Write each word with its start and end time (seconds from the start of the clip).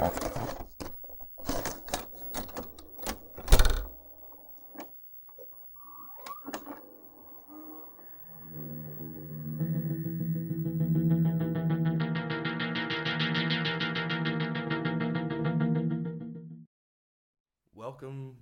Welcome 0.00 0.16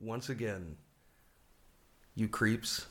once 0.01 0.29
again, 0.29 0.77
you 2.15 2.29
creeps, 2.29 2.87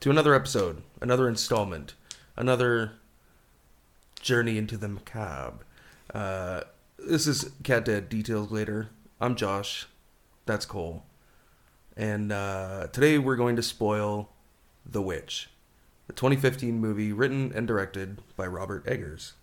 to 0.00 0.10
another 0.10 0.34
episode, 0.34 0.82
another 1.00 1.26
installment, 1.26 1.94
another 2.36 2.92
journey 4.20 4.58
into 4.58 4.76
the 4.76 4.88
macabre. 4.88 5.64
Uh, 6.12 6.64
this 7.06 7.26
is 7.26 7.50
Cat 7.62 7.84
Dead 7.84 8.08
Details 8.08 8.50
Later. 8.50 8.88
I'm 9.20 9.34
Josh. 9.36 9.86
That's 10.46 10.66
Cole. 10.66 11.04
And 11.96 12.32
uh, 12.32 12.88
today 12.92 13.18
we're 13.18 13.36
going 13.36 13.56
to 13.56 13.62
spoil 13.62 14.30
The 14.84 15.02
Witch, 15.02 15.50
the 16.06 16.12
2015 16.12 16.78
movie 16.78 17.12
written 17.12 17.52
and 17.54 17.66
directed 17.66 18.20
by 18.36 18.46
Robert 18.46 18.84
Eggers. 18.86 19.34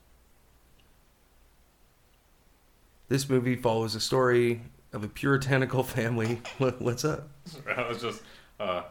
This 3.09 3.29
movie 3.29 3.55
follows 3.55 3.95
a 3.95 3.99
story 3.99 4.61
of 4.93 5.03
a 5.03 5.07
puritanical 5.07 5.83
family. 5.83 6.41
What's 6.57 7.05
up? 7.05 7.29
I 7.75 7.87
was 7.87 8.01
just 8.01 8.21
uh, 8.59 8.83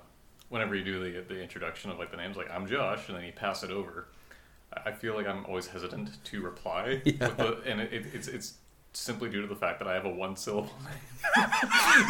whenever 0.48 0.74
you 0.74 0.84
do 0.84 0.98
the 1.02 1.20
the 1.22 1.40
introduction 1.40 1.90
of 1.90 1.98
like 1.98 2.10
the 2.10 2.16
names, 2.16 2.36
like 2.36 2.50
I'm 2.50 2.66
Josh, 2.66 3.08
and 3.08 3.16
then 3.16 3.24
you 3.24 3.32
pass 3.32 3.62
it 3.62 3.70
over. 3.70 4.08
I 4.86 4.92
feel 4.92 5.14
like 5.14 5.26
I'm 5.26 5.44
always 5.46 5.66
hesitant 5.68 6.22
to 6.24 6.40
reply, 6.42 7.02
Yeah. 7.04 7.28
the, 7.28 7.60
and 7.66 7.80
it, 7.80 7.92
it, 7.92 8.06
it's 8.14 8.28
it's 8.28 8.54
simply 8.92 9.30
due 9.30 9.40
to 9.40 9.46
the 9.46 9.54
fact 9.54 9.78
that 9.78 9.86
I 9.86 9.94
have 9.94 10.04
a 10.04 10.10
one 10.10 10.34
syllable 10.34 10.72
name 10.84 10.94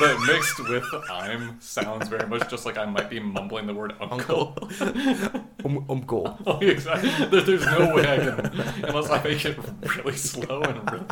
that 0.01 0.19
mixed 0.27 0.59
with 0.67 0.85
I'm 1.11 1.61
sounds 1.61 2.09
very 2.09 2.27
much 2.27 2.49
just 2.49 2.65
like 2.65 2.79
I 2.79 2.87
might 2.87 3.11
be 3.11 3.21
mumbling 3.21 3.67
the 3.67 3.75
word 3.75 3.93
uncle. 4.01 4.57
Uncle. 4.63 5.45
um, 5.65 5.85
uncle. 5.91 6.39
Oh, 6.47 6.59
exactly. 6.61 7.11
There, 7.27 7.43
there's 7.43 7.67
no 7.67 7.95
way 7.95 8.03
I 8.11 8.17
can 8.19 8.41
unless 8.85 9.11
I 9.11 9.23
make 9.23 9.45
it 9.45 9.59
really 9.97 10.17
slow 10.17 10.63
and 10.63 10.91
really, 10.91 11.07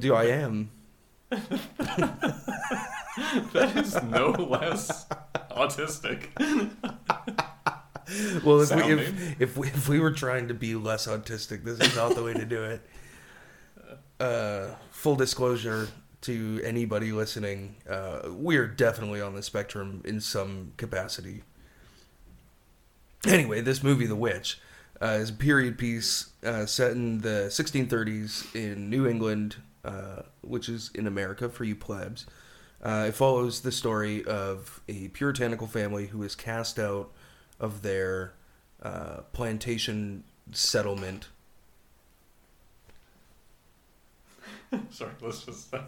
Do 0.00 0.14
I 0.16 0.24
am? 0.24 0.70
that 3.52 3.72
is 3.76 4.02
no 4.02 4.30
less 4.30 5.06
autistic. 5.52 6.26
Well, 8.44 8.60
if 8.60 8.74
we, 8.74 8.82
if, 8.92 9.40
if 9.40 9.56
we 9.56 9.68
if 9.68 9.88
we 9.88 10.00
were 10.00 10.10
trying 10.10 10.48
to 10.48 10.54
be 10.54 10.74
less 10.74 11.06
autistic, 11.06 11.64
this 11.64 11.78
is 11.80 11.94
not 11.94 12.14
the 12.14 12.22
way 12.22 12.34
to 12.34 12.44
do 12.44 12.62
it. 12.64 12.80
Uh, 14.20 14.74
full 14.90 15.16
disclosure 15.16 15.88
to 16.20 16.60
anybody 16.62 17.10
listening, 17.10 17.76
uh, 17.88 18.28
we 18.30 18.58
are 18.58 18.66
definitely 18.66 19.18
on 19.18 19.34
the 19.34 19.42
spectrum 19.42 20.02
in 20.04 20.20
some 20.20 20.74
capacity. 20.76 21.42
Anyway, 23.26 23.62
this 23.62 23.82
movie, 23.82 24.04
The 24.04 24.14
Witch, 24.14 24.60
uh, 25.00 25.18
is 25.20 25.30
a 25.30 25.32
period 25.32 25.78
piece 25.78 26.32
uh, 26.44 26.66
set 26.66 26.92
in 26.92 27.22
the 27.22 27.46
1630s 27.48 28.54
in 28.54 28.90
New 28.90 29.06
England, 29.06 29.56
uh, 29.86 30.22
which 30.42 30.68
is 30.68 30.90
in 30.94 31.06
America 31.06 31.48
for 31.48 31.64
you 31.64 31.74
plebs. 31.74 32.26
Uh, 32.82 33.06
it 33.08 33.14
follows 33.14 33.60
the 33.60 33.72
story 33.72 34.22
of 34.24 34.82
a 34.88 35.08
puritanical 35.08 35.66
family 35.66 36.08
who 36.08 36.22
is 36.22 36.34
cast 36.34 36.78
out 36.78 37.10
of 37.60 37.82
their 37.82 38.32
uh, 38.82 39.20
plantation 39.32 40.24
settlement. 40.52 41.28
Sorry, 44.90 45.10
let's 45.20 45.44
just. 45.44 45.72
I'm 45.74 45.84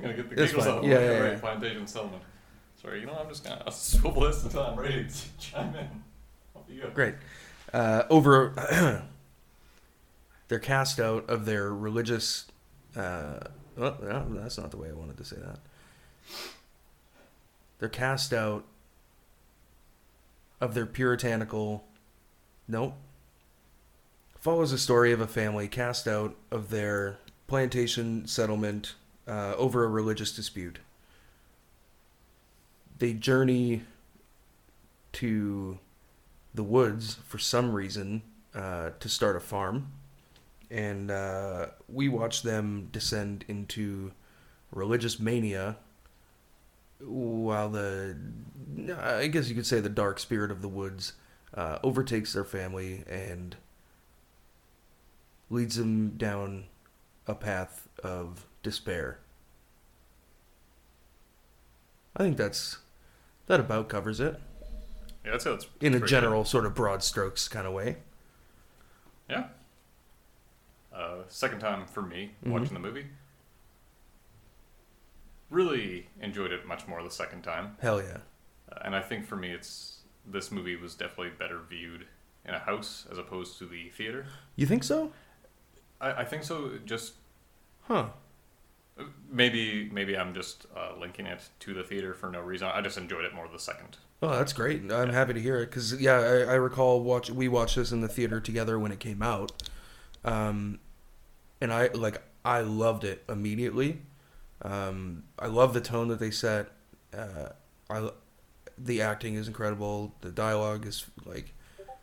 gonna 0.00 0.14
get 0.14 0.28
the 0.30 0.36
That's 0.36 0.50
giggles 0.52 0.66
fine. 0.66 0.78
out. 0.78 0.84
Yeah, 0.84 0.90
Yeah, 0.94 1.00
yeah, 1.00 1.18
right, 1.18 1.32
yeah. 1.32 1.38
Plantation 1.38 1.86
settlement. 1.86 2.22
Sorry, 2.80 3.00
you 3.00 3.06
know 3.06 3.16
I'm 3.18 3.28
just 3.28 3.44
gonna 3.44 3.70
swivel 3.72 4.22
this 4.22 4.44
until 4.44 4.62
I'm 4.62 4.78
ready 4.78 5.04
to 5.08 5.38
chime 5.38 5.74
in. 5.74 5.88
Off 6.54 6.62
you 6.68 6.82
go. 6.82 6.90
Great. 6.90 7.14
Uh, 7.72 8.04
over, 8.10 8.52
they're 10.48 10.58
cast 10.60 11.00
out 11.00 11.28
of 11.28 11.46
their 11.46 11.72
religious. 11.74 12.46
Uh, 12.94 13.40
well, 13.76 13.96
that's 14.00 14.56
not 14.58 14.70
the 14.70 14.76
way 14.76 14.88
I 14.88 14.92
wanted 14.92 15.16
to 15.18 15.24
say 15.24 15.36
that. 15.36 15.58
They're 17.78 17.88
cast 17.88 18.32
out 18.32 18.64
of 20.60 20.74
their 20.74 20.86
puritanical. 20.86 21.84
Nope. 22.68 22.94
Follows 24.38 24.70
the 24.70 24.78
story 24.78 25.12
of 25.12 25.20
a 25.20 25.26
family 25.26 25.68
cast 25.68 26.06
out 26.06 26.36
of 26.50 26.70
their 26.70 27.18
plantation 27.46 28.26
settlement 28.26 28.94
uh, 29.26 29.54
over 29.56 29.84
a 29.84 29.88
religious 29.88 30.32
dispute. 30.32 30.78
They 32.98 33.12
journey 33.12 33.82
to 35.12 35.78
the 36.54 36.62
woods 36.62 37.14
for 37.26 37.38
some 37.38 37.72
reason 37.72 38.22
uh, 38.54 38.90
to 39.00 39.08
start 39.08 39.36
a 39.36 39.40
farm, 39.40 39.92
and 40.70 41.10
uh, 41.10 41.66
we 41.88 42.08
watch 42.08 42.42
them 42.42 42.88
descend 42.92 43.44
into 43.48 44.12
religious 44.70 45.20
mania. 45.20 45.76
While 47.00 47.68
the, 47.70 48.16
I 49.00 49.26
guess 49.26 49.48
you 49.48 49.54
could 49.54 49.66
say, 49.66 49.80
the 49.80 49.88
dark 49.88 50.18
spirit 50.18 50.50
of 50.50 50.62
the 50.62 50.68
woods 50.68 51.12
uh, 51.54 51.78
overtakes 51.82 52.32
their 52.32 52.44
family 52.44 53.04
and 53.08 53.56
leads 55.50 55.76
them 55.76 56.10
down 56.16 56.64
a 57.26 57.34
path 57.34 57.88
of 58.02 58.46
despair. 58.62 59.18
I 62.16 62.22
think 62.22 62.36
that's 62.36 62.78
that 63.46 63.60
about 63.60 63.88
covers 63.88 64.20
it 64.20 64.40
Yeah, 65.24 65.32
that's 65.32 65.44
that's 65.44 65.66
in 65.80 65.94
a 65.94 66.00
general 66.00 66.44
sort 66.44 66.64
of 66.66 66.74
broad 66.74 67.02
strokes 67.02 67.46
kind 67.46 67.66
of 67.66 67.72
way. 67.74 67.98
Yeah. 69.28 69.48
Uh, 70.94 71.16
second 71.28 71.60
time 71.60 71.86
for 71.86 72.00
me 72.02 72.32
Mhm. 72.44 72.50
watching 72.52 72.72
the 72.74 72.80
movie. 72.80 73.06
Really 75.56 76.08
enjoyed 76.20 76.52
it 76.52 76.66
much 76.66 76.86
more 76.86 77.02
the 77.02 77.10
second 77.10 77.42
time, 77.42 77.76
Hell 77.80 78.02
yeah. 78.02 78.18
uh, 78.70 78.80
and 78.84 78.94
I 78.94 79.00
think 79.00 79.26
for 79.26 79.36
me, 79.36 79.52
it's 79.52 80.00
this 80.26 80.50
movie 80.50 80.76
was 80.76 80.94
definitely 80.94 81.30
better 81.38 81.60
viewed 81.68 82.06
in 82.44 82.54
a 82.54 82.58
house 82.58 83.06
as 83.10 83.16
opposed 83.16 83.58
to 83.58 83.66
the 83.66 83.88
theater. 83.88 84.26
You 84.54 84.66
think 84.66 84.84
so? 84.84 85.12
I, 86.00 86.22
I 86.22 86.24
think 86.24 86.42
so. 86.42 86.72
Just 86.84 87.14
Huh. 87.88 88.06
Maybe 89.30 89.88
maybe 89.92 90.16
I'm 90.16 90.34
just 90.34 90.66
uh, 90.76 90.92
linking 90.98 91.26
it 91.26 91.48
to 91.60 91.74
the 91.74 91.82
theater 91.82 92.12
for 92.14 92.30
no 92.30 92.40
reason. 92.40 92.68
I 92.68 92.80
just 92.80 92.98
enjoyed 92.98 93.24
it 93.24 93.34
more 93.34 93.48
the 93.48 93.58
second. 93.58 93.98
Oh, 94.22 94.30
that's 94.30 94.52
great. 94.52 94.90
I'm 94.90 95.10
happy 95.10 95.34
to 95.34 95.40
hear 95.40 95.56
it 95.62 95.66
because 95.66 96.00
yeah, 96.00 96.18
I, 96.18 96.52
I 96.52 96.54
recall 96.54 97.02
watch 97.02 97.30
we 97.30 97.48
watched 97.48 97.76
this 97.76 97.92
in 97.92 98.00
the 98.00 98.08
theater 98.08 98.40
together 98.40 98.78
when 98.78 98.92
it 98.92 98.98
came 98.98 99.22
out, 99.22 99.52
um, 100.24 100.80
and 101.60 101.72
I 101.72 101.88
like 101.88 102.22
I 102.44 102.60
loved 102.60 103.04
it 103.04 103.24
immediately. 103.28 104.00
Um, 104.62 105.24
I 105.38 105.46
love 105.46 105.74
the 105.74 105.80
tone 105.80 106.08
that 106.08 106.18
they 106.18 106.30
set. 106.30 106.68
Uh, 107.16 107.50
I 107.90 108.10
the 108.78 109.00
acting 109.00 109.34
is 109.34 109.48
incredible. 109.48 110.14
The 110.20 110.30
dialogue 110.30 110.86
is 110.86 111.06
like 111.24 111.54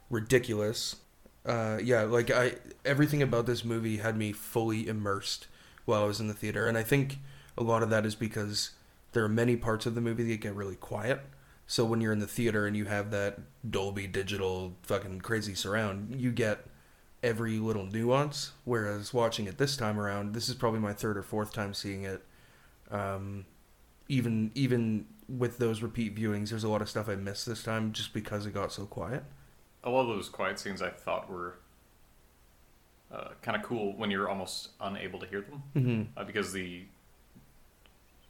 ridiculous. 0.09 0.97
Uh, 1.45 1.79
yeah, 1.83 2.03
like 2.03 2.31
I 2.31 2.55
everything 2.85 3.21
about 3.21 3.45
this 3.45 3.65
movie 3.65 3.97
had 3.97 4.17
me 4.17 4.31
fully 4.31 4.87
immersed 4.87 5.47
while 5.85 6.03
I 6.03 6.07
was 6.07 6.19
in 6.19 6.27
the 6.27 6.33
theater, 6.33 6.67
and 6.67 6.77
I 6.77 6.83
think 6.83 7.19
a 7.57 7.63
lot 7.63 7.83
of 7.83 7.89
that 7.89 8.05
is 8.05 8.15
because 8.15 8.71
there 9.11 9.23
are 9.23 9.29
many 9.29 9.55
parts 9.55 9.85
of 9.85 9.95
the 9.95 10.01
movie 10.01 10.23
that 10.23 10.41
get 10.41 10.55
really 10.55 10.75
quiet. 10.75 11.21
So 11.65 11.85
when 11.85 12.01
you're 12.01 12.13
in 12.13 12.19
the 12.19 12.27
theater 12.27 12.65
and 12.65 12.75
you 12.75 12.85
have 12.85 13.11
that 13.11 13.39
Dolby 13.69 14.07
digital 14.07 14.73
fucking 14.83 15.21
crazy 15.21 15.55
surround, 15.55 16.19
you 16.19 16.31
get 16.31 16.65
every 17.21 17.57
little 17.57 17.85
nuance. 17.85 18.51
Whereas 18.65 19.13
watching 19.13 19.47
it 19.47 19.57
this 19.57 19.77
time 19.77 19.99
around, 19.99 20.33
this 20.33 20.49
is 20.49 20.55
probably 20.55 20.79
my 20.79 20.93
third 20.93 21.17
or 21.17 21.23
fourth 21.23 21.53
time 21.53 21.73
seeing 21.73 22.03
it. 22.03 22.23
Um, 22.91 23.45
even 24.09 24.51
even 24.55 25.05
with 25.29 25.57
those 25.57 25.81
repeat 25.81 26.15
viewings, 26.15 26.49
there's 26.49 26.63
a 26.63 26.69
lot 26.69 26.81
of 26.81 26.89
stuff 26.89 27.07
I 27.09 27.15
missed 27.15 27.45
this 27.45 27.63
time 27.63 27.91
just 27.93 28.13
because 28.13 28.45
it 28.45 28.53
got 28.53 28.71
so 28.71 28.85
quiet. 28.85 29.23
A 29.83 29.89
lot 29.89 30.01
of 30.01 30.07
those 30.15 30.29
quiet 30.29 30.59
scenes 30.59 30.81
I 30.81 30.89
thought 30.89 31.29
were 31.29 31.55
uh, 33.11 33.29
kind 33.41 33.55
of 33.55 33.63
cool 33.63 33.95
when 33.97 34.09
you're 34.11 34.29
almost 34.29 34.69
unable 34.81 35.19
to 35.19 35.27
hear 35.27 35.41
them 35.41 35.63
Mm-hmm. 35.75 36.01
uh, 36.19 36.23
because 36.23 36.51
the 36.51 36.83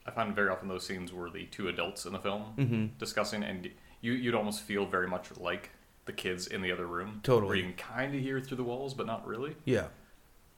I 0.05 0.11
find 0.11 0.35
very 0.35 0.49
often 0.49 0.67
those 0.67 0.85
scenes 0.85 1.13
were 1.13 1.29
the 1.29 1.45
two 1.45 1.67
adults 1.69 2.05
in 2.05 2.13
the 2.13 2.19
film 2.19 2.53
Mm-hmm. 2.57 2.85
discussing, 2.99 3.43
and 3.43 3.69
you 4.01 4.13
you'd 4.13 4.35
almost 4.35 4.61
feel 4.61 4.85
very 4.85 5.07
much 5.07 5.29
like 5.37 5.71
the 6.05 6.13
kids 6.13 6.47
in 6.47 6.61
the 6.61 6.71
other 6.71 6.85
room. 6.85 7.21
Totally. 7.23 7.47
Where 7.47 7.55
you 7.55 7.63
can 7.63 7.73
kind 7.73 8.13
of 8.13 8.21
hear 8.21 8.41
through 8.41 8.57
the 8.57 8.63
walls, 8.63 8.93
but 8.93 9.05
not 9.07 9.25
really. 9.25 9.55
Yeah. 9.65 9.87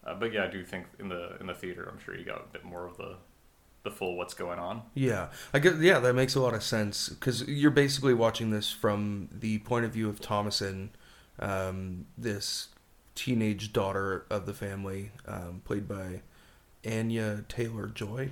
Uh, 0.03 0.15
but 0.15 0.33
yeah, 0.33 0.45
I 0.45 0.47
do 0.47 0.63
think 0.63 0.85
in 0.99 1.09
the 1.09 1.37
in 1.39 1.47
the 1.47 1.53
theater, 1.53 1.87
I'm 1.91 1.99
sure 1.99 2.15
you 2.17 2.25
got 2.25 2.41
a 2.41 2.51
bit 2.51 2.63
more 2.63 2.85
of 2.87 2.97
the 2.97 3.17
the 3.85 3.91
full 3.91 4.17
what's 4.17 4.33
going 4.33 4.59
on. 4.59 4.81
Yeah, 4.93 5.29
I 5.53 5.59
get. 5.59 5.77
Yeah, 5.77 5.99
that 5.99 6.13
makes 6.13 6.35
a 6.35 6.41
lot 6.41 6.53
of 6.53 6.61
sense 6.63 7.07
because 7.07 7.47
you're 7.47 7.71
basically 7.71 8.13
watching 8.13 8.49
this 8.49 8.69
from 8.71 9.29
the 9.31 9.59
point 9.59 9.85
of 9.85 9.91
view 9.93 10.09
of 10.09 10.19
Thomasin, 10.19 10.89
um, 11.39 12.05
this 12.17 12.67
teenage 13.15 13.71
daughter 13.71 14.25
of 14.29 14.45
the 14.45 14.53
family, 14.53 15.11
um, 15.25 15.61
played 15.63 15.87
by 15.87 16.21
Anya 16.85 17.45
Taylor 17.47 17.87
Joy. 17.87 18.31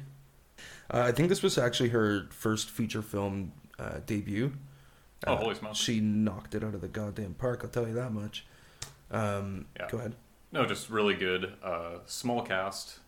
Uh, 0.91 1.03
I 1.07 1.11
think 1.13 1.29
this 1.29 1.41
was 1.41 1.57
actually 1.57 1.89
her 1.89 2.27
first 2.31 2.69
feature 2.69 3.01
film 3.01 3.53
uh, 3.79 3.99
debut. 4.05 4.51
Oh, 5.25 5.33
Uh, 5.33 5.37
holy 5.37 5.55
smokes. 5.55 5.77
She 5.79 6.01
knocked 6.01 6.53
it 6.53 6.63
out 6.63 6.75
of 6.75 6.81
the 6.81 6.89
goddamn 6.89 7.35
park. 7.35 7.61
I'll 7.63 7.69
tell 7.69 7.87
you 7.87 7.93
that 7.93 8.11
much. 8.11 8.45
Um, 9.09 9.65
Yeah. 9.79 9.87
Go 9.89 9.99
ahead. 9.99 10.15
No, 10.51 10.65
just 10.65 10.89
really 10.89 11.15
good. 11.15 11.53
Uh, 11.63 11.99
small 12.05 12.41
cast. 12.43 12.99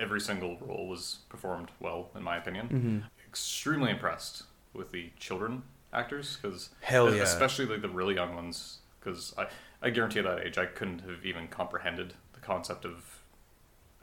Every 0.00 0.20
single 0.20 0.56
role 0.60 0.88
was 0.88 1.18
performed 1.28 1.70
well, 1.78 2.10
in 2.16 2.22
my 2.22 2.36
opinion. 2.36 2.66
hmm 2.66 2.98
Extremely 3.28 3.90
impressed 3.90 4.44
with 4.72 4.90
the 4.90 5.10
children 5.18 5.62
actors 5.92 6.38
because 6.40 6.70
Hell 6.80 7.14
yeah. 7.14 7.22
especially 7.22 7.66
like 7.66 7.82
the 7.82 7.88
really 7.88 8.14
young 8.14 8.34
ones 8.34 8.78
because 8.98 9.34
I, 9.38 9.46
I 9.82 9.90
guarantee 9.90 10.20
at 10.20 10.24
that 10.24 10.46
age 10.46 10.58
I 10.58 10.66
couldn't 10.66 11.00
have 11.00 11.24
even 11.24 11.48
comprehended 11.48 12.14
the 12.32 12.40
concept 12.40 12.84
of 12.84 13.22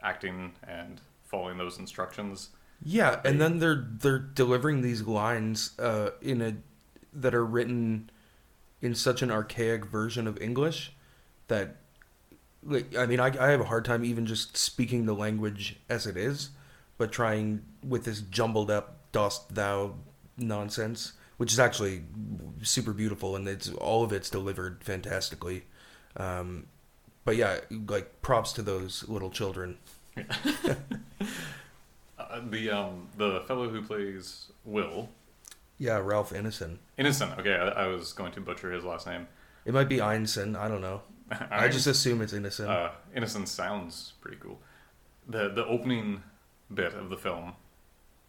acting 0.02 0.52
and 0.66 1.00
following 1.24 1.58
those 1.58 1.78
instructions. 1.78 2.50
Yeah, 2.82 3.20
and 3.24 3.40
then 3.40 3.58
they're 3.58 3.86
they're 3.90 4.18
delivering 4.18 4.82
these 4.82 5.02
lines 5.02 5.78
uh, 5.78 6.10
in 6.22 6.40
a 6.40 6.56
that 7.12 7.34
are 7.34 7.44
written 7.44 8.10
in 8.80 8.94
such 8.94 9.22
an 9.22 9.30
archaic 9.30 9.84
version 9.84 10.26
of 10.26 10.40
English 10.40 10.92
that 11.48 11.76
like 12.64 12.96
I 12.96 13.06
mean 13.06 13.20
I, 13.20 13.26
I 13.38 13.50
have 13.50 13.60
a 13.60 13.64
hard 13.64 13.84
time 13.84 14.04
even 14.04 14.26
just 14.26 14.56
speaking 14.56 15.06
the 15.06 15.14
language 15.14 15.76
as 15.88 16.06
it 16.06 16.16
is, 16.16 16.50
but 16.96 17.12
trying 17.12 17.62
with 17.86 18.04
this 18.04 18.20
jumbled 18.20 18.70
up 18.70 18.96
dost 19.12 19.54
thou 19.54 19.94
nonsense, 20.36 21.12
which 21.36 21.52
is 21.52 21.58
actually 21.58 22.02
super 22.62 22.92
beautiful 22.92 23.36
and 23.36 23.46
it's 23.48 23.70
all 23.70 24.02
of 24.04 24.12
it's 24.12 24.30
delivered 24.30 24.82
fantastically. 24.82 25.64
Um, 26.16 26.66
but 27.24 27.36
yeah, 27.36 27.58
like 27.86 28.22
props 28.22 28.52
to 28.54 28.62
those 28.62 29.06
little 29.08 29.30
children. 29.30 29.78
Uh, 32.18 32.40
the 32.50 32.68
um 32.70 33.08
the 33.16 33.40
fellow 33.46 33.68
who 33.70 33.80
plays 33.80 34.48
Will 34.64 35.08
Yeah, 35.78 35.98
Ralph 35.98 36.32
Ineson. 36.32 36.78
Innocent. 36.98 37.38
Okay, 37.38 37.54
I, 37.54 37.84
I 37.84 37.86
was 37.86 38.12
going 38.12 38.32
to 38.32 38.40
butcher 38.40 38.72
his 38.72 38.84
last 38.84 39.06
name. 39.06 39.28
It 39.64 39.72
might 39.72 39.88
be 39.88 39.98
Einson. 39.98 40.56
I 40.56 40.68
don't 40.68 40.80
know. 40.80 41.02
I 41.50 41.68
just 41.68 41.86
assume 41.86 42.22
it's 42.22 42.32
innocent. 42.32 42.68
uh, 42.70 42.90
Innocent 43.14 43.48
sounds 43.48 44.12
pretty 44.20 44.38
cool. 44.40 44.58
The 45.28 45.48
the 45.50 45.64
opening 45.66 46.22
bit 46.72 46.94
of 46.94 47.10
the 47.10 47.16
film, 47.16 47.54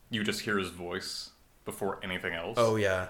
you 0.10 0.24
just 0.24 0.42
hear 0.42 0.57
his 0.57 0.69
voice 0.69 1.31
before 1.66 2.00
anything 2.04 2.34
else. 2.34 2.56
oh 2.57 2.75
yeah. 2.78 3.07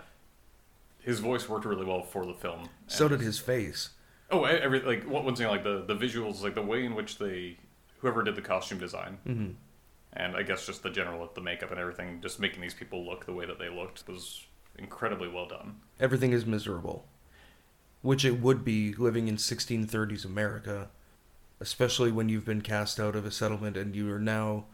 his 1.02 1.20
voice 1.20 1.48
worked 1.48 1.66
really 1.66 1.86
well 1.86 2.02
for 2.04 2.26
the 2.26 2.34
film. 2.34 2.70
So 2.88 3.08
did 3.08 3.22
his 3.22 3.40
face. 3.40 3.90
Oh, 4.32 4.44
every 4.44 4.82
like 4.82 5.08
one 5.10 5.26
one 5.26 5.36
thing 5.36 5.48
like 5.48 5.64
the 5.64 5.84
the 5.88 5.96
visuals, 5.96 6.44
like 6.44 6.56
the 6.56 6.62
way 6.62 6.86
in 6.86 6.94
which 6.96 7.18
they 7.18 7.58
whoever 8.00 8.24
did 8.24 8.36
the 8.36 8.42
costume 8.42 8.78
design, 8.80 9.18
hmm 9.26 9.50
and 10.14 10.36
I 10.36 10.42
guess 10.42 10.66
just 10.66 10.82
the 10.82 10.90
general 10.90 11.22
of 11.24 11.36
the 11.36 11.42
makeup 11.42 11.70
and 11.70 11.80
everything, 11.80 12.20
just 12.20 12.40
making 12.40 12.62
these 12.62 12.74
people 12.74 13.06
look 13.06 13.28
the 13.28 13.34
way 13.34 13.46
that 13.46 13.60
they 13.60 13.70
looked 13.70 14.08
was 14.08 14.44
incredibly 14.78 15.28
well 15.30 15.46
done. 15.48 15.76
Everything 16.00 16.32
is 16.34 16.48
miserable, 16.48 17.06
which 18.02 18.24
it 18.24 18.42
would 18.42 18.64
be 18.64 18.94
living 18.94 19.28
in 19.28 19.38
1630s 19.38 20.26
America, 20.26 20.90
especially 21.60 22.12
when 22.12 22.30
you've 22.30 22.46
been 22.46 22.62
cast 22.62 23.00
out 23.00 23.16
of 23.16 23.26
a 23.26 23.32
settlement 23.32 23.76
and 23.76 23.96
you 23.96 24.12
are 24.12 24.20
now 24.20 24.66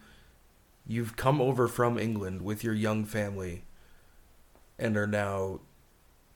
you've 0.88 1.16
come 1.16 1.42
over 1.42 1.68
from 1.68 1.98
England 1.98 2.44
with 2.44 2.63
your 2.63 2.74
young 2.74 3.04
family 3.06 3.63
and 4.77 4.95
are 4.95 5.07
now 5.07 5.60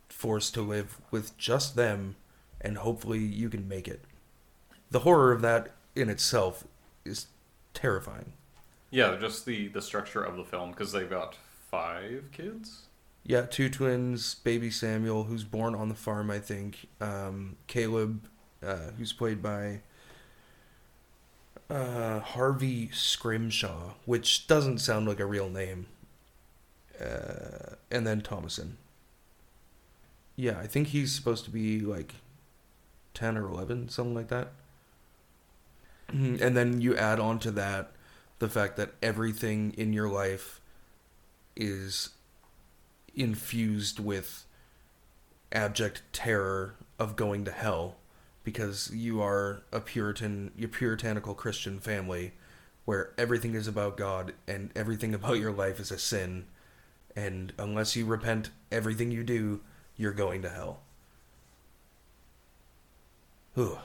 forced 0.09 0.53
to 0.55 0.61
live 0.61 0.99
with 1.11 1.37
just 1.37 1.75
them 1.75 2.15
and 2.59 2.79
hopefully 2.79 3.19
you 3.19 3.49
can 3.49 3.67
make 3.67 3.87
it. 3.87 4.03
The 4.89 4.99
horror 4.99 5.31
of 5.31 5.41
that 5.41 5.75
in 5.95 6.09
itself 6.09 6.63
is 7.05 7.27
terrifying. 7.73 8.33
Yeah, 8.91 9.17
just 9.19 9.45
the 9.45 9.67
the 9.67 9.81
structure 9.81 10.23
of 10.23 10.35
the 10.35 10.43
film 10.43 10.71
because 10.71 10.91
they've 10.91 11.09
got 11.09 11.37
five 11.69 12.29
kids. 12.31 12.88
Yeah, 13.23 13.41
two 13.45 13.69
twins, 13.69 14.35
baby 14.35 14.71
Samuel, 14.71 15.25
who's 15.25 15.43
born 15.43 15.75
on 15.75 15.89
the 15.89 15.95
farm, 15.95 16.31
I 16.31 16.39
think. 16.39 16.87
Um, 16.99 17.57
Caleb, 17.67 18.27
uh, 18.65 18.91
who's 18.97 19.13
played 19.13 19.41
by 19.41 19.81
uh, 21.69 22.19
Harvey 22.19 22.89
Scrimshaw, 22.91 23.93
which 24.05 24.47
doesn't 24.47 24.79
sound 24.79 25.07
like 25.07 25.19
a 25.19 25.25
real 25.25 25.49
name. 25.49 25.87
Uh, 26.99 27.75
and 27.91 28.05
then 28.05 28.21
Thomasin. 28.21 28.75
Yeah, 30.35 30.57
I 30.59 30.67
think 30.67 30.87
he's 30.87 31.13
supposed 31.13 31.45
to 31.45 31.51
be 31.51 31.81
like 31.81 32.15
10 33.13 33.37
or 33.37 33.47
11, 33.49 33.89
something 33.89 34.15
like 34.15 34.29
that. 34.29 34.51
Mhm, 36.11 36.41
And 36.41 36.57
then 36.57 36.81
you 36.81 36.95
add 36.95 37.19
on 37.19 37.39
to 37.39 37.51
that 37.51 37.91
the 38.39 38.49
fact 38.49 38.77
that 38.77 38.93
everything 39.01 39.73
in 39.77 39.93
your 39.93 40.09
life 40.09 40.59
is 41.55 42.09
infused 43.19 43.99
with 43.99 44.45
abject 45.51 46.01
terror 46.13 46.75
of 46.97 47.15
going 47.15 47.43
to 47.45 47.51
hell 47.51 47.95
because 48.43 48.91
you 48.93 49.21
are 49.21 49.61
a 49.71 49.79
puritan 49.79 50.51
your 50.57 50.69
puritanical 50.69 51.33
christian 51.33 51.79
family 51.79 52.31
where 52.85 53.11
everything 53.17 53.55
is 53.55 53.67
about 53.67 53.97
god 53.97 54.33
and 54.47 54.69
everything 54.75 55.13
about 55.19 55.39
your 55.39 55.51
life 55.51 55.79
is 55.79 55.91
a 55.91 55.97
sin 55.99 56.45
and 57.15 57.51
unless 57.57 57.95
you 57.95 58.05
repent 58.05 58.51
everything 58.71 59.11
you 59.11 59.23
do 59.23 59.59
you're 59.97 60.13
going 60.13 60.41
to 60.41 60.49
hell 60.49 60.79
Whew. 63.55 63.79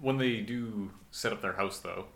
When 0.00 0.16
they 0.18 0.40
do 0.40 0.90
set 1.10 1.32
up 1.32 1.42
their 1.42 1.54
house, 1.54 1.80
though, 1.80 2.06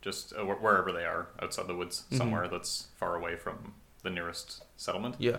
just 0.00 0.32
uh, 0.32 0.44
wherever 0.44 0.92
they 0.92 1.04
are 1.04 1.26
outside 1.42 1.66
the 1.66 1.74
woods, 1.74 2.04
Mhm. 2.10 2.16
somewhere 2.16 2.48
that's 2.48 2.86
far 2.96 3.14
away 3.16 3.36
from 3.36 3.74
the 4.02 4.10
nearest 4.10 4.62
settlement, 4.76 5.16
yeah 5.18 5.38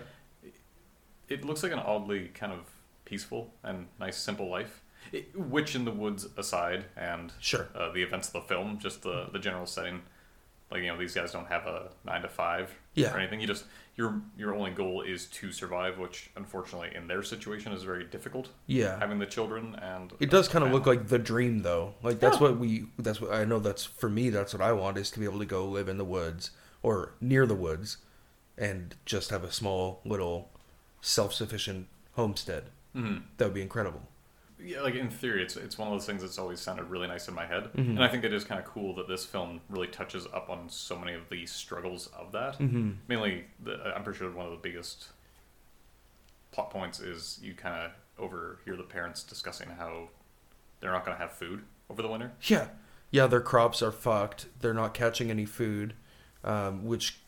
it 1.30 1.44
looks 1.44 1.62
like 1.62 1.72
an 1.72 1.78
oddly 1.78 2.28
kind 2.34 2.52
of 2.52 2.60
peaceful 3.04 3.52
and 3.64 3.86
nice, 3.98 4.16
simple 4.16 4.48
life. 4.50 4.82
It, 5.12 5.34
which, 5.34 5.74
in 5.74 5.84
the 5.86 5.90
woods 5.90 6.26
aside, 6.36 6.84
and 6.96 7.32
sure 7.40 7.68
uh, 7.74 7.90
the 7.90 8.02
events 8.02 8.28
of 8.28 8.34
the 8.34 8.40
film, 8.42 8.78
just 8.78 9.02
the 9.02 9.28
the 9.32 9.38
general 9.38 9.64
setting, 9.66 10.02
like 10.70 10.82
you 10.82 10.88
know, 10.88 10.98
these 10.98 11.14
guys 11.14 11.32
don't 11.32 11.48
have 11.48 11.66
a 11.66 11.88
nine 12.04 12.20
to 12.22 12.28
five 12.28 12.70
Yeah. 12.94 13.14
or 13.14 13.18
anything. 13.18 13.40
You 13.40 13.46
just 13.46 13.64
your 13.96 14.20
your 14.36 14.54
only 14.54 14.70
goal 14.72 15.00
is 15.00 15.26
to 15.38 15.52
survive, 15.52 15.98
which 15.98 16.30
unfortunately 16.36 16.90
in 16.94 17.08
their 17.08 17.22
situation 17.22 17.72
is 17.72 17.82
very 17.82 18.04
difficult. 18.04 18.50
yeah 18.66 18.98
Having 18.98 19.18
the 19.20 19.26
children 19.26 19.74
and 19.76 20.12
It 20.20 20.30
does 20.30 20.48
kind 20.48 20.64
of 20.64 20.70
look 20.70 20.86
like 20.86 21.08
the 21.08 21.18
dream, 21.18 21.62
though. 21.62 21.94
Like 22.02 22.20
that's 22.20 22.36
Yeah. 22.36 22.42
what 22.42 22.58
we. 22.58 22.84
That's 22.98 23.20
what 23.22 23.32
I 23.32 23.44
know. 23.46 23.58
That's 23.58 23.84
for 23.84 24.10
me. 24.10 24.28
That's 24.30 24.52
what 24.52 24.62
I 24.62 24.72
want 24.72 24.98
is 24.98 25.10
to 25.12 25.18
be 25.18 25.24
able 25.24 25.38
to 25.40 25.46
go 25.46 25.64
live 25.64 25.88
in 25.88 25.96
the 25.96 26.04
woods 26.04 26.50
or 26.82 27.14
near 27.22 27.46
the 27.46 27.56
woods, 27.56 27.96
and 28.58 28.94
just 29.06 29.30
have 29.30 29.44
a 29.44 29.50
small 29.50 30.02
little 30.04 30.50
self-sufficient 31.00 31.88
homestead. 32.12 32.64
Mhm. 32.94 33.22
That 33.36 33.46
would 33.46 33.54
be 33.54 33.62
incredible. 33.62 34.08
Yeah, 34.62 34.82
like 34.82 34.94
in 34.94 35.08
theory, 35.10 35.42
it's 35.42 35.56
it's 35.56 35.78
one 35.78 35.88
of 35.88 35.94
those 35.94 36.04
things 36.04 36.20
that's 36.20 36.38
always 36.38 36.60
sounded 36.60 36.84
really 36.84 37.06
nice 37.08 37.28
in 37.28 37.34
my 37.34 37.46
head, 37.46 37.72
Mhm. 37.72 37.90
and 37.90 38.04
I 38.04 38.08
think 38.08 38.24
it 38.24 38.32
is 38.34 38.44
kind 38.44 38.60
of 38.60 38.66
cool 38.66 38.94
that 38.96 39.08
this 39.08 39.24
film 39.24 39.62
really 39.70 39.86
touches 39.86 40.26
up 40.26 40.50
on 40.50 40.68
so 40.68 40.98
many 40.98 41.14
of 41.14 41.28
the 41.30 41.46
struggles 41.46 42.08
of 42.08 42.32
that. 42.32 42.58
Mm-hmm. 42.58 42.90
Mainly, 43.08 43.46
the, 43.62 43.80
I'm 43.96 44.04
pretty 44.04 44.18
sure 44.18 44.30
one 44.30 44.44
of 44.44 44.52
the 44.52 44.58
biggest 44.58 45.08
plot 46.52 46.68
points 46.70 47.00
is 47.00 47.38
you 47.42 47.54
kind 47.54 47.74
of 47.86 47.92
overhear 48.18 48.76
the 48.76 48.82
parents 48.82 49.22
discussing 49.22 49.70
how 49.70 50.08
they're 50.80 50.92
not 50.92 51.06
going 51.06 51.16
to 51.16 51.22
have 51.22 51.32
food 51.32 51.64
over 51.88 52.02
the 52.02 52.08
winter. 52.08 52.32
Yeah, 52.42 52.68
yeah. 53.10 53.26
Their 53.28 53.40
crops 53.40 53.80
are 53.82 53.92
fucked. 53.92 54.46
They're 54.60 54.74
not 54.74 54.92
catching 54.92 55.30
any 55.30 55.46
food, 55.46 55.94
um, 56.44 56.84
which 56.84 57.18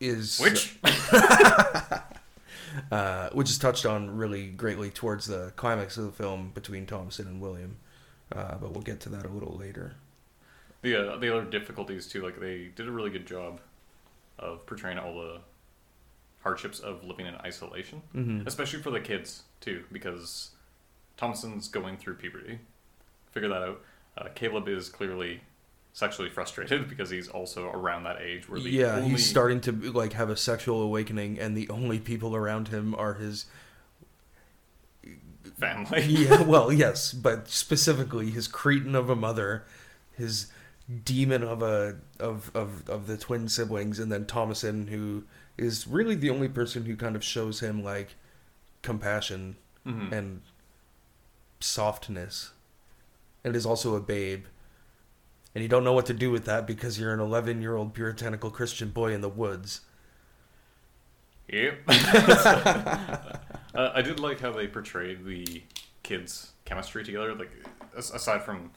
is 0.00 0.38
Which 0.40 0.78
uh, 2.90 3.30
which 3.30 3.50
is 3.50 3.58
touched 3.58 3.86
on 3.86 4.16
really 4.16 4.48
greatly 4.48 4.90
towards 4.90 5.26
the 5.26 5.52
climax 5.56 5.96
of 5.96 6.04
the 6.04 6.12
film 6.12 6.50
between 6.54 6.86
Thomasin 6.86 7.26
and 7.26 7.40
William. 7.40 7.76
Uh, 8.34 8.56
but 8.56 8.72
we'll 8.72 8.82
get 8.82 9.00
to 9.00 9.08
that 9.10 9.24
a 9.24 9.28
little 9.28 9.56
later. 9.56 9.94
the 10.82 10.96
uh, 11.14 11.16
the 11.18 11.32
other 11.34 11.44
difficulties 11.44 12.06
too, 12.08 12.22
like 12.22 12.40
they 12.40 12.70
did 12.74 12.88
a 12.88 12.90
really 12.90 13.10
good 13.10 13.26
job 13.26 13.60
of 14.38 14.66
portraying 14.66 14.98
all 14.98 15.14
the 15.14 15.38
hardships 16.40 16.80
of 16.80 17.02
living 17.04 17.26
in 17.26 17.34
isolation. 17.36 18.02
Mm-hmm. 18.14 18.46
especially 18.46 18.80
for 18.82 18.90
the 18.90 19.00
kids 19.00 19.42
too, 19.60 19.84
because 19.92 20.50
Thomasin's 21.18 21.68
going 21.68 21.96
through 21.96 22.14
puberty. 22.16 22.58
Figure 23.32 23.48
that 23.48 23.62
out. 23.62 23.80
Uh, 24.18 24.28
Caleb 24.34 24.68
is 24.68 24.88
clearly 24.88 25.40
sexually 25.96 26.28
frustrated 26.28 26.86
because 26.90 27.08
he's 27.08 27.26
also 27.26 27.70
around 27.70 28.04
that 28.04 28.20
age 28.20 28.46
where 28.50 28.60
the 28.60 28.68
yeah, 28.68 28.96
only 28.96 29.08
he's 29.10 29.26
starting 29.26 29.62
to 29.62 29.72
like 29.92 30.12
have 30.12 30.28
a 30.28 30.36
sexual 30.36 30.82
awakening, 30.82 31.38
and 31.40 31.56
the 31.56 31.66
only 31.70 31.98
people 31.98 32.36
around 32.36 32.68
him 32.68 32.94
are 32.96 33.14
his. 33.14 33.46
family. 35.58 36.02
Yeah, 36.06 36.42
well, 36.52 36.70
yes, 36.70 37.12
but 37.14 37.48
specifically 37.48 38.30
his 38.30 38.46
cretin 38.46 38.94
of 38.94 39.08
a 39.08 39.16
mother, 39.16 39.64
his 40.14 40.48
demon 41.04 41.42
of 41.42 41.62
a 41.62 41.96
of 42.20 42.50
of 42.54 42.88
of 42.90 43.06
the 43.06 43.16
twin 43.16 43.48
siblings, 43.48 43.98
and 43.98 44.12
then 44.12 44.26
Thomasin, 44.26 44.88
who 44.90 45.24
is 45.56 45.86
really 45.86 46.14
the 46.14 46.28
only 46.28 46.48
person 46.48 46.84
who 46.84 46.94
kind 46.94 47.16
of 47.16 47.24
shows 47.24 47.60
him 47.60 47.82
like 47.82 48.16
compassion 48.82 49.56
Mhm. 49.86 50.12
and 50.12 50.42
softness, 51.60 52.50
and 53.42 53.56
is 53.56 53.64
also 53.64 53.94
a 53.96 54.00
babe. 54.00 54.44
And 55.56 55.62
you 55.62 55.70
don't 55.70 55.84
know 55.84 55.94
what 55.94 56.04
to 56.04 56.12
do 56.12 56.30
with 56.30 56.44
that 56.44 56.66
because 56.66 57.00
you're 57.00 57.14
an 57.14 57.18
11 57.18 57.62
year 57.62 57.76
old 57.76 57.94
puritanical 57.94 58.50
Christian 58.50 58.90
boy 58.90 59.14
in 59.14 59.22
the 59.22 59.28
woods. 59.30 59.80
Yep. 61.48 61.78
uh, 61.88 63.16
I 63.74 64.02
did 64.02 64.20
like 64.20 64.38
how 64.38 64.52
they 64.52 64.66
portrayed 64.66 65.24
the 65.24 65.62
kids' 66.02 66.52
chemistry 66.66 67.04
together. 67.04 67.34
Like, 67.34 67.50
aside 67.96 68.42
from 68.42 68.70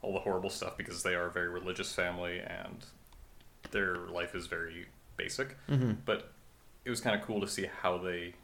all 0.00 0.12
the 0.12 0.20
horrible 0.20 0.48
stuff, 0.48 0.76
because 0.76 1.02
they 1.02 1.16
are 1.16 1.26
a 1.26 1.30
very 1.32 1.48
religious 1.48 1.92
family 1.92 2.38
and 2.38 2.84
their 3.72 3.96
life 3.96 4.36
is 4.36 4.46
very 4.46 4.86
basic. 5.16 5.56
Mm-hmm. 5.68 5.94
But 6.04 6.30
it 6.84 6.90
was 6.90 7.00
kind 7.00 7.20
of 7.20 7.26
cool 7.26 7.40
to 7.40 7.48
see 7.48 7.66
how 7.80 7.98
they 7.98 8.34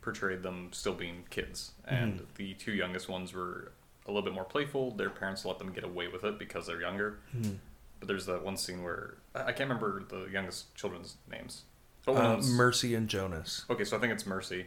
portrayed 0.00 0.42
them 0.42 0.70
still 0.72 0.94
being 0.94 1.24
kids. 1.28 1.72
And 1.86 2.20
Mhm. 2.20 2.34
the 2.36 2.54
two 2.54 2.72
youngest 2.72 3.10
ones 3.10 3.34
were 3.34 3.72
a 4.06 4.10
little 4.10 4.22
bit 4.22 4.34
more 4.34 4.44
playful. 4.44 4.90
Their 4.92 5.10
parents 5.10 5.44
let 5.44 5.58
them 5.58 5.72
get 5.72 5.84
away 5.84 6.08
with 6.08 6.24
it 6.24 6.38
because 6.38 6.66
they're 6.66 6.80
younger. 6.80 7.18
Mm-hmm. 7.36 7.52
But 8.00 8.08
there's 8.08 8.26
that 8.26 8.44
one 8.44 8.56
scene 8.56 8.82
where 8.82 9.14
I 9.34 9.52
can't 9.52 9.68
remember 9.70 10.04
the 10.08 10.26
youngest 10.30 10.74
children's 10.74 11.16
names. 11.30 11.62
Uh, 12.06 12.36
Mercy 12.44 12.94
and 12.94 13.08
Jonas. 13.08 13.64
Okay, 13.70 13.84
so 13.84 13.96
I 13.96 14.00
think 14.00 14.12
it's 14.12 14.26
Mercy 14.26 14.66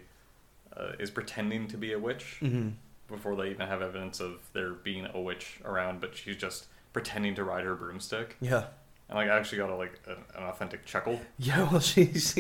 uh, 0.76 0.94
is 1.00 1.12
pretending 1.12 1.68
to 1.68 1.78
be 1.78 1.94
a 1.94 2.00
witch 2.00 2.38
Mm-hmm. 2.42 2.70
before 3.08 3.36
they 3.36 3.52
even 3.52 3.68
have 3.68 3.82
evidence 3.84 4.20
of 4.20 4.40
there 4.54 4.72
being 4.74 5.08
a 5.14 5.22
witch 5.22 5.60
around, 5.64 6.02
but 6.02 6.16
she's 6.18 6.36
just 6.38 6.66
pretending 6.94 7.36
to 7.36 7.44
ride 7.44 7.64
her 7.64 7.76
broomstick. 7.76 8.38
Yeah. 8.42 8.66
And 9.10 9.16
like, 9.18 9.30
I 9.30 9.38
actually 9.38 9.60
got 9.60 9.70
a 9.70 9.76
like 9.76 10.00
a, 10.06 10.12
an 10.38 10.44
authentic 10.44 10.86
chuckle. 10.86 11.22
Yeah, 11.40 11.70
well, 11.72 11.80
she's 11.80 12.36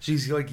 she's 0.00 0.30
like 0.30 0.50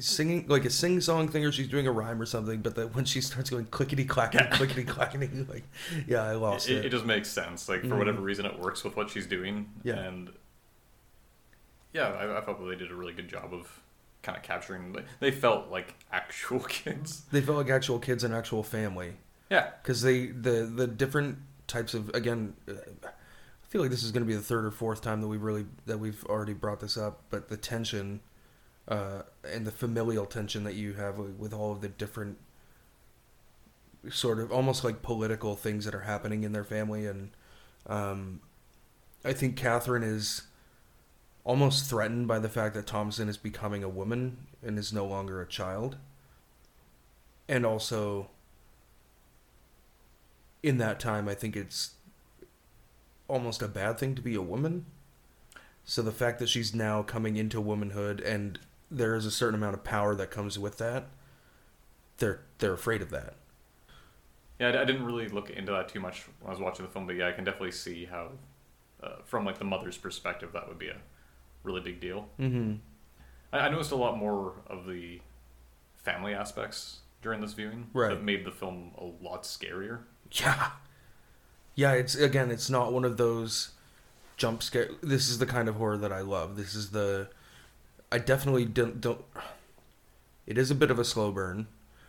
singing 0.00 0.46
like 0.46 0.64
a 0.66 0.70
sing 0.70 1.00
song 1.00 1.28
thing, 1.28 1.44
or 1.44 1.50
she's 1.52 1.68
doing 1.68 1.86
a 1.86 1.92
rhyme 1.92 2.20
or 2.20 2.26
something. 2.26 2.60
But 2.60 2.74
that 2.74 2.94
when 2.94 3.06
she 3.06 3.20
starts 3.22 3.48
going 3.48 3.64
clickety 3.66 4.04
clackety 4.04 4.38
Yeah. 4.44 4.50
clickety 4.56 4.84
clackety, 4.84 5.28
like 5.48 5.64
yeah, 6.06 6.22
I 6.24 6.32
lost 6.32 6.68
It, 6.68 6.78
it. 6.78 6.84
it 6.86 6.88
just 6.90 7.06
makes 7.06 7.28
sense. 7.30 7.66
Like 7.68 7.80
for 7.80 7.86
Mhm. 7.88 7.98
whatever 7.98 8.20
reason, 8.20 8.44
it 8.44 8.58
works 8.58 8.84
with 8.84 8.94
what 8.96 9.08
she's 9.08 9.26
doing. 9.26 9.70
Yeah. 9.84 9.94
And 10.00 10.30
yeah, 11.92 12.08
I, 12.08 12.38
I 12.38 12.40
felt 12.42 12.58
that 12.60 12.66
they 12.68 12.76
did 12.76 12.90
a 12.90 12.94
really 12.94 13.12
good 13.12 13.28
job 13.28 13.52
of 13.52 13.80
kind 14.22 14.36
of 14.36 14.44
capturing. 14.44 14.92
Like, 14.92 15.06
they 15.18 15.30
felt 15.30 15.70
like 15.70 15.94
actual 16.12 16.60
kids. 16.68 17.22
They 17.32 17.40
felt 17.40 17.58
like 17.58 17.70
actual 17.70 17.98
kids 17.98 18.22
and 18.22 18.34
actual 18.34 18.62
family 18.62 19.14
Yeah. 19.50 19.70
because 19.82 20.02
they 20.02 20.26
the 20.26 20.70
the 20.72 20.86
different 20.86 21.38
types 21.66 21.94
of 21.94 22.10
again. 22.10 22.54
uh, 22.68 22.74
feel 23.70 23.80
like 23.80 23.90
this 23.90 24.02
is 24.02 24.10
going 24.10 24.24
to 24.24 24.26
be 24.26 24.34
the 24.34 24.42
third 24.42 24.64
or 24.64 24.70
fourth 24.72 25.00
time 25.00 25.20
that 25.20 25.28
we've 25.28 25.42
really 25.42 25.64
that 25.86 25.98
we've 25.98 26.24
already 26.24 26.52
brought 26.52 26.80
this 26.80 26.96
up, 26.98 27.22
but 27.30 27.48
the 27.48 27.56
tension 27.56 28.20
uh, 28.88 29.22
and 29.44 29.64
the 29.64 29.70
familial 29.70 30.26
tension 30.26 30.64
that 30.64 30.74
you 30.74 30.94
have 30.94 31.18
with 31.18 31.54
all 31.54 31.70
of 31.72 31.80
the 31.80 31.88
different 31.88 32.36
sort 34.10 34.40
of 34.40 34.50
almost 34.50 34.82
like 34.82 35.02
political 35.02 35.54
things 35.54 35.84
that 35.84 35.94
are 35.94 36.00
happening 36.00 36.42
in 36.42 36.52
their 36.52 36.64
family, 36.64 37.06
and 37.06 37.30
um, 37.86 38.40
I 39.24 39.32
think 39.32 39.56
Catherine 39.56 40.02
is 40.02 40.42
almost 41.44 41.88
threatened 41.88 42.26
by 42.26 42.40
the 42.40 42.48
fact 42.48 42.74
that 42.74 42.86
Thomasin 42.86 43.28
is 43.28 43.36
becoming 43.36 43.84
a 43.84 43.88
woman 43.88 44.48
and 44.64 44.78
is 44.78 44.92
no 44.92 45.06
longer 45.06 45.40
a 45.40 45.46
child, 45.46 45.96
and 47.48 47.64
also 47.64 48.30
in 50.62 50.78
that 50.78 50.98
time, 50.98 51.28
I 51.28 51.34
think 51.34 51.56
it's 51.56 51.92
almost 53.30 53.62
a 53.62 53.68
bad 53.68 53.98
thing 53.98 54.14
to 54.16 54.22
be 54.22 54.34
a 54.34 54.42
woman. 54.42 54.86
So 55.84 56.02
the 56.02 56.12
fact 56.12 56.38
that 56.40 56.48
she's 56.48 56.74
now 56.74 57.02
coming 57.02 57.36
into 57.36 57.60
womanhood 57.60 58.20
and 58.20 58.58
there 58.90 59.14
is 59.14 59.24
a 59.24 59.30
certain 59.30 59.54
amount 59.54 59.74
of 59.74 59.84
power 59.84 60.14
that 60.14 60.30
comes 60.30 60.58
with 60.58 60.78
that, 60.78 61.06
they're 62.18 62.40
they're 62.58 62.74
afraid 62.74 63.00
of 63.02 63.10
that. 63.10 63.34
Yeah, 64.58 64.68
I, 64.68 64.84
didn't 64.84 65.04
really 65.04 65.28
look 65.28 65.48
into 65.48 65.72
that 65.72 65.88
too 65.88 66.00
much 66.00 66.24
when 66.40 66.48
I 66.48 66.50
was 66.50 66.60
watching 66.60 66.84
the 66.84 66.92
film, 66.92 67.06
but 67.06 67.16
yeah, 67.16 67.28
I 67.28 67.32
can 67.32 67.44
definitely 67.44 67.70
see 67.72 68.04
how, 68.04 68.32
uh, 69.02 69.16
from 69.24 69.46
like 69.46 69.58
the 69.58 69.64
mother's 69.64 69.96
perspective, 69.96 70.50
that 70.52 70.68
would 70.68 70.78
be 70.78 70.88
a 70.88 70.98
really 71.62 71.80
big 71.80 71.98
deal. 71.98 72.28
Mm-hmm. 72.38 72.74
I, 73.54 73.58
I 73.60 73.68
noticed 73.70 73.90
a 73.92 73.96
lot 73.96 74.18
more 74.18 74.52
of 74.66 74.86
the 74.86 75.22
family 75.96 76.34
aspects 76.34 76.98
during 77.22 77.40
this 77.40 77.54
viewing 77.54 77.88
Right. 77.94 78.10
that 78.10 78.22
made 78.22 78.44
the 78.44 78.50
film 78.50 78.90
a 78.98 79.24
lot 79.24 79.44
scarier. 79.44 80.00
Yeah, 80.32 80.72
yeah. 81.74 81.92
It's 81.92 82.14
again, 82.14 82.50
it's 82.50 82.70
not 82.70 82.92
one 82.92 83.04
of 83.04 83.16
those 83.16 83.70
jump 84.36 84.62
scare. 84.62 84.88
This 85.02 85.28
is 85.28 85.38
the 85.38 85.46
kind 85.46 85.68
of 85.68 85.76
horror 85.76 85.98
that 85.98 86.12
I 86.12 86.20
love. 86.20 86.56
This 86.56 86.74
is 86.74 86.90
the. 86.90 87.28
I 88.12 88.18
definitely 88.18 88.64
don't. 88.64 89.00
don't 89.00 89.24
it 90.46 90.58
is 90.58 90.70
a 90.70 90.74
bit 90.74 90.90
of 90.90 90.98
a 90.98 91.04
slow 91.04 91.30
burn, 91.30 91.68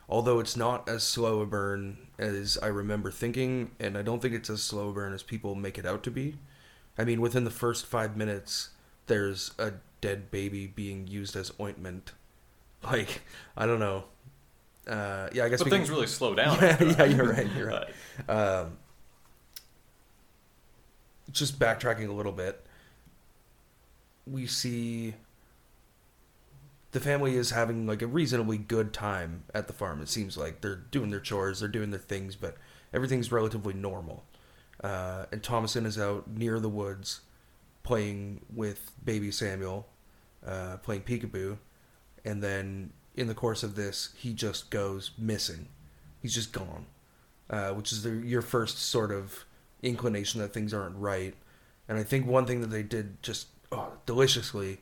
although 0.10 0.40
it's 0.40 0.56
not 0.58 0.90
as 0.90 1.04
slow 1.04 1.42
a 1.42 1.46
burn 1.46 1.98
as 2.18 2.58
I 2.62 2.68
remember 2.68 3.12
thinking, 3.12 3.72
and 3.80 3.98
I 3.98 4.02
don't 4.02 4.20
think 4.22 4.34
it's 4.34 4.50
as 4.50 4.64
slow 4.64 4.90
a 4.90 4.94
burn 4.94 5.14
as 5.14 5.22
people 5.22 5.54
make 5.54 5.78
it 5.78 5.86
out 5.86 6.02
to 6.04 6.12
be. 6.12 6.36
I 6.98 7.04
mean, 7.04 7.22
within 7.22 7.44
the 7.44 7.52
first 7.52 7.86
five 7.86 8.18
minutes, 8.18 8.70
there's 9.08 9.52
a 9.60 9.74
dead 10.02 10.32
baby 10.32 10.66
being 10.68 11.06
used 11.08 11.36
as 11.36 11.52
ointment. 11.60 12.14
Like, 12.84 13.22
I 13.56 13.68
don't 13.68 13.78
know. 13.80 14.06
Uh, 14.88 15.30
yeah, 15.34 15.44
I 15.46 15.50
guess 15.50 15.60
But 15.60 15.66
we 15.66 15.70
can- 15.70 15.80
things 15.82 15.92
really 15.92 16.08
slow 16.08 16.34
down. 16.34 16.58
Yeah, 16.62 16.82
yeah, 16.84 17.04
you're 17.04 17.30
right, 17.30 17.48
you're 17.56 17.68
right. 17.68 17.88
Um, 18.28 18.78
just 21.32 21.60
backtracking 21.60 22.08
a 22.08 22.14
little 22.14 22.32
bit, 22.32 22.66
we 24.26 24.46
see 24.46 25.16
the 26.92 27.00
family 27.00 27.36
is 27.36 27.52
having 27.52 27.88
like 27.88 28.02
a 28.02 28.08
reasonably 28.08 28.58
good 28.58 28.94
time 28.94 29.44
at 29.54 29.68
the 29.68 29.74
farm. 29.74 30.02
It 30.02 30.10
seems 30.10 30.38
like 30.38 30.62
they're 30.62 30.76
doing 30.76 31.10
their 31.10 31.20
chores, 31.20 31.60
they're 31.60 31.70
doing 31.70 31.92
their 31.92 32.00
things, 32.00 32.36
but 32.36 32.58
everything's 32.94 33.32
relatively 33.32 33.74
normal. 33.74 34.24
Uh, 34.84 35.26
and 35.32 35.42
Thomasin 35.42 35.86
is 35.86 35.98
out 35.98 36.28
near 36.28 36.60
the 36.60 36.70
woods 36.70 37.22
playing 37.84 38.42
with 38.54 38.92
baby 39.04 39.32
Samuel, 39.32 39.88
uh, 40.46 40.78
playing 40.78 41.02
peekaboo, 41.02 41.58
and 42.26 42.44
then 42.44 42.92
in 43.16 43.28
the 43.28 43.34
course 43.34 43.64
of 43.64 43.76
this, 43.76 44.10
he 44.18 44.34
just 44.34 44.70
goes 44.70 45.12
missing. 45.18 45.68
He's 46.22 46.34
just 46.34 46.52
gone 46.52 46.86
uh, 47.52 47.72
which 47.72 47.92
is 47.92 48.02
the, 48.04 48.12
your 48.12 48.42
first 48.42 48.80
sort 48.80 49.12
of 49.12 49.46
inclination 49.84 50.42
that 50.42 50.54
things 50.54 50.74
aren't 50.74 50.98
right. 50.98 51.34
And 51.88 51.98
I 51.98 52.04
think 52.04 52.26
one 52.26 52.46
thing 52.46 52.62
that 52.62 52.68
they 52.68 52.84
did 52.84 53.22
just 53.24 53.48
oh, 53.72 53.94
deliciously 54.06 54.80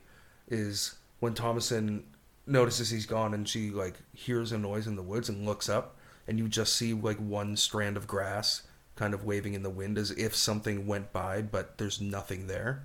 is 0.48 0.96
when 1.20 1.34
Thomasin 1.34 2.02
notices 2.46 2.90
he's 2.90 3.06
gone 3.06 3.34
and 3.34 3.48
she 3.48 3.70
like 3.70 3.94
hears 4.14 4.52
a 4.52 4.58
noise 4.58 4.86
in 4.86 4.96
the 4.96 5.02
woods 5.02 5.28
and 5.28 5.46
looks 5.46 5.68
up 5.68 5.96
and 6.26 6.38
you 6.38 6.48
just 6.48 6.74
see 6.76 6.92
like 6.94 7.18
one 7.18 7.56
strand 7.56 7.96
of 7.96 8.06
grass 8.06 8.62
kind 8.96 9.14
of 9.14 9.24
waving 9.24 9.54
in 9.54 9.62
the 9.62 9.70
wind 9.70 9.96
as 9.98 10.10
if 10.12 10.34
something 10.34 10.86
went 10.86 11.12
by 11.12 11.42
but 11.42 11.78
there's 11.78 12.00
nothing 12.00 12.46
there. 12.46 12.82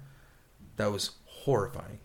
That 0.77 0.91
was 0.91 1.11
horrifying. 1.25 1.99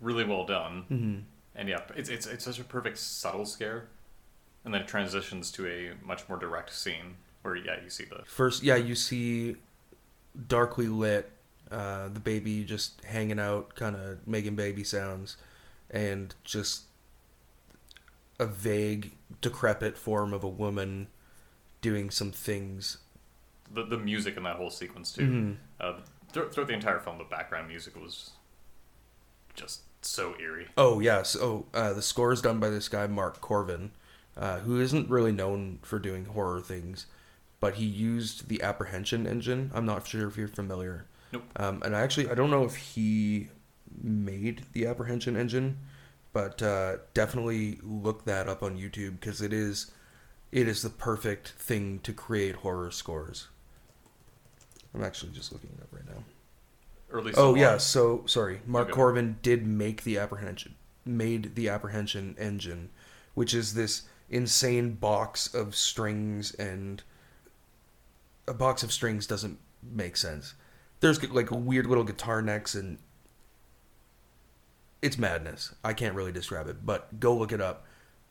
really 0.00 0.24
well 0.24 0.44
done. 0.46 0.84
Mm-hmm. 0.90 1.18
And 1.56 1.68
yeah, 1.68 1.80
it's, 1.96 2.08
it's 2.08 2.26
it's 2.26 2.44
such 2.44 2.58
a 2.58 2.64
perfect 2.64 2.98
subtle 2.98 3.46
scare, 3.46 3.88
and 4.64 4.74
then 4.74 4.82
it 4.82 4.88
transitions 4.88 5.50
to 5.52 5.66
a 5.66 5.92
much 6.04 6.28
more 6.28 6.38
direct 6.38 6.74
scene 6.74 7.16
where 7.44 7.56
yeah, 7.56 7.76
you 7.84 7.90
see 7.90 8.04
the 8.04 8.22
First, 8.26 8.62
yeah, 8.62 8.76
you 8.76 8.94
see 8.94 9.56
darkly 10.48 10.88
lit, 10.88 11.30
uh, 11.70 12.08
the 12.08 12.18
baby 12.20 12.64
just 12.64 13.04
hanging 13.04 13.38
out, 13.38 13.74
kind 13.74 13.94
of 13.94 14.26
making 14.26 14.56
baby 14.56 14.82
sounds, 14.82 15.36
and 15.90 16.34
just 16.42 16.84
a 18.40 18.46
vague, 18.46 19.12
decrepit 19.42 19.96
form 19.96 20.32
of 20.32 20.42
a 20.42 20.48
woman 20.48 21.06
doing 21.82 22.10
some 22.10 22.32
things. 22.32 22.98
the, 23.72 23.84
the 23.84 23.98
music 23.98 24.36
in 24.36 24.42
that 24.44 24.56
whole 24.56 24.70
sequence 24.70 25.12
too. 25.12 25.22
Mhm. 25.22 25.56
Uh, 25.80 26.00
thro- 26.32 26.48
throughout 26.48 26.68
the 26.68 26.74
entire 26.74 26.98
film, 26.98 27.18
the 27.18 27.24
background 27.24 27.68
music 27.68 27.94
was 28.00 28.30
just 29.54 29.82
so 30.02 30.34
eerie. 30.40 30.68
Oh 30.78 31.00
yeah, 31.00 31.22
so 31.22 31.66
uh, 31.74 31.92
the 31.92 32.02
score 32.02 32.32
is 32.32 32.40
done 32.40 32.58
by 32.58 32.70
this 32.70 32.88
guy 32.88 33.06
Mark 33.06 33.40
Korven, 33.40 33.90
uh, 34.36 34.60
who 34.60 34.80
isn't 34.80 35.08
really 35.10 35.32
known 35.32 35.78
for 35.82 35.98
doing 35.98 36.24
horror 36.26 36.60
things, 36.60 37.06
but 37.64 37.76
he 37.76 37.86
used 37.86 38.48
the 38.48 38.60
Apprehension 38.60 39.26
engine. 39.26 39.70
I'm 39.74 39.86
not 39.86 40.06
sure 40.06 40.28
if 40.28 40.36
you're 40.36 40.48
familiar. 40.48 41.06
Nope. 41.32 41.44
Um, 41.56 41.82
and 41.82 41.96
I 41.96 42.02
actually 42.02 42.28
I 42.28 42.34
don't 42.34 42.50
know 42.50 42.64
if 42.64 42.76
he 42.76 43.48
made 44.02 44.66
the 44.74 44.84
Apprehension 44.84 45.34
engine, 45.34 45.78
but 46.34 46.60
uh, 46.62 46.96
definitely 47.14 47.78
look 47.82 48.26
that 48.26 48.50
up 48.50 48.62
on 48.62 48.76
YouTube 48.76 49.18
because 49.18 49.40
it 49.40 49.54
is 49.54 49.90
it 50.52 50.68
is 50.68 50.82
the 50.82 50.90
perfect 50.90 51.52
thing 51.52 52.00
to 52.00 52.12
create 52.12 52.56
horror 52.56 52.90
scores. 52.90 53.48
I'm 54.94 55.02
actually 55.02 55.32
just 55.32 55.50
looking 55.50 55.70
it 55.78 55.82
up 55.84 55.88
right 55.90 56.04
now. 56.06 57.18
Least 57.22 57.38
Oh 57.38 57.52
lot. 57.52 57.58
yeah, 57.58 57.78
so 57.78 58.24
sorry. 58.26 58.60
Mark 58.66 58.90
Okay. 58.90 59.00
Korven 59.00 59.36
did 59.40 59.66
make 59.66 60.02
the 60.04 60.18
apprehension 60.18 60.74
made 61.06 61.54
the 61.54 61.70
apprehension 61.70 62.36
engine, 62.38 62.90
which 63.32 63.54
is 63.54 63.72
this 63.72 64.02
insane 64.28 64.92
box 64.96 65.54
of 65.54 65.74
strings 65.74 66.52
and 66.56 67.02
a 68.46 68.54
box 68.54 68.82
of 68.82 68.92
strings 68.92 69.26
doesn't 69.26 69.58
make 69.82 70.16
sense. 70.16 70.54
There's 71.00 71.22
like 71.30 71.50
weird 71.50 71.86
little 71.86 72.04
guitar 72.04 72.42
necks 72.42 72.74
and 72.74 72.98
it's 75.02 75.18
madness. 75.18 75.74
I 75.84 75.92
can't 75.92 76.14
really 76.14 76.32
describe 76.32 76.66
it, 76.68 76.84
but 76.84 77.20
go 77.20 77.36
look 77.36 77.52
it 77.52 77.60
up 77.60 77.84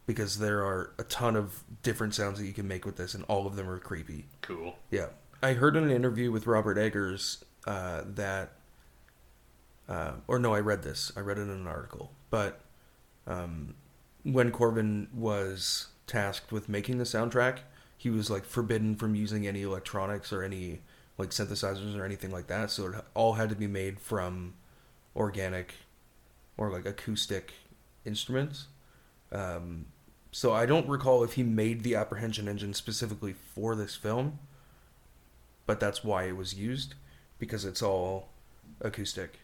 because 0.05 0.39
there 0.39 0.65
are 0.65 0.93
a 0.97 1.03
ton 1.03 1.35
of 1.35 1.63
different 1.83 2.15
sounds 2.15 2.39
that 2.39 2.45
you 2.45 2.53
can 2.53 2.67
make 2.67 2.85
with 2.85 2.97
this 2.97 3.13
and 3.13 3.23
all 3.25 3.47
of 3.47 3.55
them 3.55 3.69
are 3.69 3.79
creepy. 3.79 4.25
Cool. 4.41 4.75
Yeah. 4.89 5.07
I 5.41 5.53
heard 5.53 5.75
in 5.75 5.83
an 5.83 5.91
interview 5.91 6.31
with 6.31 6.47
Robert 6.47 6.77
Eggers 6.77 7.43
uh, 7.67 8.03
that, 8.05 8.53
uh, 9.87 10.13
or 10.27 10.39
no, 10.39 10.53
I 10.53 10.59
read 10.59 10.83
this. 10.83 11.11
I 11.15 11.19
read 11.19 11.37
it 11.37 11.41
in 11.41 11.49
an 11.49 11.67
article. 11.67 12.11
But 12.29 12.61
um, 13.27 13.75
when 14.23 14.51
Korven 14.51 15.13
was 15.13 15.87
tasked 16.07 16.51
with 16.51 16.69
making 16.69 16.97
the 16.97 17.03
soundtrack, 17.03 17.59
he 18.03 18.09
was 18.09 18.29
like 18.29 18.43
forbidden 18.43 18.95
from 18.97 19.15
using 19.15 19.47
any 19.47 19.61
electronics 19.61 20.33
or 20.33 20.43
any 20.43 20.81
like 21.17 21.29
synthesizers 21.29 21.97
or 21.97 22.03
anything 22.03 22.31
like 22.31 22.47
that. 22.47 22.69
So 22.69 22.87
it 22.87 23.05
all 23.13 23.33
had 23.33 23.47
to 23.47 23.55
be 23.55 23.65
made 23.65 23.97
from 23.97 24.55
organic 25.15 25.75
or 26.57 26.69
like 26.69 26.85
acoustic 26.85 27.53
instruments. 28.03 28.67
Um, 29.31 29.85
so 30.33 30.51
I 30.51 30.65
don't 30.65 30.89
recall 30.89 31.23
if 31.23 31.33
he 31.33 31.43
made 31.43 31.83
the 31.83 31.95
apprehension 31.95 32.49
engine 32.49 32.73
specifically 32.73 33.35
for 33.55 33.73
this 33.73 33.95
film, 33.95 34.37
but 35.65 35.79
that's 35.79 36.03
why 36.03 36.25
it 36.25 36.35
was 36.35 36.53
used 36.53 36.95
because 37.39 37.63
it's 37.63 37.81
all 37.81 38.27
acoustic, 38.81 39.39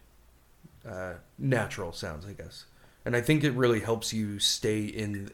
uh, 0.86 1.14
natural 1.38 1.94
sounds, 1.94 2.26
I 2.26 2.34
guess. 2.34 2.66
And 3.06 3.16
I 3.16 3.22
think 3.22 3.46
it 3.46 3.52
really 3.52 3.80
helps 3.80 4.12
you 4.12 4.38
stay 4.38 4.84
in, 4.84 5.32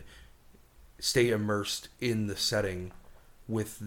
stay 0.99 1.31
immersed 1.31 1.87
in 1.99 2.27
the 2.27 2.37
setting, 2.37 2.91
with 3.47 3.81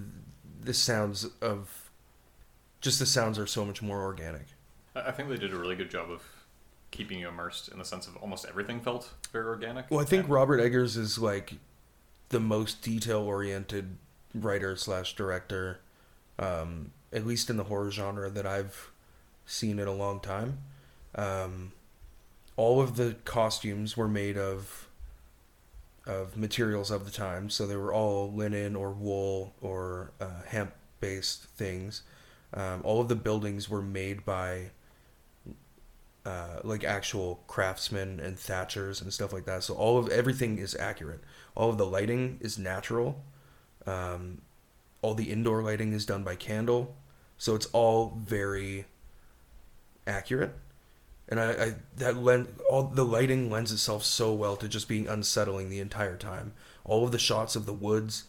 the 0.61 0.75
sounds 0.75 1.27
of, 1.41 1.91
just 2.81 2.99
the 2.99 3.07
sounds 3.07 3.39
are 3.39 3.47
so 3.47 3.65
much 3.65 3.83
more 3.83 4.03
organic. 4.03 4.47
I 4.95 5.11
think 5.13 5.29
they 5.29 5.37
did 5.37 5.53
a 5.53 5.59
really 5.59 5.77
good 5.77 5.91
job 5.91 6.11
of 6.11 6.23
keeping 6.91 7.21
you 7.21 7.29
immersed 7.29 7.69
in 7.69 7.79
the 7.79 7.85
sense 7.85 8.07
of 8.07 8.17
almost 8.17 8.47
everything 8.47 8.81
felt 8.81 9.13
very 9.33 9.45
organic. 9.47 9.91
Well, 9.91 10.01
I 10.01 10.05
think 10.05 10.25
And- 10.25 10.33
Robert 10.33 10.61
Eggers 10.61 10.97
is 10.97 11.19
like 11.19 11.55
the 12.31 12.41
most 12.41 12.83
detail 12.83 13.21
oriented 13.21 13.97
writer 14.35 14.77
slash 14.77 15.15
director, 15.17 15.81
um, 16.39 16.93
at 17.13 17.27
least 17.27 17.51
in 17.51 17.57
the 17.57 17.65
horror 17.65 17.91
genre 17.91 18.31
that 18.31 18.47
I've 18.47 18.91
seen 19.47 19.79
in 19.79 19.89
a 19.89 19.93
long 19.95 20.21
time. 20.21 20.59
Um, 21.15 21.73
all 22.57 22.81
of 22.81 22.97
the 22.97 23.17
costumes 23.25 23.97
were 23.97 24.09
made 24.09 24.37
of 24.37 24.88
of 26.09 26.37
materials 26.37 26.91
of 26.91 27.05
the 27.05 27.11
time, 27.11 27.51
so 27.51 27.67
they 27.67 27.77
were 27.77 27.93
all 27.93 28.33
linen 28.33 28.75
or 28.75 28.91
wool 28.91 29.55
or 29.61 30.13
uh, 30.21 30.43
hemp 30.47 30.73
based 31.01 31.45
things. 31.45 32.03
Um, 32.55 32.81
all 32.83 33.01
of 33.01 33.09
the 33.09 33.15
buildings 33.15 33.69
were 33.69 33.83
made 33.83 34.25
by 34.25 34.71
uh, 36.25 36.61
like 36.65 36.83
actual 36.83 37.43
craftsmen 37.47 38.21
and 38.21 38.37
thatchers 38.37 39.01
and 39.03 39.13
stuff 39.13 39.33
like 39.33 39.45
that. 39.45 39.63
So 39.63 39.75
all 39.75 39.99
of 39.99 40.09
everything 40.09 40.59
is 40.59 40.75
accurate. 40.75 41.21
All 41.55 41.71
of 41.71 41.79
the 41.79 41.87
lighting 41.87 42.39
is 42.41 42.59
natural. 42.59 43.23
Um, 43.87 44.41
all 45.03 45.15
the 45.15 45.31
indoor 45.31 45.63
lighting 45.63 45.93
is 45.93 46.05
done 46.05 46.25
by 46.25 46.35
candle, 46.35 46.97
so 47.37 47.55
it's 47.55 47.67
all 47.67 48.19
very 48.19 48.87
accurate. 50.07 50.55
And 51.29 51.39
I, 51.39 51.51
I 51.53 51.75
that 51.99 52.17
lend 52.17 52.49
all 52.71 52.85
the 52.85 53.05
lighting 53.05 53.51
lends 53.51 53.71
itself 53.73 54.03
so 54.05 54.33
well 54.33 54.57
to 54.57 54.69
just 54.69 54.89
being 54.89 55.07
unsettling 55.09 55.69
the 55.69 55.81
entire 55.81 56.17
time. 56.17 56.53
All 56.85 57.05
of 57.05 57.13
the 57.13 57.19
shots 57.19 57.55
of 57.55 57.67
the 57.67 57.73
woods 57.75 58.25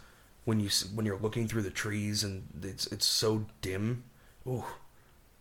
when 0.45 0.59
you 0.59 0.69
when 0.93 1.05
you're 1.05 1.17
looking 1.17 1.47
through 1.47 1.61
the 1.61 1.69
trees 1.69 2.23
and 2.23 2.43
it's 2.61 2.87
it's 2.87 3.05
so 3.05 3.45
dim. 3.61 4.03
Oh, 4.45 4.67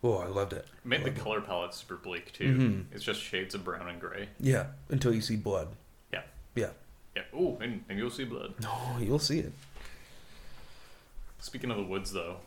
oh, 0.03 0.17
I 0.19 0.27
loved 0.27 0.53
it. 0.53 0.65
It 0.83 0.85
made 0.87 1.03
the 1.03 1.09
it. 1.09 1.17
color 1.17 1.41
palette 1.41 1.73
super 1.73 1.97
bleak 1.97 2.31
too. 2.31 2.57
Mhm. 2.57 2.85
It's 2.93 3.03
just 3.03 3.21
shades 3.21 3.53
of 3.55 3.65
brown 3.65 3.89
and 3.89 3.99
gray. 3.99 4.29
Yeah, 4.39 4.67
until 4.89 5.13
you 5.13 5.21
see 5.21 5.35
blood. 5.35 5.67
Yeah. 6.13 6.21
Yeah. 6.55 6.69
Yeah. 7.15 7.23
Oh, 7.33 7.57
and, 7.59 7.83
and 7.89 7.97
you'll 7.99 8.09
see 8.11 8.23
blood. 8.23 8.53
No, 8.61 8.97
you'll 9.01 9.19
see 9.19 9.39
it. 9.39 9.51
Speaking 11.39 11.71
of 11.71 11.77
the 11.77 11.83
woods, 11.83 12.11
though, 12.13 12.37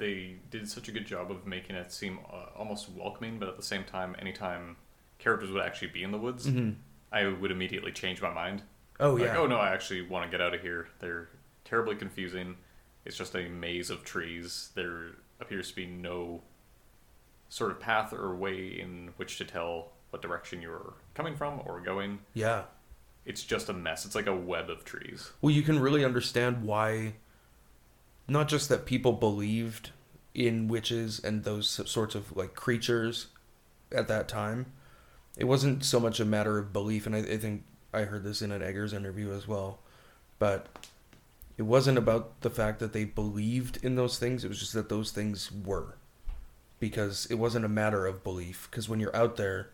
they 0.00 0.36
did 0.50 0.68
such 0.68 0.88
a 0.88 0.92
good 0.92 1.06
job 1.06 1.30
of 1.30 1.46
making 1.46 1.76
it 1.76 1.92
seem 1.92 2.18
uh, 2.32 2.46
almost 2.58 2.88
welcoming, 2.90 3.38
but 3.38 3.48
at 3.48 3.56
the 3.56 3.62
same 3.62 3.84
time, 3.84 4.16
anytime 4.18 4.76
characters 5.18 5.50
would 5.52 5.62
actually 5.62 5.88
be 5.88 6.02
in 6.02 6.10
the 6.10 6.18
woods, 6.18 6.46
Mhm. 6.48 6.74
I 7.12 7.26
would 7.28 7.50
immediately 7.52 7.92
change 7.92 8.20
my 8.20 8.32
mind. 8.32 8.62
Oh 8.98 9.12
like, 9.14 9.22
yeah. 9.24 9.38
oh 9.38 9.46
no, 9.46 9.56
I 9.58 9.72
actually 9.72 10.02
want 10.02 10.24
to 10.24 10.30
get 10.30 10.40
out 10.44 10.54
of 10.54 10.60
here. 10.62 10.88
They're 10.98 11.28
terribly 11.64 11.94
confusing. 11.94 12.56
It's 13.04 13.16
just 13.16 13.34
a 13.36 13.48
maze 13.48 13.90
of 13.90 14.04
trees. 14.04 14.70
There 14.74 15.12
appears 15.40 15.70
to 15.70 15.76
be 15.76 15.86
no 15.86 16.42
sort 17.48 17.70
of 17.70 17.80
path 17.80 18.12
or 18.12 18.34
way 18.36 18.66
in 18.80 19.12
which 19.16 19.38
to 19.38 19.44
tell 19.44 19.92
what 20.10 20.22
direction 20.22 20.60
you're 20.62 20.94
coming 21.14 21.34
from 21.36 21.60
or 21.66 21.80
going. 21.80 22.18
Yeah. 22.34 22.64
It's 23.24 23.42
just 23.42 23.68
a 23.68 23.72
mess. 23.72 24.04
It's 24.06 24.14
like 24.14 24.26
a 24.26 24.34
web 24.36 24.70
of 24.70 24.84
trees. 24.84 25.30
Well, 25.40 25.50
you 25.54 25.62
can 25.62 25.78
really 25.78 26.04
understand 26.04 26.62
why. 26.62 27.14
Not 28.30 28.46
just 28.46 28.68
that 28.68 28.86
people 28.86 29.12
believed 29.12 29.90
in 30.34 30.68
witches 30.68 31.18
and 31.18 31.42
those 31.42 31.68
sorts 31.90 32.14
of 32.14 32.36
like 32.36 32.54
creatures 32.54 33.26
at 33.90 34.06
that 34.06 34.28
time. 34.28 34.66
It 35.36 35.46
wasn't 35.46 35.84
so 35.84 35.98
much 35.98 36.20
a 36.20 36.24
matter 36.24 36.56
of 36.56 36.72
belief, 36.72 37.06
and 37.06 37.16
I, 37.16 37.18
I 37.18 37.36
think 37.38 37.64
I 37.92 38.02
heard 38.02 38.22
this 38.22 38.40
in 38.40 38.52
an 38.52 38.62
Eggers 38.62 38.92
interview 38.92 39.32
as 39.32 39.48
well. 39.48 39.80
But 40.38 40.68
it 41.58 41.62
wasn't 41.62 41.98
about 41.98 42.40
the 42.42 42.50
fact 42.50 42.78
that 42.78 42.92
they 42.92 43.04
believed 43.04 43.82
in 43.82 43.96
those 43.96 44.16
things. 44.16 44.44
It 44.44 44.48
was 44.48 44.60
just 44.60 44.74
that 44.74 44.88
those 44.88 45.10
things 45.10 45.50
were, 45.50 45.96
because 46.78 47.26
it 47.26 47.34
wasn't 47.34 47.64
a 47.64 47.68
matter 47.68 48.06
of 48.06 48.22
belief. 48.22 48.68
Because 48.70 48.88
when 48.88 49.00
you're 49.00 49.16
out 49.16 49.38
there, 49.38 49.70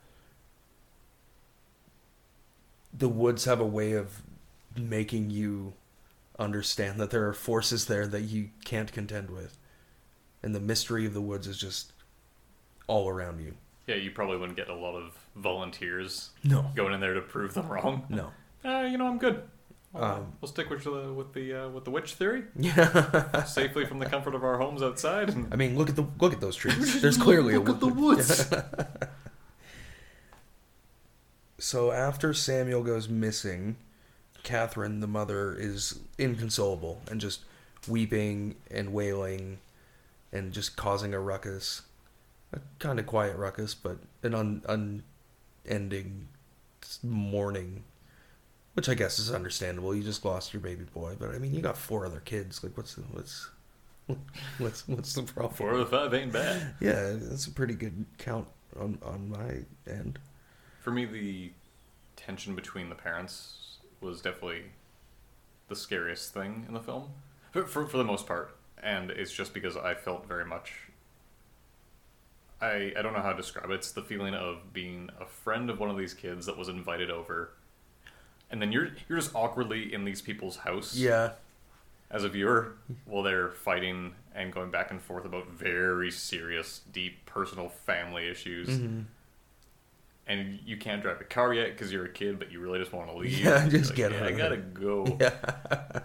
the 2.91 3.11
woods 3.11 3.45
have 3.45 3.61
a 3.61 3.67
way 3.67 3.93
of 3.93 4.23
making 4.75 5.29
you 5.29 5.75
understand 6.39 6.99
that 7.01 7.11
there 7.11 7.27
are 7.29 7.33
forces 7.33 7.87
there 7.87 8.07
that 8.07 8.23
you 8.23 8.51
can't 8.65 8.93
contend 8.93 9.31
with. 9.31 9.57
And 10.43 10.55
the 10.55 10.61
mystery 10.61 11.07
of 11.07 11.15
the 11.15 11.21
woods 11.21 11.47
is 11.47 11.59
just 11.59 11.93
all 12.87 13.09
around 13.09 13.41
you. 13.41 13.55
Yeah, 13.87 13.97
you 13.97 14.11
probably 14.11 14.37
wouldn't 14.37 14.57
get 14.57 14.69
a 14.69 14.75
lot 14.75 14.95
of 14.97 15.17
volunteers 15.35 16.31
No. 16.45 16.71
going 16.75 16.93
in 16.93 17.01
there 17.01 17.15
to 17.15 17.21
prove 17.21 17.55
them 17.55 17.69
wrong. 17.69 18.05
No. 18.09 18.31
Uh, 18.65 18.83
you 18.91 18.99
know, 18.99 19.07
I'm 19.07 19.19
good. 19.19 19.43
I'll, 19.95 20.05
Um, 20.17 20.33
we'll 20.41 20.49
stick 20.51 20.69
with 20.69 20.85
the 20.85 21.13
with 21.13 21.33
the 21.33 21.55
uh, 21.55 21.69
with 21.69 21.85
the 21.85 21.91
witch 21.91 22.15
theory, 22.15 22.45
Yeah. 22.57 23.43
safely 23.45 23.87
from 23.87 23.99
the 23.99 24.07
comfort 24.07 24.35
of 24.35 24.45
our 24.45 24.59
homes 24.59 24.83
outside. 24.83 25.31
And 25.31 25.53
I 25.53 25.57
mean, 25.57 25.79
look 25.79 25.89
at 25.89 25.97
the 25.97 26.05
look 26.21 26.33
at 26.33 26.41
those 26.41 26.57
trees. 26.57 27.01
There's 27.03 27.17
clearly 27.17 27.55
a 27.55 27.61
Look 27.61 27.77
at 27.77 27.81
the 27.81 27.87
woods. 27.89 28.53
So 31.59 31.91
after 31.91 32.35
Samuel 32.35 32.83
goes 32.83 33.09
missing, 33.09 33.77
Catherine, 34.47 35.01
the 35.01 35.09
mother, 35.09 35.57
is 35.59 35.99
inconsolable 36.19 37.03
and 37.11 37.21
just 37.21 37.41
weeping 37.89 38.55
and 38.71 38.93
wailing 38.93 39.59
and 40.33 40.53
just 40.53 40.77
causing 40.77 41.13
a 41.13 41.19
ruckus. 41.19 41.83
A 42.53 42.61
kind 42.79 43.01
of 43.01 43.07
quiet 43.07 43.37
ruckus, 43.37 43.75
but 43.75 43.99
an 44.23 44.37
un- 44.37 45.03
unending 45.67 46.29
mourning. 47.03 47.83
Which 48.75 48.89
I 48.89 48.95
guess 48.95 49.19
is 49.19 49.33
understandable. 49.33 49.93
You 49.93 50.05
just 50.05 50.25
lost 50.25 50.55
your 50.55 50.61
baby 50.61 50.85
boy, 50.95 51.17
but 51.19 51.35
I 51.35 51.39
mean, 51.39 51.53
you 51.53 51.61
got 51.61 51.77
four 51.77 52.07
other 52.07 52.21
kids. 52.21 52.63
Like, 52.63 52.77
what's 52.77 52.95
the, 52.95 53.03
what's 53.03 53.49
what's 54.59 54.87
what's 54.87 55.15
the 55.15 55.23
problem? 55.23 55.55
Four 55.55 55.73
of 55.73 55.79
the 55.79 55.87
five 55.87 56.15
ain't 56.15 56.33
bad. 56.33 56.75
Yeah, 56.81 57.17
that's 57.21 57.49
a 57.49 57.51
pretty 57.51 57.75
good 57.75 58.05
count 58.19 58.47
on 58.79 58.99
on 59.03 59.29
my 59.29 59.93
end. 59.93 60.21
For 60.83 60.93
me, 60.93 61.05
the 61.05 61.51
tension 62.15 62.55
between 62.55 62.91
the 62.91 62.95
parents 62.95 63.76
was 64.01 64.21
definitely 64.21 64.65
the 65.69 65.77
scariest 65.77 66.33
thing 66.33 66.65
in 66.69 66.75
the 66.75 66.81
film, 66.81 67.09
for, 67.51 67.65
for, 67.67 67.87
for 67.87 67.97
the 67.97 68.05
most 68.05 68.27
part. 68.27 68.57
And 68.83 69.11
it's 69.11 69.33
just 69.33 69.55
because 69.55 69.77
I 69.77 69.95
felt 69.95 70.27
very 70.29 70.45
much. 70.45 70.73
I, 72.61 72.93
I 72.97 73.03
don't 73.03 73.13
know 73.13 73.21
how 73.21 73.33
to 73.33 73.37
describe 73.37 73.71
it. 73.71 73.75
It's 73.75 73.93
the 73.93 74.03
feeling 74.03 74.35
of 74.35 74.73
being 74.73 75.11
a 75.21 75.27
friend 75.27 75.69
of 75.69 75.79
one 75.79 75.91
of 75.91 75.97
these 75.99 76.15
kids 76.15 76.47
that 76.47 76.57
was 76.57 76.69
invited 76.69 77.11
over, 77.11 77.51
and 78.51 78.63
then 78.63 78.73
you're 78.73 78.91
you're 79.09 79.19
just 79.19 79.35
awkwardly 79.35 79.93
in 79.93 80.05
these 80.05 80.23
people's 80.23 80.57
house 80.59 80.95
Yeah, 80.97 81.33
as 82.11 82.25
a 82.25 82.29
viewer 82.29 82.75
while 83.05 83.23
they're 83.23 83.51
fighting 83.51 84.15
and 84.35 84.53
going 84.53 84.71
back 84.71 84.91
and 84.91 85.03
forth 85.03 85.25
about 85.25 85.51
very 85.51 86.11
serious, 86.11 86.81
deep 86.93 87.27
personal 87.27 87.69
family 87.69 88.29
issues. 88.29 88.69
Mm-hmm. 88.69 89.01
And 90.29 90.59
you 90.65 90.77
can't 90.77 91.03
drive 91.03 91.21
a 91.21 91.25
car 91.25 91.55
yet 91.55 91.69
because 91.69 91.93
you're 91.93 92.05
a 92.07 92.13
kid, 92.13 92.39
but 92.41 92.51
you 92.51 92.59
really 92.61 92.81
just 92.81 92.93
want 92.93 93.09
to 93.11 93.17
leave. 93.17 93.39
Yeah, 93.39 93.69
just 93.69 93.91
like, 93.91 93.97
get 93.97 94.11
"Yeah, 94.13 94.19
out 94.23 94.27
I 94.27 94.33
gotta 94.33 94.57
here." 94.57 94.65
go. 94.75 95.17
yeah. 95.21 96.01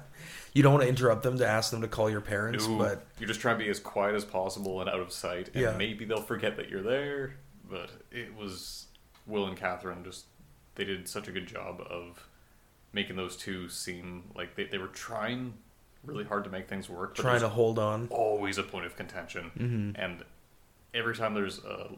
you 0.53 0.61
don't 0.61 0.73
want 0.73 0.83
to 0.83 0.89
interrupt 0.89 1.23
them 1.23 1.37
to 1.39 1.47
ask 1.47 1.71
them 1.71 1.81
to 1.81 1.87
call 1.87 2.07
your 2.09 2.21
parents, 2.21 2.67
No, 2.67 2.77
but 2.77 3.05
you're 3.19 3.27
just 3.27 3.39
trying 3.39 3.57
to 3.57 3.63
be 3.63 3.69
as 3.71 3.79
quiet 3.79 4.13
as 4.15 4.23
possible 4.23 4.79
and 4.81 4.89
out 4.89 4.99
of 4.99 5.11
sight. 5.11 5.47
And 5.53 5.63
Yeah. 5.63 5.75
maybe 5.77 6.05
they'll 6.05 6.21
forget 6.21 6.55
that 6.57 6.69
you're 6.69 6.83
there. 6.83 7.35
But 7.69 7.89
it 8.11 8.35
was 8.35 8.87
Will 9.25 9.47
and 9.47 9.57
Catherine 9.57 10.03
just 10.03 10.25
they 10.75 10.83
did 10.83 11.07
such 11.07 11.27
a 11.27 11.31
good 11.31 11.47
job 11.47 11.81
of 11.89 12.27
making 12.93 13.15
those 13.15 13.35
two 13.37 13.69
seem 13.69 14.25
like 14.35 14.55
they, 14.55 14.65
they 14.65 14.77
were 14.77 14.87
trying 14.87 15.53
really 16.03 16.25
hard 16.25 16.43
to 16.43 16.49
make 16.49 16.67
things 16.67 16.89
work. 16.89 17.15
But 17.15 17.21
trying 17.23 17.39
to 17.41 17.49
hold 17.49 17.79
on. 17.79 18.07
always 18.11 18.57
a 18.57 18.63
point 18.63 18.85
of 18.85 18.95
contention. 18.95 19.51
Mhm. 19.57 20.03
And 20.03 20.23
every 20.93 21.15
time 21.15 21.33
there's 21.33 21.59
a, 21.63 21.89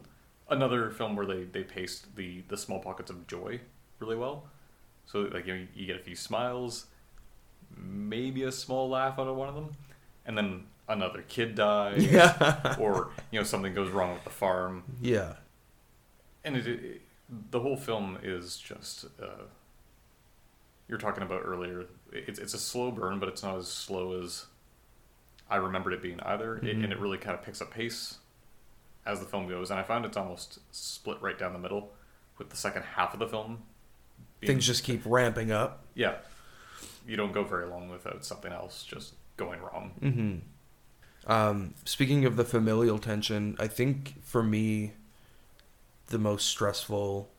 another 0.48 0.90
film 0.90 1.16
where 1.16 1.26
they, 1.26 1.44
they 1.44 1.62
paste 1.62 2.16
the, 2.16 2.42
the 2.48 2.56
small 2.56 2.78
pockets 2.80 3.10
of 3.10 3.26
joy 3.26 3.60
really 4.00 4.16
well. 4.16 4.44
So 5.06 5.20
like 5.32 5.46
you, 5.46 5.54
know, 5.56 5.66
you 5.74 5.86
get 5.86 5.96
a 5.96 6.02
few 6.02 6.16
smiles, 6.16 6.86
maybe 7.76 8.42
a 8.44 8.52
small 8.52 8.88
laugh 8.88 9.18
out 9.18 9.26
of 9.28 9.36
one 9.36 9.48
of 9.48 9.54
them, 9.54 9.72
and 10.26 10.36
then 10.36 10.64
another 10.88 11.22
kid 11.28 11.54
dies, 11.54 12.04
Yeah. 12.10 12.76
or 12.78 13.10
you 13.30 13.38
know 13.40 13.44
something 13.44 13.74
goes 13.74 13.90
wrong 13.90 14.14
with 14.14 14.24
the 14.24 14.30
farm, 14.30 14.84
yeah. 15.02 15.34
and 16.44 16.56
it, 16.56 16.66
it 16.66 17.00
the 17.50 17.60
whole 17.60 17.76
film 17.76 18.18
is 18.22 18.56
just 18.58 19.06
uh, 19.22 19.44
you're 20.88 20.98
talking 20.98 21.22
about 21.22 21.42
earlier. 21.44 21.84
It's 22.12 22.38
it's 22.38 22.54
a 22.54 22.58
slow 22.58 22.90
burn, 22.90 23.18
but 23.18 23.28
it's 23.28 23.42
not 23.42 23.56
as 23.56 23.68
slow 23.68 24.20
as 24.22 24.46
I 25.50 25.56
remembered 25.56 25.92
it 25.94 26.02
being 26.02 26.20
either, 26.20 26.56
it, 26.56 26.64
Mhm. 26.64 26.84
and 26.84 26.92
it 26.92 26.98
really 26.98 27.18
kind 27.18 27.36
of 27.38 27.42
picks 27.44 27.60
up 27.60 27.70
pace 27.70 28.18
as 29.06 29.20
the 29.20 29.26
film 29.26 29.48
goes. 29.48 29.70
And 29.70 29.78
I 29.78 29.82
found 29.82 30.04
it's 30.04 30.16
almost 30.16 30.58
split 30.74 31.20
right 31.20 31.38
down 31.38 31.52
the 31.52 31.58
middle, 31.58 31.92
with 32.38 32.50
the 32.50 32.56
second 32.56 32.82
half 32.82 33.12
of 33.14 33.20
the 33.20 33.28
film. 33.28 33.62
being- 34.40 34.52
Things 34.54 34.66
just 34.66 34.84
keep 34.84 35.02
ramping 35.04 35.50
up. 35.52 35.84
yeah, 35.94 36.16
you 37.06 37.16
don't 37.16 37.32
go 37.32 37.44
very 37.44 37.66
long 37.66 37.88
without 37.88 38.24
something 38.24 38.52
else 38.52 38.82
just 38.84 39.14
going 39.36 39.60
wrong. 39.60 39.92
Mm-hmm. 40.00 41.30
Um, 41.30 41.74
speaking 41.84 42.24
of 42.24 42.36
the 42.36 42.44
familial 42.44 42.98
tension, 42.98 43.56
I 43.58 43.66
think 43.68 44.22
for 44.22 44.42
me, 44.42 44.92
the 46.08 46.18
most 46.18 46.46
stressful 46.46 47.30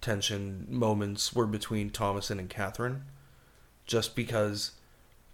tension 0.00 0.66
moments 0.70 1.34
were 1.34 1.46
between 1.46 1.90
Thomasin 1.90 2.38
and 2.38 2.48
Catherine, 2.48 3.04
just 3.86 4.14
because 4.16 4.72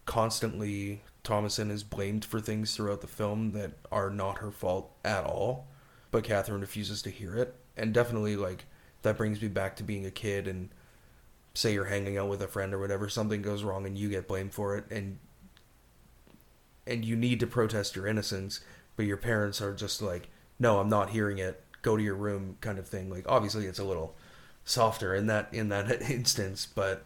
constantly 0.05 1.03
Thomasin 1.27 1.71
is 1.71 1.83
blamed 1.83 2.25
for 2.25 2.41
things 2.41 2.75
throughout 2.75 3.01
the 3.01 3.09
film 3.09 3.51
that 3.51 3.73
are 3.91 4.11
not 4.11 4.39
her 4.39 4.53
fault 4.53 4.93
at 5.05 5.25
all, 5.25 5.67
but 6.13 6.23
Catherine 6.23 6.61
refuses 6.61 7.03
to 7.03 7.11
hear 7.11 7.37
it, 7.37 7.55
and 7.77 7.93
definitely 7.93 8.37
like 8.37 8.65
that 9.03 9.17
brings 9.17 9.43
me 9.43 9.49
back 9.49 9.75
to 9.77 9.83
being 9.83 10.07
a 10.07 10.11
kid 10.11 10.47
and 10.47 10.69
say 11.53 11.73
you're 11.73 11.87
hanging 11.87 12.17
out 12.17 12.29
with 12.29 12.43
a 12.43 12.47
friend 12.47 12.73
or 12.73 12.79
whatever 12.79 13.09
something 13.09 13.43
goes 13.43 13.65
wrong 13.65 13.87
and 13.87 13.99
you 13.99 14.09
get 14.09 14.29
blamed 14.29 14.53
for 14.53 14.77
it 14.77 14.85
and 14.91 15.19
and 16.87 17.05
you 17.05 17.17
need 17.17 17.41
to 17.41 17.47
protest 17.47 17.97
your 17.97 18.07
innocence, 18.07 18.61
but 18.95 19.07
your 19.07 19.17
parents 19.17 19.61
are 19.61 19.75
just 19.75 20.01
like, 20.01 20.29
no, 20.61 20.79
I'm 20.79 20.89
not 20.89 21.11
hearing 21.11 21.39
it. 21.39 21.61
Go 21.83 21.97
to 21.97 22.03
your 22.03 22.15
room, 22.15 22.57
kind 22.61 22.79
of 22.79 22.87
thing. 22.87 23.11
Like 23.11 23.25
obviously, 23.29 23.67
it's 23.67 23.81
a 23.81 23.85
little 23.85 24.15
softer 24.65 25.13
in 25.13 25.27
that 25.27 25.49
in 25.53 25.71
that 25.71 26.03
instance, 26.09 26.67
but 26.73 27.05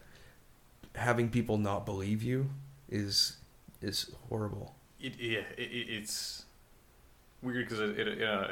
having 0.93 1.29
people 1.29 1.57
not 1.57 1.85
believe 1.85 2.21
you 2.21 2.51
is 2.87 3.37
is 3.81 4.11
horrible. 4.29 4.75
It, 4.99 5.13
yeah, 5.19 5.39
it, 5.57 5.61
it, 5.71 5.87
it's 5.89 6.45
weird 7.41 7.65
because 7.67 7.79
it, 7.79 7.97
it, 7.99 8.21
uh, 8.23 8.47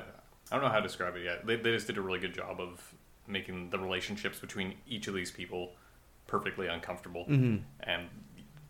I 0.52 0.56
don't 0.56 0.64
know 0.64 0.70
how 0.70 0.78
to 0.78 0.82
describe 0.84 1.16
it 1.16 1.24
yet. 1.24 1.46
They, 1.46 1.56
they 1.58 1.72
just 1.72 1.88
did 1.88 1.98
a 1.98 2.02
really 2.02 2.20
good 2.20 2.34
job 2.34 2.60
of 2.60 2.82
making 3.28 3.70
the 3.70 3.78
relationships 3.78 4.40
between 4.40 4.74
each 4.88 5.08
of 5.08 5.14
these 5.14 5.30
people 5.32 5.74
perfectly 6.28 6.68
uncomfortable, 6.68 7.26
Mm-hmm. 7.30 7.58
and 7.84 8.08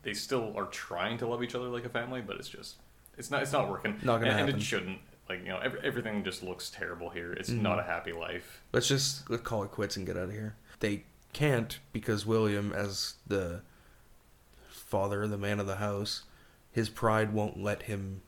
they 0.03 0.13
still 0.13 0.53
are 0.57 0.65
trying 0.67 1.17
to 1.19 1.27
love 1.27 1.43
each 1.43 1.55
other 1.55 1.67
like 1.67 1.85
a 1.85 1.89
family, 1.89 2.21
but 2.21 2.37
it's 2.37 2.47
just 2.49 2.75
it's 3.17 3.29
not 3.31 3.41
it's 3.41 3.51
not 3.51 3.69
working. 3.69 3.95
Not 4.01 4.19
gonna 4.19 4.31
and, 4.31 4.49
and 4.49 4.57
it 4.57 4.61
shouldn't. 4.61 4.99
Like 5.27 5.41
you 5.43 5.49
know, 5.49 5.59
every, 5.59 5.79
everything 5.83 6.23
just 6.23 6.41
looks 6.41 6.69
terrible 6.69 7.09
here. 7.09 7.33
It's 7.33 7.49
Mhm. 7.49 7.61
not 7.61 7.79
a 7.79 7.83
happy 7.83 8.13
life. 8.13 8.61
Let's 8.73 8.87
just 8.87 9.29
let's 9.29 9.43
call 9.43 9.63
it 9.63 9.71
quits 9.71 9.97
and 9.97 10.05
get 10.05 10.15
out 10.17 10.23
of 10.23 10.31
here. 10.31 10.55
They 10.79 11.03
can't 11.33 11.77
because 11.93 12.25
William, 12.25 12.71
as 12.73 13.15
the 13.27 13.61
father, 14.69 15.27
the 15.27 15.37
man 15.37 15.59
of 15.59 15.67
the 15.67 15.75
house, 15.77 16.23
his 16.79 16.89
pride 16.89 17.33
won't 17.33 17.61
let 17.61 17.83
him 17.83 18.21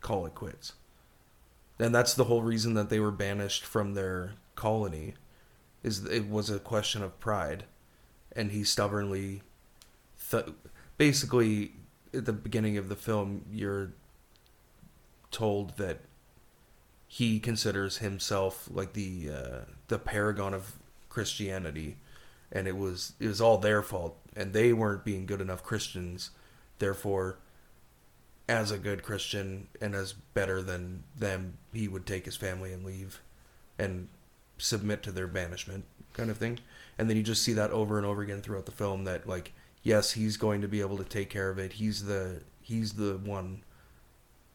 call 0.00 0.24
it 0.24 0.34
quits. 0.34 0.72
And 1.78 1.94
that's 1.94 2.14
the 2.14 2.24
whole 2.24 2.40
reason 2.40 2.72
that 2.74 2.88
they 2.88 2.98
were 2.98 3.10
banished 3.10 3.62
from 3.62 3.92
their 3.92 4.32
colony, 4.54 5.14
is 5.82 6.06
it 6.06 6.30
was 6.30 6.48
a 6.48 6.58
question 6.58 7.02
of 7.02 7.20
pride, 7.20 7.64
and 8.34 8.52
he 8.52 8.64
stubbornly, 8.64 9.42
th- 10.30 10.46
basically, 10.96 11.72
at 12.14 12.24
the 12.24 12.32
beginning 12.32 12.78
of 12.78 12.88
the 12.88 12.96
film, 12.96 13.44
you're 13.52 13.92
told 15.30 15.76
that 15.76 16.00
he 17.06 17.38
considers 17.38 17.98
himself 17.98 18.66
like 18.72 18.94
the 18.94 19.30
uh, 19.30 19.60
the 19.88 19.98
paragon 19.98 20.54
of 20.54 20.76
Christianity, 21.10 21.98
and 22.50 22.66
it 22.66 22.78
was 22.78 23.12
it 23.20 23.28
was 23.28 23.42
all 23.42 23.58
their 23.58 23.82
fault, 23.82 24.16
and 24.34 24.54
they 24.54 24.72
weren't 24.72 25.04
being 25.04 25.26
good 25.26 25.42
enough 25.42 25.62
Christians. 25.62 26.30
Therefore, 26.78 27.38
as 28.48 28.70
a 28.70 28.78
good 28.78 29.02
Christian 29.02 29.68
and 29.80 29.94
as 29.94 30.12
better 30.12 30.62
than 30.62 31.02
them, 31.16 31.58
he 31.72 31.88
would 31.88 32.06
take 32.06 32.24
his 32.24 32.36
family 32.36 32.72
and 32.72 32.84
leave, 32.84 33.20
and 33.78 34.08
submit 34.58 35.02
to 35.02 35.12
their 35.12 35.26
banishment, 35.26 35.84
kind 36.12 36.30
of 36.30 36.38
thing. 36.38 36.58
And 36.98 37.10
then 37.10 37.16
you 37.16 37.22
just 37.22 37.42
see 37.42 37.52
that 37.54 37.70
over 37.70 37.98
and 37.98 38.06
over 38.06 38.22
again 38.22 38.40
throughout 38.40 38.66
the 38.66 38.72
film. 38.72 39.04
That 39.04 39.26
like, 39.26 39.52
yes, 39.82 40.12
he's 40.12 40.36
going 40.36 40.60
to 40.62 40.68
be 40.68 40.80
able 40.80 40.96
to 40.96 41.04
take 41.04 41.30
care 41.30 41.50
of 41.50 41.58
it. 41.58 41.74
He's 41.74 42.04
the 42.04 42.42
he's 42.60 42.94
the 42.94 43.18
one 43.22 43.62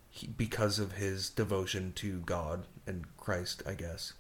he, 0.09 0.27
because 0.27 0.79
of 0.79 0.93
his 0.93 1.29
devotion 1.29 1.93
to 1.95 2.19
God 2.21 2.65
and 2.87 3.05
Christ, 3.17 3.61
I 3.67 3.73
guess. 3.73 4.13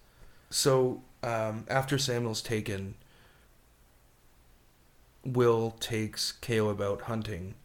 So 0.49 1.03
um, 1.23 1.65
after 1.69 1.97
Samuel's 1.97 2.41
taken, 2.41 2.95
Will 5.23 5.71
takes 5.79 6.31
Caleb 6.31 6.81
out 6.81 7.03
hunting 7.03 7.55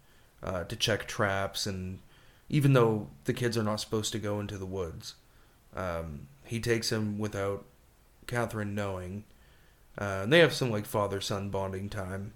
uh, 0.42 0.64
to 0.64 0.76
check 0.76 1.06
traps, 1.06 1.66
and 1.66 2.00
even 2.48 2.72
though 2.72 3.08
the 3.24 3.32
kids 3.32 3.56
are 3.56 3.62
not 3.62 3.80
supposed 3.80 4.12
to 4.12 4.18
go 4.18 4.40
into 4.40 4.58
the 4.58 4.66
woods, 4.66 5.14
um, 5.74 6.28
he 6.44 6.60
takes 6.60 6.90
him 6.92 7.18
without 7.18 7.64
Catherine 8.26 8.74
knowing. 8.74 9.24
Uh, 9.98 10.20
and 10.22 10.32
they 10.32 10.40
have 10.40 10.52
some 10.52 10.70
like 10.70 10.84
father 10.86 11.20
son 11.20 11.48
bonding 11.48 11.88
time, 11.88 12.34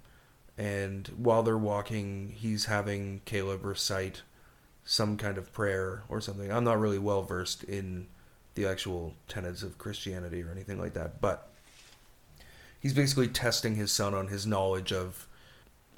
and 0.57 1.07
while 1.15 1.43
they're 1.43 1.57
walking, 1.57 2.33
he's 2.35 2.65
having 2.65 3.21
Caleb 3.25 3.63
recite 3.63 4.23
some 4.83 5.15
kind 5.15 5.37
of 5.37 5.53
prayer 5.53 6.03
or 6.09 6.19
something. 6.19 6.51
I'm 6.51 6.63
not 6.63 6.79
really 6.79 6.97
well 6.99 7.21
versed 7.21 7.63
in 7.63 8.07
the 8.55 8.65
actual 8.65 9.13
tenets 9.27 9.63
of 9.63 9.77
Christianity 9.77 10.41
or 10.41 10.51
anything 10.51 10.79
like 10.79 10.93
that, 10.93 11.21
but 11.21 11.49
he's 12.79 12.93
basically 12.93 13.27
testing 13.27 13.75
his 13.75 13.91
son 13.91 14.13
on 14.13 14.27
his 14.27 14.45
knowledge 14.45 14.91
of 14.91 15.27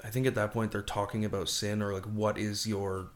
I 0.04 0.08
think 0.08 0.26
at 0.26 0.34
that 0.34 0.52
point 0.52 0.70
they're 0.70 0.82
talking 0.82 1.24
about 1.24 1.48
sin 1.48 1.80
or 1.80 1.92
like 1.94 2.04
what 2.04 2.36
is 2.36 2.66
your 2.66 3.08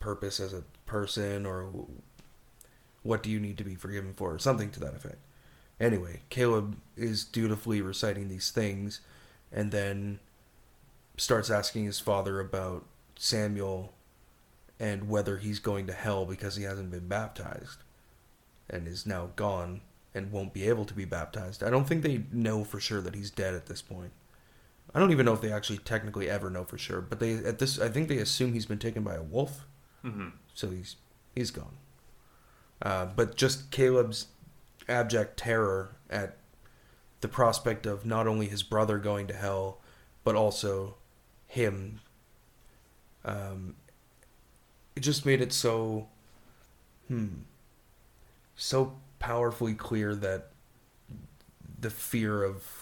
purpose 0.00 0.38
as 0.38 0.52
a 0.52 0.64
person 0.84 1.46
or 1.46 1.72
what 3.02 3.22
do 3.22 3.30
you 3.30 3.40
need 3.40 3.56
to 3.58 3.64
be 3.64 3.74
forgiven 3.74 4.12
for 4.12 4.34
or 4.34 4.38
something 4.38 4.70
to 4.72 4.80
that 4.80 4.94
effect. 4.94 5.18
Anyway, 5.80 6.20
Caleb 6.28 6.76
is 6.96 7.24
dutifully 7.24 7.80
reciting 7.80 8.28
these 8.28 8.50
things 8.50 9.00
and 9.50 9.72
then 9.72 10.20
starts 11.16 11.50
asking 11.50 11.84
his 11.86 11.98
father 11.98 12.38
about 12.38 12.84
Samuel 13.16 13.92
and 14.78 15.08
whether 15.08 15.38
he's 15.38 15.58
going 15.58 15.86
to 15.86 15.92
hell 15.92 16.26
because 16.26 16.56
he 16.56 16.64
hasn't 16.64 16.90
been 16.90 17.08
baptized 17.08 17.78
and 18.68 18.86
is 18.86 19.06
now 19.06 19.30
gone 19.36 19.80
and 20.14 20.30
won't 20.30 20.52
be 20.52 20.68
able 20.68 20.84
to 20.84 20.94
be 20.94 21.04
baptized. 21.04 21.62
I 21.62 21.70
don't 21.70 21.86
think 21.86 22.02
they 22.02 22.24
know 22.30 22.62
for 22.62 22.78
sure 22.78 23.00
that 23.00 23.14
he's 23.14 23.30
dead 23.30 23.54
at 23.54 23.66
this 23.66 23.80
point. 23.80 24.12
I 24.94 24.98
don't 24.98 25.10
even 25.10 25.24
know 25.24 25.32
if 25.32 25.40
they 25.40 25.52
actually 25.52 25.78
technically 25.78 26.28
ever 26.28 26.50
know 26.50 26.64
for 26.64 26.76
sure, 26.78 27.00
but 27.00 27.18
they 27.20 27.34
at 27.34 27.58
this 27.58 27.80
I 27.80 27.88
think 27.88 28.08
they 28.08 28.18
assume 28.18 28.52
he's 28.52 28.66
been 28.66 28.78
taken 28.78 29.02
by 29.02 29.14
a 29.14 29.22
wolf, 29.22 29.66
hmm 30.02 30.28
so 30.54 30.70
he's 30.70 30.96
he's 31.34 31.50
gone. 31.50 31.76
Uh, 32.80 33.06
but 33.06 33.36
just 33.36 33.70
Caleb's 33.70 34.26
abject 34.88 35.38
terror 35.38 35.96
at 36.10 36.36
the 37.20 37.28
prospect 37.28 37.86
of 37.86 38.04
not 38.04 38.26
only 38.26 38.48
his 38.48 38.62
brother 38.62 38.98
going 38.98 39.28
to 39.28 39.34
hell, 39.34 39.80
but 40.24 40.34
also 40.34 40.96
him. 41.46 42.00
Um, 43.24 43.76
it 44.96 45.00
just 45.00 45.24
made 45.24 45.40
it 45.40 45.52
so, 45.52 46.08
hmm, 47.06 47.28
so 48.56 48.98
powerfully 49.20 49.74
clear 49.74 50.14
that 50.16 50.48
the 51.78 51.90
fear 51.90 52.42
of 52.42 52.81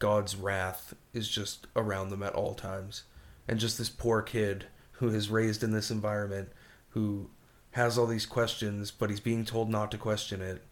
God's 0.00 0.34
wrath 0.34 0.94
is 1.12 1.28
just 1.28 1.68
around 1.76 2.08
them 2.08 2.22
at 2.24 2.34
all 2.34 2.54
times. 2.54 3.04
And 3.46 3.60
just 3.60 3.78
this 3.78 3.88
poor 3.88 4.22
kid 4.22 4.66
who 4.92 5.08
is 5.10 5.30
raised 5.30 5.62
in 5.62 5.70
this 5.70 5.90
environment 5.90 6.48
who 6.90 7.30
has 7.72 7.96
all 7.96 8.06
these 8.06 8.26
questions, 8.26 8.90
but 8.90 9.10
he's 9.10 9.20
being 9.20 9.44
told 9.44 9.70
not 9.70 9.90
to 9.92 9.98
question 9.98 10.40
it. 10.42 10.62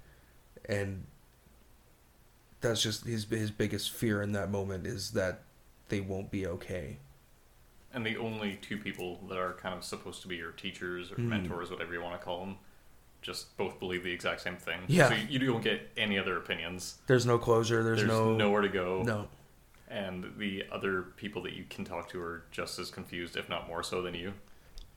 And 0.65 1.07
that's 2.61 2.83
just 2.83 3.05
his 3.07 3.25
his 3.31 3.51
biggest 3.53 3.91
fear 3.93 4.21
in 4.21 4.33
that 4.33 4.51
moment 4.51 4.87
is 4.87 5.13
that 5.13 5.43
they 5.89 6.01
won't 6.01 6.31
be 6.31 6.47
okay. 6.47 6.99
And 7.93 8.05
the 8.05 8.17
only 8.17 8.59
two 8.61 8.77
people 8.79 9.21
that 9.29 9.39
are 9.39 9.55
kind 9.55 9.75
of 9.75 9.85
supposed 9.85 10.23
to 10.23 10.29
be 10.29 10.37
your 10.37 10.53
teachers 10.53 11.11
or 11.13 11.17
Hmm. 11.17 11.29
mentors, 11.31 11.71
whatever 11.71 11.93
you 11.93 12.03
want 12.03 12.19
to 12.21 12.25
call 12.25 12.41
them, 12.41 12.57
just 13.23 13.57
both 13.57 13.79
believe 13.79 14.05
the 14.05 14.13
exact 14.13 14.41
same 14.41 14.57
thing. 14.57 14.81
Yeah. 14.87 15.09
So 15.09 15.15
you, 15.15 15.41
you 15.41 15.53
don't 15.53 15.63
get 15.63 15.91
any 15.97 16.19
other 16.19 16.37
opinions. 16.37 16.99
There's 17.07 17.27
no 17.27 17.39
closure. 17.39 17.83
There's, 17.83 17.99
There's, 17.99 18.11
no 18.11 18.37
nowhere 18.37 18.63
to 18.63 18.69
go. 18.69 19.03
no. 19.03 19.29
And 19.91 20.35
the 20.37 20.65
other 20.71 21.03
people 21.17 21.43
that 21.45 21.55
you 21.55 21.65
can 21.71 21.85
talk 21.85 22.11
to 22.11 22.21
are 22.21 22.43
just 22.51 22.79
as 22.79 22.91
confused, 22.91 23.39
if 23.39 23.49
not 23.49 23.67
more 23.67 23.83
so, 23.83 24.03
than 24.03 24.13
you. 24.13 24.35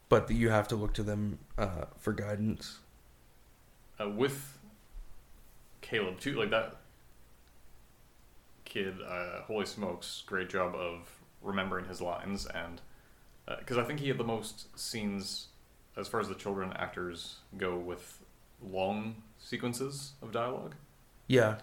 But 0.09 0.29
you 0.29 0.49
have 0.49 0.67
to 0.67 0.75
look 0.75 0.93
to 0.95 1.03
them 1.03 1.39
uh, 1.57 1.85
for 1.97 2.11
guidance. 2.11 2.79
Uh, 3.99 4.09
with 4.09 4.57
Caleb 5.79 6.19
too, 6.19 6.37
like 6.37 6.49
that 6.49 6.75
kid, 8.65 8.95
uh, 9.07 9.43
holy 9.43 9.65
smokes, 9.65 10.23
great 10.25 10.49
job 10.49 10.75
of 10.75 11.09
remembering 11.41 11.85
his 11.85 12.01
lines 12.01 12.45
and 12.45 12.81
because 13.59 13.77
I 13.77 13.83
think 13.83 13.99
he 13.99 14.07
had 14.07 14.17
the 14.17 14.23
most 14.23 14.79
scenes 14.79 15.47
as 15.97 16.07
far 16.07 16.19
as 16.19 16.27
the 16.27 16.35
children 16.35 16.73
actors 16.73 17.37
go 17.57 17.77
with 17.77 18.19
long 18.63 19.15
sequences 19.39 20.13
of 20.21 20.31
dialogue. 20.31 20.75
Yeah, 21.27 21.57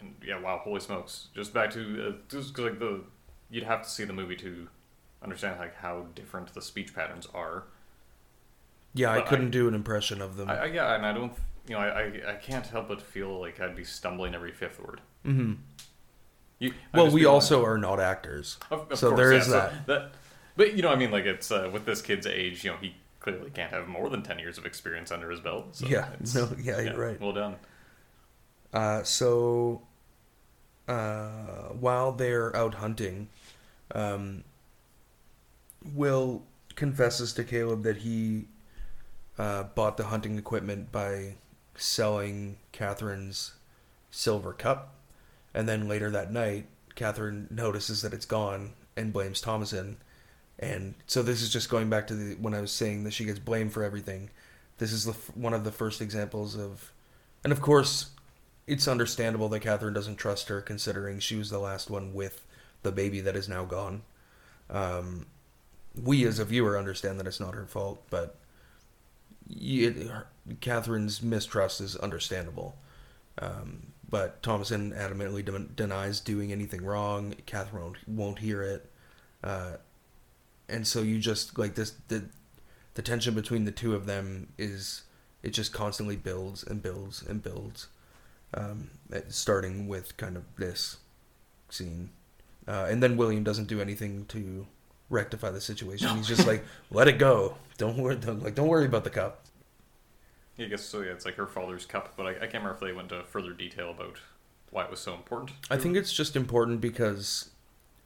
And 0.00 0.14
yeah, 0.24 0.38
wow, 0.40 0.60
holy 0.62 0.80
smokes! 0.80 1.28
Just 1.34 1.52
back 1.54 1.70
to 1.72 2.08
uh, 2.08 2.12
just 2.28 2.54
'cause, 2.54 2.64
like 2.66 2.78
the 2.78 3.02
you'd 3.50 3.64
have 3.64 3.82
to 3.82 3.88
see 3.88 4.04
the 4.04 4.12
movie 4.12 4.36
to 4.36 4.68
understand 5.22 5.58
like 5.58 5.76
how 5.76 6.06
different 6.14 6.52
the 6.54 6.60
speech 6.62 6.94
patterns 6.94 7.26
are. 7.34 7.64
yeah. 8.94 9.10
I 9.10 9.16
But 9.18 9.26
I- 9.26 9.28
couldn't 9.30 9.50
do 9.50 9.68
an 9.68 9.74
impression 9.74 10.20
of 10.20 10.36
them. 10.36 10.50
I, 10.50 10.58
I 10.58 10.64
yeah, 10.66 10.94
and 10.94 11.06
I 11.06 11.12
don't 11.12 11.32
you 11.68 11.74
know 11.74 11.80
I, 11.80 12.02
I 12.02 12.32
I 12.32 12.34
can't 12.34 12.66
help 12.66 12.88
but 12.88 13.00
feel 13.02 13.40
like 13.40 13.58
I'd 13.60 13.74
be 13.76 13.84
stumbling 13.84 14.34
every 14.34 14.52
fifth 14.52 14.78
word. 14.80 15.00
Mm-hmm. 15.24 15.54
You, 16.58 16.72
Well, 16.94 17.10
we 17.10 17.26
also 17.26 17.64
are 17.64 17.76
not 17.78 18.00
actors. 18.00 18.56
Of, 18.70 18.90
of 18.90 18.98
So 18.98 19.10
course, 19.10 19.18
there 19.20 19.32
yeah, 19.32 19.38
is 19.40 19.46
so 19.46 19.70
that. 19.86 20.12
But 20.56 20.74
you 20.74 20.82
know, 20.82 20.90
I 20.90 20.96
mean, 20.96 21.10
like 21.10 21.24
it's 21.24 21.50
uh, 21.50 21.68
with 21.72 21.84
this 21.84 22.00
kid's 22.02 22.26
age, 22.26 22.64
you 22.64 22.70
know, 22.70 22.76
he 22.80 22.94
clearly 23.20 23.50
can't 23.50 23.72
have 23.72 23.88
more 23.88 24.08
than 24.08 24.22
ten 24.22 24.38
years 24.38 24.56
of 24.58 24.64
experience 24.66 25.10
under 25.10 25.30
his 25.30 25.40
belt. 25.40 25.76
So 25.76 25.86
Yeah, 25.86 26.06
it's- 26.14 26.34
no, 26.34 26.48
yeah, 26.60 26.80
you're 26.80 26.96
right. 26.98 27.20
Well 27.20 27.32
done. 27.32 27.56
Uh, 28.72 29.02
so, 29.04 29.82
uh, 30.88 31.68
while 31.78 32.12
they're 32.12 32.54
out 32.56 32.74
hunting, 32.74 33.28
um, 33.94 34.44
Will 35.94 36.42
confesses 36.74 37.32
to 37.34 37.44
Caleb 37.44 37.82
that 37.84 37.98
he 37.98 38.46
uh, 39.38 39.64
bought 39.64 39.96
the 39.96 40.04
hunting 40.04 40.36
equipment 40.38 40.90
by 40.92 41.34
selling 41.74 42.56
Catherine's 42.72 43.52
silver 44.10 44.52
cup. 44.52 44.94
And 45.54 45.68
then 45.68 45.88
later 45.88 46.10
that 46.10 46.32
night, 46.32 46.66
Catherine 46.96 47.46
notices 47.50 48.02
that 48.02 48.12
it's 48.12 48.26
gone 48.26 48.72
and 48.96 49.12
blames 49.12 49.40
Thomasin. 49.40 49.96
And 50.58 50.94
so 51.06 51.22
this 51.22 51.42
is 51.42 51.52
just 51.52 51.68
going 51.68 51.90
back 51.90 52.06
to 52.06 52.14
the, 52.14 52.34
when 52.36 52.54
I 52.54 52.60
was 52.60 52.72
saying 52.72 53.04
that 53.04 53.12
she 53.12 53.24
gets 53.24 53.38
blamed 53.38 53.72
for 53.72 53.82
everything. 53.82 54.30
This 54.78 54.92
is 54.92 55.04
the, 55.04 55.12
one 55.34 55.54
of 55.54 55.64
the 55.64 55.72
first 55.72 56.00
examples 56.00 56.56
of, 56.56 56.92
and 57.44 57.52
of 57.52 57.60
course, 57.60 58.10
it's 58.66 58.88
understandable 58.88 59.48
that 59.50 59.60
Catherine 59.60 59.94
doesn't 59.94 60.16
trust 60.16 60.48
her, 60.48 60.60
considering 60.60 61.20
she 61.20 61.36
was 61.36 61.50
the 61.50 61.58
last 61.58 61.90
one 61.90 62.14
with 62.14 62.44
the 62.82 62.92
baby 62.92 63.20
that 63.20 63.36
is 63.36 63.48
now 63.48 63.64
gone. 63.64 64.02
Um, 64.68 65.26
we 66.02 66.26
as 66.26 66.38
a 66.38 66.44
viewer 66.44 66.78
understand 66.78 67.18
that 67.20 67.26
it's 67.26 67.40
not 67.40 67.54
her 67.54 67.66
fault, 67.66 68.02
but 68.10 68.36
it, 69.48 70.08
her, 70.08 70.26
Catherine's 70.60 71.22
mistrust 71.22 71.80
is 71.80 71.96
understandable. 71.96 72.76
Um, 73.38 73.88
but 74.08 74.42
Thomasin 74.42 74.96
adamantly 74.96 75.44
de- 75.44 75.58
denies 75.58 76.20
doing 76.20 76.52
anything 76.52 76.84
wrong. 76.84 77.34
Catherine 77.46 77.82
won't, 77.82 78.08
won't 78.08 78.38
hear 78.38 78.62
it, 78.62 78.90
uh, 79.42 79.72
and 80.68 80.86
so 80.86 81.02
you 81.02 81.18
just 81.18 81.58
like 81.58 81.74
this 81.74 81.94
the 82.08 82.24
the 82.94 83.02
tension 83.02 83.34
between 83.34 83.64
the 83.64 83.70
two 83.72 83.94
of 83.94 84.06
them 84.06 84.48
is 84.58 85.02
it 85.42 85.50
just 85.50 85.72
constantly 85.72 86.16
builds 86.16 86.62
and 86.64 86.82
builds 86.82 87.22
and 87.22 87.42
builds 87.42 87.88
um, 88.54 88.90
starting 89.28 89.86
with 89.86 90.16
kind 90.16 90.36
of 90.36 90.44
this 90.56 90.98
scene 91.68 92.10
uh, 92.66 92.86
and 92.88 93.02
then 93.02 93.16
william 93.16 93.44
doesn't 93.44 93.66
do 93.66 93.80
anything 93.80 94.24
to 94.26 94.66
rectify 95.10 95.50
the 95.50 95.60
situation 95.60 96.08
he's 96.16 96.26
just 96.26 96.46
like 96.46 96.64
let 96.90 97.06
it 97.06 97.18
go 97.18 97.56
don't 97.78 97.96
worry 97.98 98.16
don't, 98.16 98.42
like 98.42 98.54
don't 98.54 98.68
worry 98.68 98.86
about 98.86 99.04
the 99.04 99.10
cup 99.10 99.42
I 100.58 100.64
guess 100.64 100.82
so. 100.82 101.02
Yeah, 101.02 101.12
it's 101.12 101.26
like 101.26 101.34
her 101.34 101.46
father's 101.46 101.84
cup, 101.84 102.14
but 102.16 102.26
I, 102.26 102.30
I 102.30 102.34
can't 102.34 102.54
remember 102.54 102.72
if 102.72 102.80
they 102.80 102.92
went 102.92 103.12
into 103.12 103.22
further 103.24 103.52
detail 103.52 103.90
about 103.90 104.16
why 104.70 104.84
it 104.84 104.90
was 104.90 105.00
so 105.00 105.14
important. 105.14 105.52
i 105.70 105.76
think 105.76 105.96
it's 105.96 106.12
just 106.12 106.34
important 106.36 106.80
because 106.80 107.50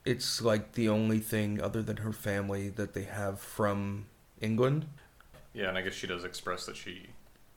it's 0.05 0.41
like 0.43 0.73
the 0.73 0.89
only 0.89 1.19
thing 1.19 1.61
other 1.61 1.83
than 1.83 1.99
her 1.99 2.13
family 2.13 2.69
that 2.69 2.95
they 2.95 3.05
have 3.05 3.41
from 3.41 4.07
england 4.41 4.87
Yeah, 5.53 5.69
and 5.69 5.79
I 5.79 5.83
guess 5.83 5.95
she 5.95 6.07
does 6.07 6.25
express 6.25 6.67
that 6.67 6.77
she 6.77 7.09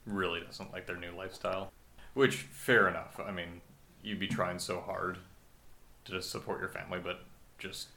really 0.06 0.42
doesn't 0.42 0.72
like 0.74 0.86
their 0.88 0.98
new 0.98 1.12
lifestyle, 1.12 1.72
which 2.14 2.36
fair 2.38 2.88
enough. 2.88 3.20
I 3.26 3.32
mean, 3.32 3.62
you'd 4.02 4.20
be 4.20 4.28
trying 4.28 4.60
so 4.60 4.82
hard 4.82 5.20
to 6.06 6.22
support 6.22 6.60
your 6.60 6.70
family, 6.70 7.00
but 7.04 7.22
just 7.58 7.88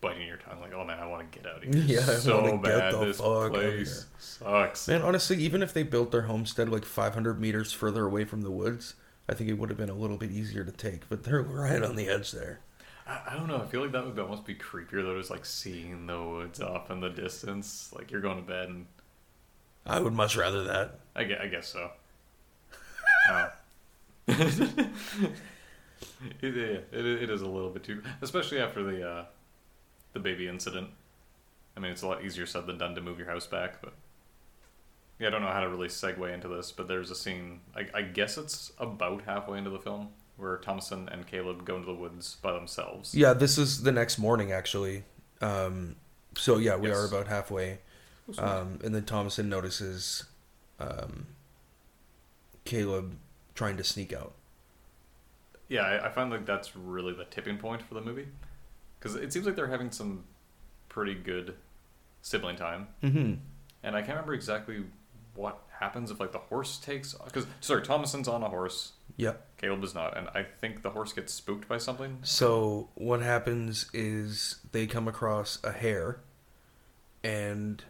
biting 0.00 0.26
your 0.28 0.36
tongue 0.36 0.60
like, 0.60 0.72
oh 0.72 0.84
man, 0.84 0.98
I 0.98 1.06
want 1.06 1.30
to 1.30 1.38
get 1.38 1.48
out 1.50 1.58
of 1.58 1.62
here. 1.64 1.72
Yeah, 1.86 2.00
I 2.00 2.14
so 2.14 2.58
bad. 2.58 3.00
This 3.00 3.20
place 3.20 4.06
sucks. 4.18 4.86
Man, 4.86 5.02
honestly, 5.02 5.38
even 5.38 5.62
if 5.62 5.72
they 5.74 5.82
built 5.82 6.12
their 6.12 6.22
homestead 6.22 6.68
like 6.68 6.84
500 6.84 7.40
meters 7.40 7.72
further 7.72 8.04
away 8.06 8.24
from 8.24 8.42
the 8.42 8.50
woods, 8.50 8.94
I 9.28 9.34
think 9.34 9.50
it 9.50 9.54
would 9.54 9.68
have 9.70 9.78
been 9.78 9.90
a 9.90 9.94
little 9.94 10.16
bit 10.16 10.30
easier 10.30 10.64
to 10.64 10.72
take. 10.72 11.08
But 11.08 11.24
they're 11.24 11.42
right 11.42 11.82
on 11.82 11.96
the 11.96 12.08
edge 12.08 12.30
there. 12.32 12.60
I, 13.08 13.20
I 13.30 13.36
don't 13.36 13.48
know. 13.48 13.56
I 13.56 13.66
feel 13.66 13.80
like 13.80 13.92
that 13.92 14.04
would 14.04 14.18
almost 14.18 14.44
be 14.44 14.54
creepier 14.54 15.02
though, 15.02 15.16
just 15.16 15.30
like 15.30 15.46
seeing 15.46 16.06
the 16.06 16.22
woods 16.22 16.60
off 16.60 16.90
in 16.90 17.00
the 17.00 17.08
distance. 17.08 17.90
Like 17.94 18.10
you're 18.10 18.20
going 18.20 18.36
to 18.36 18.42
bed, 18.42 18.68
and 18.68 18.86
I 19.86 20.00
would 20.00 20.12
much 20.12 20.36
rather 20.36 20.64
that. 20.64 21.00
I 21.16 21.24
guess, 21.24 21.40
I 21.40 21.46
guess 21.48 21.68
so. 21.68 21.90
Uh, 23.30 23.48
it, 24.28 24.90
it, 26.56 26.88
it 26.92 27.30
is 27.30 27.42
a 27.42 27.48
little 27.48 27.70
bit 27.70 27.84
too, 27.84 28.02
especially 28.20 28.60
after 28.60 28.82
the 28.82 29.08
uh, 29.08 29.24
the 30.12 30.20
baby 30.20 30.46
incident. 30.46 30.90
I 31.76 31.80
mean, 31.80 31.92
it's 31.92 32.02
a 32.02 32.08
lot 32.08 32.24
easier 32.24 32.44
said 32.44 32.66
than 32.66 32.76
done 32.76 32.94
to 32.96 33.00
move 33.00 33.18
your 33.18 33.28
house 33.28 33.46
back, 33.46 33.80
but 33.80 33.94
yeah, 35.18 35.28
I 35.28 35.30
don't 35.30 35.42
know 35.42 35.48
how 35.48 35.60
to 35.60 35.68
really 35.68 35.88
segue 35.88 36.32
into 36.32 36.48
this. 36.48 36.72
But 36.72 36.88
there's 36.88 37.10
a 37.10 37.14
scene. 37.14 37.60
I, 37.74 37.86
I 37.94 38.02
guess 38.02 38.36
it's 38.36 38.72
about 38.78 39.22
halfway 39.22 39.58
into 39.58 39.70
the 39.70 39.78
film 39.78 40.08
where 40.38 40.56
Thomasin 40.58 41.12
and 41.12 41.26
Caleb 41.26 41.64
go 41.66 41.74
into 41.76 41.86
the 41.86 41.94
woods 41.94 42.36
by 42.40 42.52
themselves. 42.52 43.14
Yeah, 43.14 43.32
this 43.34 43.58
is 43.58 43.82
the 43.82 43.92
next 43.92 44.18
morning 44.18 44.52
actually. 44.52 45.04
Um, 45.40 45.96
so 46.36 46.56
yeah, 46.58 46.76
we 46.76 46.88
Yes. 46.88 46.96
are 46.96 47.04
about 47.06 47.26
halfway. 47.28 47.78
Um, 48.38 48.78
and 48.84 48.94
then 48.94 49.02
Thomasin 49.02 49.46
notices 49.46 50.24
um, 50.78 51.26
Caleb 52.64 53.16
trying 53.54 53.76
to 53.78 53.84
sneak 53.84 54.12
out. 54.12 54.32
Yeah, 55.68 55.82
I, 55.82 56.06
I 56.06 56.10
find 56.10 56.30
like 56.30 56.46
that's 56.46 56.76
really 56.76 57.12
the 57.12 57.24
tipping 57.24 57.58
point 57.58 57.82
for 57.82 57.94
the 57.94 58.00
movie, 58.00 58.28
because 58.98 59.16
it 59.16 59.32
seems 59.32 59.44
like 59.46 59.56
they're 59.56 59.66
having 59.66 59.90
some 59.90 60.24
pretty 60.88 61.14
good 61.14 61.54
sibling 62.22 62.56
time, 62.56 62.88
Mm-hmm. 63.02 63.34
and 63.82 63.96
I 63.96 64.00
can't 64.00 64.10
remember 64.10 64.34
exactly 64.34 64.84
what 65.34 65.67
happens 65.78 66.10
if 66.10 66.20
like 66.20 66.32
the 66.32 66.38
horse 66.38 66.78
takes 66.78 67.14
because 67.14 67.46
sorry, 67.60 67.82
Thomasin's 67.82 68.28
on 68.28 68.42
a 68.42 68.48
horse, 68.48 68.92
Yep. 69.16 69.58
Caleb 69.58 69.82
is 69.82 69.94
not, 69.94 70.16
and 70.16 70.28
I 70.28 70.44
think 70.44 70.82
the 70.82 70.90
horse 70.90 71.12
gets 71.12 71.34
spooked 71.34 71.66
by 71.68 71.78
something. 71.78 72.18
So 72.22 72.88
what 72.94 73.20
happens 73.20 73.90
is 73.92 74.60
they 74.70 74.86
come 74.86 75.08
across 75.08 75.58
a 75.64 75.72
hare, 75.72 76.20
and 77.24 77.82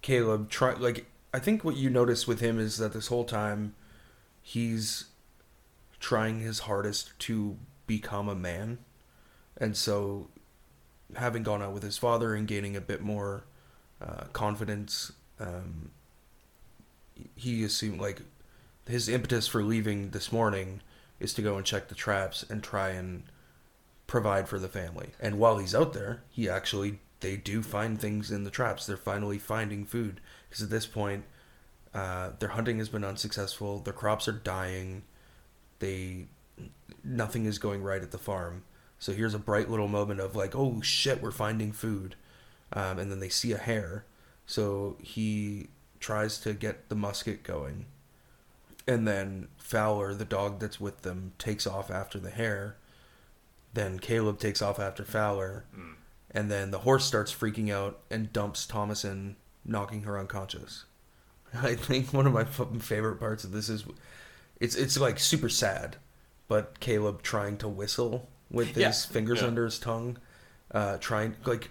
Caleb 0.00 0.48
try 0.48 0.72
like 0.72 1.06
I 1.34 1.38
think 1.38 1.64
what 1.64 1.76
you 1.76 1.90
notice 1.90 2.26
with 2.26 2.40
him 2.40 2.58
is 2.58 2.78
that 2.78 2.92
this 2.92 3.08
whole 3.08 3.24
time 3.24 3.74
he's 4.40 5.06
trying 6.00 6.40
his 6.40 6.60
hardest 6.60 7.18
to 7.20 7.56
become 7.86 8.28
a 8.28 8.34
man, 8.34 8.78
and 9.58 9.76
so 9.76 10.28
having 11.16 11.42
gone 11.42 11.62
out 11.62 11.74
with 11.74 11.82
his 11.82 11.98
father 11.98 12.34
and 12.34 12.48
gaining 12.48 12.74
a 12.74 12.80
bit 12.80 13.02
more 13.02 13.44
uh, 14.00 14.24
confidence, 14.32 15.12
um, 15.38 15.90
he 17.34 17.64
assumed 17.64 18.00
like 18.00 18.22
his 18.86 19.08
impetus 19.08 19.46
for 19.46 19.62
leaving 19.62 20.10
this 20.10 20.32
morning 20.32 20.80
is 21.20 21.32
to 21.34 21.42
go 21.42 21.56
and 21.56 21.64
check 21.64 21.88
the 21.88 21.94
traps 21.94 22.44
and 22.48 22.62
try 22.62 22.90
and 22.90 23.24
provide 24.06 24.48
for 24.48 24.58
the 24.58 24.68
family. 24.68 25.10
And 25.20 25.38
while 25.38 25.58
he's 25.58 25.74
out 25.74 25.92
there, 25.92 26.22
he 26.30 26.48
actually 26.48 26.98
they 27.20 27.36
do 27.36 27.62
find 27.62 28.00
things 28.00 28.30
in 28.30 28.44
the 28.44 28.50
traps. 28.50 28.84
They're 28.84 28.96
finally 28.96 29.38
finding 29.38 29.86
food 29.86 30.20
because 30.48 30.62
at 30.62 30.70
this 30.70 30.86
point, 30.86 31.24
uh, 31.94 32.30
their 32.38 32.50
hunting 32.50 32.78
has 32.78 32.88
been 32.88 33.04
unsuccessful. 33.04 33.78
Their 33.78 33.92
crops 33.92 34.26
are 34.28 34.32
dying. 34.32 35.04
They 35.78 36.26
nothing 37.04 37.46
is 37.46 37.58
going 37.58 37.82
right 37.82 38.02
at 38.02 38.10
the 38.10 38.18
farm. 38.18 38.64
So 38.98 39.12
here's 39.12 39.34
a 39.34 39.38
bright 39.38 39.70
little 39.70 39.88
moment 39.88 40.20
of 40.20 40.36
like, 40.36 40.54
oh 40.54 40.80
shit, 40.80 41.22
we're 41.22 41.32
finding 41.32 41.72
food, 41.72 42.14
um, 42.72 42.98
and 42.98 43.10
then 43.10 43.20
they 43.20 43.28
see 43.28 43.52
a 43.52 43.58
hare. 43.58 44.04
So 44.46 44.96
he 45.00 45.68
tries 46.02 46.38
to 46.40 46.52
get 46.52 46.88
the 46.90 46.94
musket 46.94 47.42
going 47.42 47.86
and 48.86 49.06
then 49.06 49.48
Fowler, 49.58 50.12
the 50.12 50.24
dog 50.24 50.58
that's 50.58 50.80
with 50.80 51.02
them, 51.02 51.32
takes 51.38 51.66
off 51.68 51.88
after 51.90 52.18
the 52.18 52.30
hare. 52.30 52.76
Then 53.74 54.00
Caleb 54.00 54.40
takes 54.40 54.60
off 54.60 54.80
after 54.80 55.04
Fowler, 55.04 55.64
Mm. 55.74 55.94
and 56.32 56.50
then 56.50 56.72
the 56.72 56.80
horse 56.80 57.04
starts 57.04 57.32
freaking 57.32 57.70
out 57.72 58.00
and 58.10 58.32
dumps 58.32 58.66
Thomasin, 58.66 59.36
knocking 59.64 60.02
her 60.02 60.18
unconscious. 60.18 60.84
I 61.54 61.76
think 61.76 62.12
one 62.12 62.26
of 62.26 62.32
my 62.32 62.42
favorite 62.44 63.20
parts 63.20 63.44
of 63.44 63.52
this 63.52 63.68
is, 63.68 63.84
it's 64.58 64.74
it's 64.74 64.98
like 64.98 65.20
super 65.20 65.48
sad, 65.48 65.96
but 66.48 66.80
Caleb 66.80 67.22
trying 67.22 67.58
to 67.58 67.68
whistle 67.68 68.28
with 68.50 68.68
his 68.74 68.76
Yeah, 68.78 68.90
fingers 68.90 69.42
yeah. 69.42 69.46
under 69.46 69.64
his 69.64 69.78
tongue, 69.78 70.18
uh, 70.72 70.98
trying 70.98 71.36
like 71.44 71.70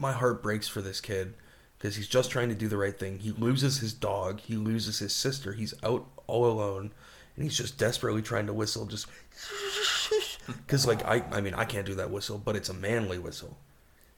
my 0.00 0.10
heart 0.12 0.42
breaks 0.42 0.66
for 0.66 0.82
this 0.82 1.00
kid 1.00 1.34
because 1.78 1.96
he's 1.96 2.08
just 2.08 2.30
trying 2.30 2.48
to 2.48 2.54
do 2.54 2.68
the 2.68 2.76
right 2.76 2.98
thing. 2.98 3.18
He 3.20 3.30
loses 3.32 3.78
his 3.78 3.92
dog, 3.92 4.40
he 4.40 4.56
loses 4.56 4.98
his 4.98 5.14
sister, 5.14 5.52
he's 5.52 5.74
out 5.82 6.06
all 6.26 6.46
alone, 6.46 6.90
and 7.36 7.44
he's 7.44 7.56
just 7.56 7.78
desperately 7.78 8.22
trying 8.22 8.46
to 8.46 8.52
whistle, 8.52 8.84
just 8.86 9.06
because 10.46 10.86
like 10.86 11.04
I, 11.04 11.22
I 11.30 11.40
mean 11.40 11.54
I 11.54 11.64
can't 11.64 11.86
do 11.86 11.94
that 11.96 12.10
whistle, 12.10 12.38
but 12.38 12.56
it's 12.56 12.68
a 12.68 12.74
manly 12.74 13.18
whistle. 13.18 13.56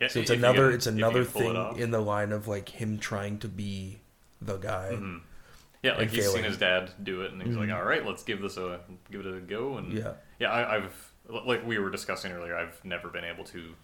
Yeah, 0.00 0.08
So 0.08 0.20
it's 0.20 0.30
another 0.30 0.68
can- 0.68 0.74
it's 0.76 0.86
another 0.86 1.24
pull 1.24 1.42
it 1.56 1.72
thing 1.74 1.82
in 1.82 1.90
the 1.90 2.00
line 2.00 2.32
of 2.32 2.48
like 2.48 2.68
him 2.70 2.98
trying 2.98 3.38
to 3.40 3.48
be 3.48 3.98
the 4.40 4.56
guy. 4.56 4.90
Mhm. 4.94 5.20
Yeah, 5.82 5.96
like 5.96 6.10
he's 6.10 6.30
seen 6.30 6.44
his 6.44 6.58
dad 6.58 6.90
do 7.02 7.22
it, 7.22 7.32
and 7.32 7.42
he's 7.42 7.56
like, 7.56 7.68
Mhm. 7.70 7.76
"All 7.76 7.84
right, 7.84 8.04
let's 8.06 8.22
give 8.22 8.40
this 8.42 8.56
a 8.58 8.80
give 9.10 9.24
it 9.24 9.34
a 9.34 9.40
go." 9.40 9.76
And 9.78 9.92
Yeah. 9.92 10.12
yeah, 10.38 10.50
I, 10.50 10.76
I've 10.76 11.12
like 11.28 11.66
we 11.66 11.78
were 11.78 11.90
discussing 11.90 12.32
earlier. 12.32 12.56
I've 12.56 12.82
never 12.84 13.08
been 13.08 13.24
able 13.24 13.44
to 13.44 13.74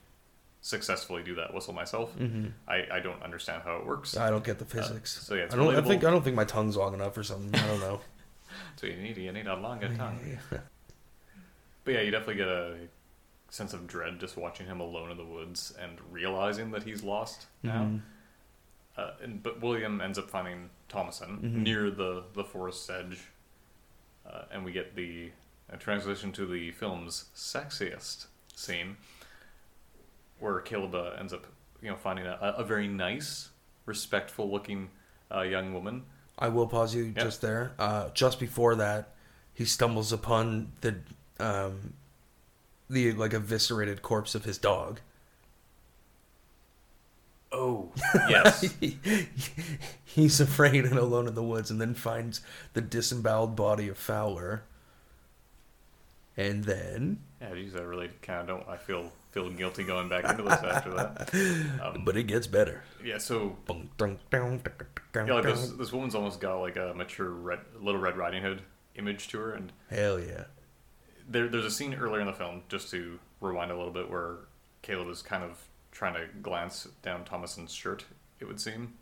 successfully 0.66 1.22
do 1.22 1.36
that 1.36 1.54
whistle 1.54 1.72
myself. 1.72 2.12
hmm 2.14 2.46
I, 2.66 2.84
I 2.92 3.00
don't 3.00 3.22
understand 3.22 3.62
how 3.64 3.76
it 3.76 3.86
works. 3.86 4.16
I 4.16 4.30
don't 4.30 4.42
get 4.44 4.58
the 4.58 4.64
physics. 4.64 5.24
so 5.24 5.34
yeah, 5.34 5.44
it's 5.44 5.54
I 5.54 5.56
don't. 5.58 5.74
I 5.76 5.80
think 5.80 6.02
I 6.04 6.10
don't 6.10 6.22
think 6.24 6.34
my 6.36 6.44
tongue's 6.44 6.76
long 6.76 6.92
enough 6.94 7.16
or 7.16 7.22
something. 7.22 7.54
I 7.58 7.66
don't 7.66 7.80
know. 7.80 8.00
So 8.76 8.86
you 8.86 8.96
need 8.96 9.16
you 9.18 9.32
need 9.32 9.46
a 9.46 9.56
longer 9.56 9.88
tongue. 9.96 10.18
But 11.84 11.94
yeah, 11.94 12.00
you 12.00 12.10
definitely 12.10 12.36
get 12.36 12.48
a 12.48 12.74
sense 13.50 13.72
of 13.74 13.86
dread 13.86 14.18
just 14.18 14.36
watching 14.36 14.66
him 14.66 14.80
alone 14.80 15.10
in 15.10 15.16
the 15.16 15.24
woods 15.24 15.72
and 15.80 15.98
realizing 16.10 16.70
that 16.72 16.82
he's 16.82 17.02
lost 17.02 17.46
now. 17.62 17.82
Mhm. 17.84 18.00
Uh, 18.96 19.10
and, 19.22 19.42
but 19.42 19.60
William 19.60 20.00
ends 20.00 20.18
up 20.18 20.30
finding 20.30 20.70
Thomasin 20.88 21.40
Mhm. 21.42 21.52
near 21.62 21.90
the, 21.90 22.24
the 22.34 22.44
forest's 22.44 22.88
edge. 22.88 23.20
Uh, 24.28 24.42
and 24.50 24.64
we 24.64 24.72
get 24.72 24.96
the 24.96 25.30
a 25.68 25.76
transition 25.76 26.32
to 26.32 26.46
the 26.46 26.70
film's 26.72 27.26
sexiest 27.34 28.26
scene, 28.54 28.96
where 30.38 30.60
Caleb 30.60 30.94
uh, 30.94 31.12
ends 31.18 31.32
up, 31.32 31.46
you 31.82 31.88
know, 31.90 31.96
finding 31.96 32.26
a, 32.26 32.54
a 32.58 32.64
very 32.64 32.88
nice, 32.88 33.50
respectful-looking 33.86 34.90
uh, 35.34 35.40
young 35.42 35.72
woman. 35.74 36.04
I 36.38 36.48
will 36.48 36.66
pause 36.66 36.94
you 36.94 37.12
Yeah. 37.16 37.22
just 37.24 37.40
there. 37.40 37.72
Uh, 37.78 38.10
just 38.10 38.38
before 38.38 38.74
that, 38.76 39.14
he 39.54 39.64
stumbles 39.64 40.12
upon 40.12 40.72
the 40.82 40.96
um, 41.40 41.94
the 42.90 43.12
like 43.12 43.32
eviscerated 43.32 44.02
corpse 44.02 44.34
of 44.34 44.44
his 44.44 44.58
dog. 44.58 45.00
Oh, 47.52 47.90
yes. 48.28 48.74
He's 50.04 50.40
afraid 50.40 50.84
and 50.84 50.98
alone 50.98 51.26
in 51.28 51.34
the 51.34 51.42
woods, 51.42 51.70
and 51.70 51.80
then 51.80 51.94
finds 51.94 52.40
the 52.74 52.80
disemboweled 52.80 53.56
body 53.56 53.88
of 53.88 53.96
Fowler. 53.96 54.62
And 56.36 56.64
then, 56.64 57.20
yeah, 57.40 57.54
geez, 57.54 57.74
I 57.76 57.80
really 57.80 58.10
kind 58.20 58.40
of 58.40 58.46
don't. 58.46 58.68
I 58.68 58.76
feel 58.76 59.10
feel 59.36 59.50
guilty 59.50 59.84
going 59.84 60.08
back 60.08 60.24
into 60.24 60.42
this 60.42 60.62
after 60.62 60.94
that. 60.94 61.30
Um, 61.82 62.04
but 62.06 62.16
it 62.16 62.24
gets 62.24 62.46
better. 62.46 62.82
yeah, 63.04 63.18
so 63.18 63.54
yeah, 63.68 65.34
like 65.34 65.42
this 65.42 65.70
this 65.70 65.92
woman's 65.92 66.14
almost 66.14 66.40
got 66.40 66.56
like 66.60 66.76
a 66.76 66.94
mature 66.96 67.28
red, 67.28 67.60
little 67.78 68.00
Red 68.00 68.16
Riding 68.16 68.42
Hood 68.42 68.62
image 68.94 69.28
to 69.28 69.38
her, 69.38 69.52
and 69.52 69.72
Hell 69.90 70.18
yeah. 70.18 70.44
there, 71.28 71.48
there's 71.48 71.66
a 71.66 71.70
scene 71.70 71.94
earlier 71.94 72.20
in 72.20 72.26
the 72.26 72.32
film, 72.32 72.62
just 72.68 72.90
to 72.92 73.18
rewind 73.42 73.70
a 73.70 73.76
little 73.76 73.92
bit, 73.92 74.10
where 74.10 74.36
Caleb 74.80 75.08
is 75.08 75.20
kind 75.20 75.44
of 75.44 75.62
trying 75.92 76.14
to 76.14 76.26
glance 76.40 76.88
down 77.02 77.24
Thomasin's 77.24 77.74
shirt. 77.74 78.06
It 78.40 78.46
would 78.46 78.60
seem. 78.60 78.94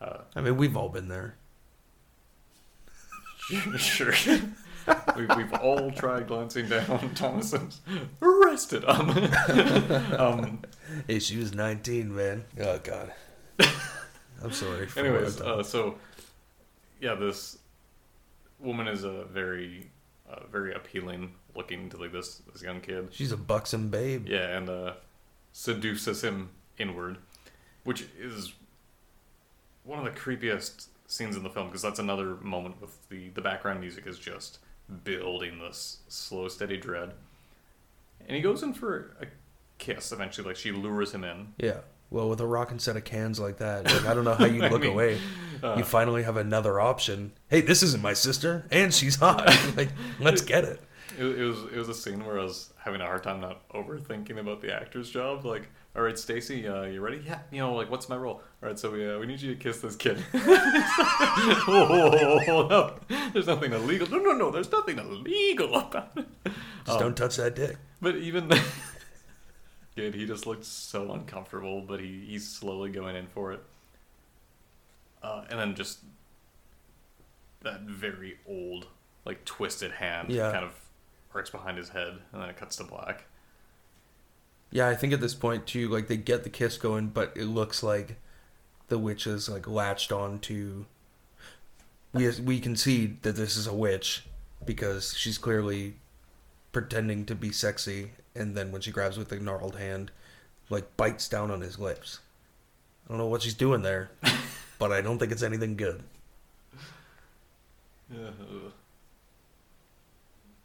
Uh, 0.00 0.18
I 0.36 0.42
mean, 0.42 0.58
we've 0.58 0.76
all 0.76 0.90
been 0.90 1.08
there. 1.08 1.36
sure. 3.78 4.12
we, 5.16 5.26
we've 5.36 5.52
all 5.54 5.90
tried 5.90 6.28
glancing 6.28 6.68
down 6.68 6.90
on 6.90 7.14
Thomasin's. 7.14 7.80
Arrested. 8.20 8.84
Um, 8.84 9.10
um, 10.18 10.62
Hey, 11.06 11.18
she 11.18 11.38
was 11.38 11.54
19, 11.54 12.14
man. 12.14 12.44
Oh, 12.60 12.78
God. 12.78 13.12
I'm 14.42 14.52
sorry. 14.52 14.88
Anyways, 14.96 15.40
uh, 15.40 15.62
so 15.62 15.96
yeah, 17.00 17.14
this 17.14 17.58
woman 18.58 18.88
is 18.88 19.04
a 19.04 19.24
very, 19.24 19.90
uh, 20.28 20.40
very 20.50 20.74
appealing 20.74 21.34
looking 21.54 21.88
to 21.90 21.96
like 21.96 22.12
this 22.12 22.42
this 22.52 22.62
young 22.62 22.80
kid. 22.80 23.08
She's 23.10 23.32
a 23.32 23.36
buxom 23.36 23.88
babe. 23.88 24.26
Yeah, 24.28 24.56
and 24.56 24.68
uh, 24.68 24.92
seduces 25.52 26.22
him 26.22 26.50
inward, 26.78 27.18
which 27.84 28.06
is 28.18 28.52
one 29.84 29.98
of 29.98 30.04
the 30.04 30.18
creepiest 30.18 30.88
scenes 31.06 31.36
in 31.36 31.42
the 31.42 31.50
film 31.50 31.68
because 31.68 31.82
that's 31.82 31.98
another 31.98 32.36
moment 32.36 32.80
with 32.80 33.08
the 33.08 33.28
the 33.30 33.40
background 33.40 33.80
music 33.80 34.06
is 34.06 34.18
just 34.18 34.58
building 35.04 35.58
this 35.58 35.98
slow, 36.08 36.48
steady 36.48 36.76
dread, 36.76 37.12
and 38.26 38.36
he 38.36 38.42
goes 38.42 38.62
in 38.62 38.74
for 38.74 39.16
a 39.20 39.26
kiss 39.78 40.12
eventually. 40.12 40.48
Like 40.48 40.56
she 40.56 40.72
lures 40.72 41.12
him 41.12 41.24
in. 41.24 41.54
Yeah. 41.58 41.78
Well, 42.10 42.28
with 42.28 42.40
a 42.40 42.46
rocking 42.46 42.78
set 42.78 42.96
of 42.96 43.02
cans 43.02 43.40
like 43.40 43.58
that, 43.58 43.86
like, 43.86 44.06
I 44.06 44.14
don't 44.14 44.24
know 44.24 44.34
how 44.34 44.44
you 44.44 44.60
look 44.68 44.82
mean, 44.82 44.92
away. 44.92 45.18
uh, 45.62 45.74
you 45.78 45.84
finally 45.84 46.22
have 46.22 46.36
another 46.36 46.78
option. 46.78 47.32
Hey, 47.48 47.60
this 47.60 47.82
isn't 47.82 48.02
my 48.02 48.12
sister, 48.12 48.66
and 48.70 48.94
she's 48.94 49.16
hot. 49.16 49.46
like, 49.76 49.88
let's 50.20 50.42
get 50.42 50.64
it. 50.64 50.80
It, 51.18 51.24
it 51.24 51.44
was 51.44 51.58
it 51.72 51.76
was 51.76 51.88
a 51.88 51.94
scene 51.94 52.24
where 52.24 52.38
I 52.38 52.44
was 52.44 52.72
having 52.78 53.00
a 53.00 53.06
hard 53.06 53.24
time 53.24 53.40
not 53.40 53.68
overthinking 53.70 54.38
about 54.38 54.60
the 54.60 54.72
actor's 54.72 55.10
job. 55.10 55.44
Like, 55.44 55.68
all 55.96 56.02
right, 56.02 56.18
Stacy, 56.18 56.66
uh, 56.66 56.82
you 56.82 57.00
ready? 57.00 57.22
Yeah. 57.24 57.38
You 57.52 57.60
know, 57.60 57.74
like, 57.74 57.90
what's 57.90 58.08
my 58.08 58.16
role? 58.16 58.42
All 58.62 58.68
right, 58.68 58.78
so 58.78 58.90
we 58.90 59.08
uh, 59.08 59.18
we 59.18 59.26
need 59.26 59.40
you 59.40 59.54
to 59.54 59.60
kiss 59.60 59.80
this 59.80 59.96
kid. 59.96 60.22
oh, 60.34 62.40
hold 62.46 62.72
up. 62.72 63.04
There's 63.32 63.46
nothing 63.46 63.72
illegal. 63.72 64.08
No, 64.08 64.18
no, 64.18 64.32
no. 64.32 64.50
There's 64.50 64.70
nothing 64.72 64.98
illegal 64.98 65.74
about 65.76 66.10
it. 66.16 66.26
Just 66.84 66.96
Um, 66.96 67.00
don't 67.00 67.16
touch 67.16 67.36
that 67.36 67.54
dick. 67.56 67.76
But 68.00 68.16
even 68.16 68.48
kid, 69.96 70.14
he 70.14 70.26
just 70.26 70.46
looked 70.46 70.64
so 70.64 71.12
uncomfortable. 71.12 71.80
But 71.82 72.00
he 72.00 72.24
he's 72.28 72.48
slowly 72.48 72.90
going 72.90 73.16
in 73.16 73.26
for 73.28 73.52
it. 73.52 73.62
Uh, 75.22 75.44
and 75.48 75.58
then 75.58 75.74
just 75.74 76.00
that 77.62 77.80
very 77.82 78.36
old, 78.46 78.86
like 79.24 79.44
twisted 79.44 79.92
hand, 79.92 80.30
Yeah. 80.30 80.52
kind 80.52 80.64
of 80.64 80.78
arcs 81.34 81.50
behind 81.50 81.78
his 81.78 81.88
head, 81.88 82.18
and 82.32 82.42
then 82.42 82.48
it 82.50 82.56
cuts 82.56 82.76
to 82.76 82.84
black. 82.84 83.24
Yeah, 84.74 84.88
I 84.88 84.96
think 84.96 85.12
at 85.12 85.20
this 85.20 85.34
point 85.36 85.68
too, 85.68 85.88
like 85.88 86.08
they 86.08 86.16
get 86.16 86.42
the 86.42 86.50
kiss 86.50 86.76
going, 86.78 87.06
but 87.06 87.32
it 87.36 87.44
looks 87.44 87.84
like 87.84 88.16
the 88.88 88.98
witch 88.98 89.24
is 89.24 89.48
like 89.48 89.68
latched 89.68 90.10
on 90.10 90.40
to. 90.40 90.86
We 92.12 92.28
we 92.40 92.58
concede 92.58 93.22
that 93.22 93.36
this 93.36 93.56
is 93.56 93.68
a 93.68 93.72
witch 93.72 94.24
because 94.66 95.16
she's 95.16 95.38
clearly 95.38 95.94
pretending 96.72 97.24
to 97.26 97.36
be 97.36 97.52
sexy, 97.52 98.10
and 98.34 98.56
then 98.56 98.72
when 98.72 98.80
she 98.80 98.90
grabs 98.90 99.16
with 99.16 99.28
the 99.28 99.38
gnarled 99.38 99.76
hand, 99.76 100.10
like 100.68 100.96
bites 100.96 101.28
down 101.28 101.52
on 101.52 101.60
his 101.60 101.78
lips. 101.78 102.18
I 103.06 103.10
don't 103.10 103.18
know 103.18 103.26
what 103.26 103.42
she's 103.42 103.54
doing 103.54 103.82
there, 103.82 104.10
but 104.80 104.90
I 104.90 105.02
don't 105.02 105.20
think 105.20 105.30
it's 105.30 105.44
anything 105.44 105.76
good. 105.76 106.02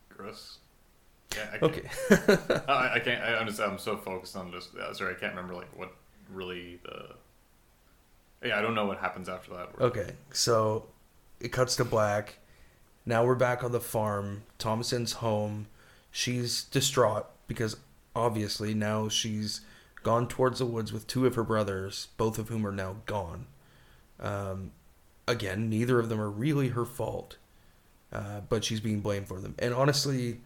Gross. 0.10 0.59
Yeah, 1.36 1.46
I 1.54 1.58
can't, 1.58 1.64
Okay. 1.64 2.64
I, 2.68 2.94
I 2.96 3.00
can't. 3.00 3.22
I, 3.24 3.38
I'm 3.38 3.48
just. 3.48 3.60
I'm 3.60 3.78
so 3.78 3.98
focused 3.98 4.36
on 4.36 4.52
just. 4.52 4.76
Uh, 4.76 4.94
sorry, 4.94 5.16
I 5.16 5.20
can't 5.20 5.34
remember 5.36 5.56
like 5.56 5.78
what 5.78 5.94
really 6.32 6.80
the. 6.84 7.16
Yeah, 8.48 8.58
I 8.58 8.62
don't 8.62 8.76
know 8.76 8.86
what 8.86 9.00
happens 9.00 9.28
after 9.28 9.52
that. 9.54 9.70
Okay, 9.80 10.12
so 10.32 10.86
it 11.40 11.52
cuts 11.52 11.76
to 11.78 11.86
black. 11.86 12.40
Now 13.06 13.26
we're 13.26 13.36
back 13.36 13.64
on 13.64 13.72
the 13.72 13.80
farm. 13.80 14.44
Thomasin's 14.58 15.14
home. 15.14 15.68
She's 16.12 16.64
distraught 16.64 17.28
because 17.48 17.78
obviously 18.16 18.74
now 18.74 19.10
she's 19.10 19.62
gone 20.04 20.28
towards 20.28 20.60
the 20.60 20.66
woods 20.66 20.94
with 20.94 21.08
two 21.08 21.26
of 21.26 21.36
her 21.36 21.44
brothers, 21.44 22.08
both 22.18 22.40
of 22.40 22.50
whom 22.50 22.66
are 22.66 22.72
now 22.72 22.98
gone. 23.06 23.48
Um, 24.20 24.72
again, 25.28 25.70
neither 25.70 26.00
of 26.00 26.10
them 26.10 26.20
are 26.20 26.30
really 26.30 26.70
her 26.70 26.86
fault, 26.86 27.38
uh, 28.12 28.42
but 28.48 28.64
she's 28.64 28.80
being 28.80 29.02
blamed 29.02 29.28
for 29.28 29.40
them. 29.40 29.56
And 29.60 29.74
honestly, 29.74 30.42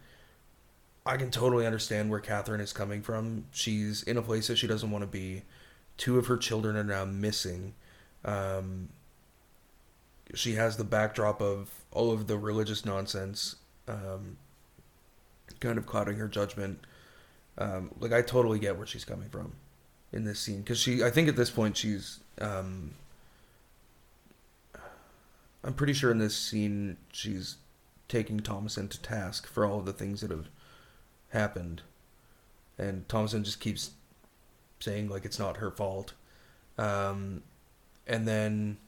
I 1.06 1.16
can 1.16 1.30
totally 1.30 1.66
understand 1.66 2.10
where 2.10 2.20
Catherine 2.20 2.60
is 2.60 2.72
coming 2.72 3.02
from. 3.02 3.44
She's 3.50 4.02
in 4.02 4.16
a 4.16 4.22
place 4.22 4.46
that 4.48 4.56
she 4.56 4.66
doesn't 4.66 4.90
want 4.90 5.02
to 5.02 5.06
be. 5.06 5.42
Two 5.96 6.18
of 6.18 6.26
her 6.26 6.36
children 6.36 6.76
are 6.76 6.84
now 6.84 7.04
missing. 7.04 7.74
Um, 8.24 8.88
she 10.34 10.54
has 10.54 10.76
the 10.76 10.84
backdrop 10.84 11.42
of 11.42 11.70
all 11.92 12.10
of 12.10 12.26
the 12.26 12.38
religious 12.38 12.84
nonsense, 12.86 13.56
um, 13.86 14.38
kind 15.60 15.76
of 15.76 15.86
clouding 15.86 16.16
her 16.16 16.28
judgment. 16.28 16.80
Um, 17.58 17.90
like 18.00 18.12
I 18.12 18.22
totally 18.22 18.58
get 18.58 18.78
where 18.78 18.86
she's 18.86 19.04
coming 19.04 19.28
from 19.28 19.52
in 20.10 20.24
this 20.24 20.40
scene 20.40 20.60
because 20.60 20.78
she, 20.78 21.04
I 21.04 21.10
think 21.10 21.28
at 21.28 21.36
this 21.36 21.50
point 21.50 21.76
she's, 21.76 22.20
um, 22.40 22.94
I'm 25.62 25.74
pretty 25.74 25.92
sure 25.92 26.10
in 26.10 26.18
this 26.18 26.36
scene 26.36 26.96
she's 27.12 27.56
taking 28.08 28.40
Thomasin 28.40 28.88
to 28.90 29.00
task 29.02 29.46
for 29.46 29.66
all 29.66 29.78
of 29.78 29.84
the 29.84 29.92
things 29.92 30.20
that 30.22 30.30
have 30.30 30.48
happened, 31.34 31.82
and 32.78 33.06
Thomasin 33.08 33.44
just 33.44 33.60
keeps 33.60 33.90
saying 34.80 35.08
like 35.10 35.24
it's 35.24 35.38
not 35.38 35.58
her 35.58 35.70
fault, 35.70 36.14
um, 36.78 37.42
and 38.06 38.26
then 38.26 38.78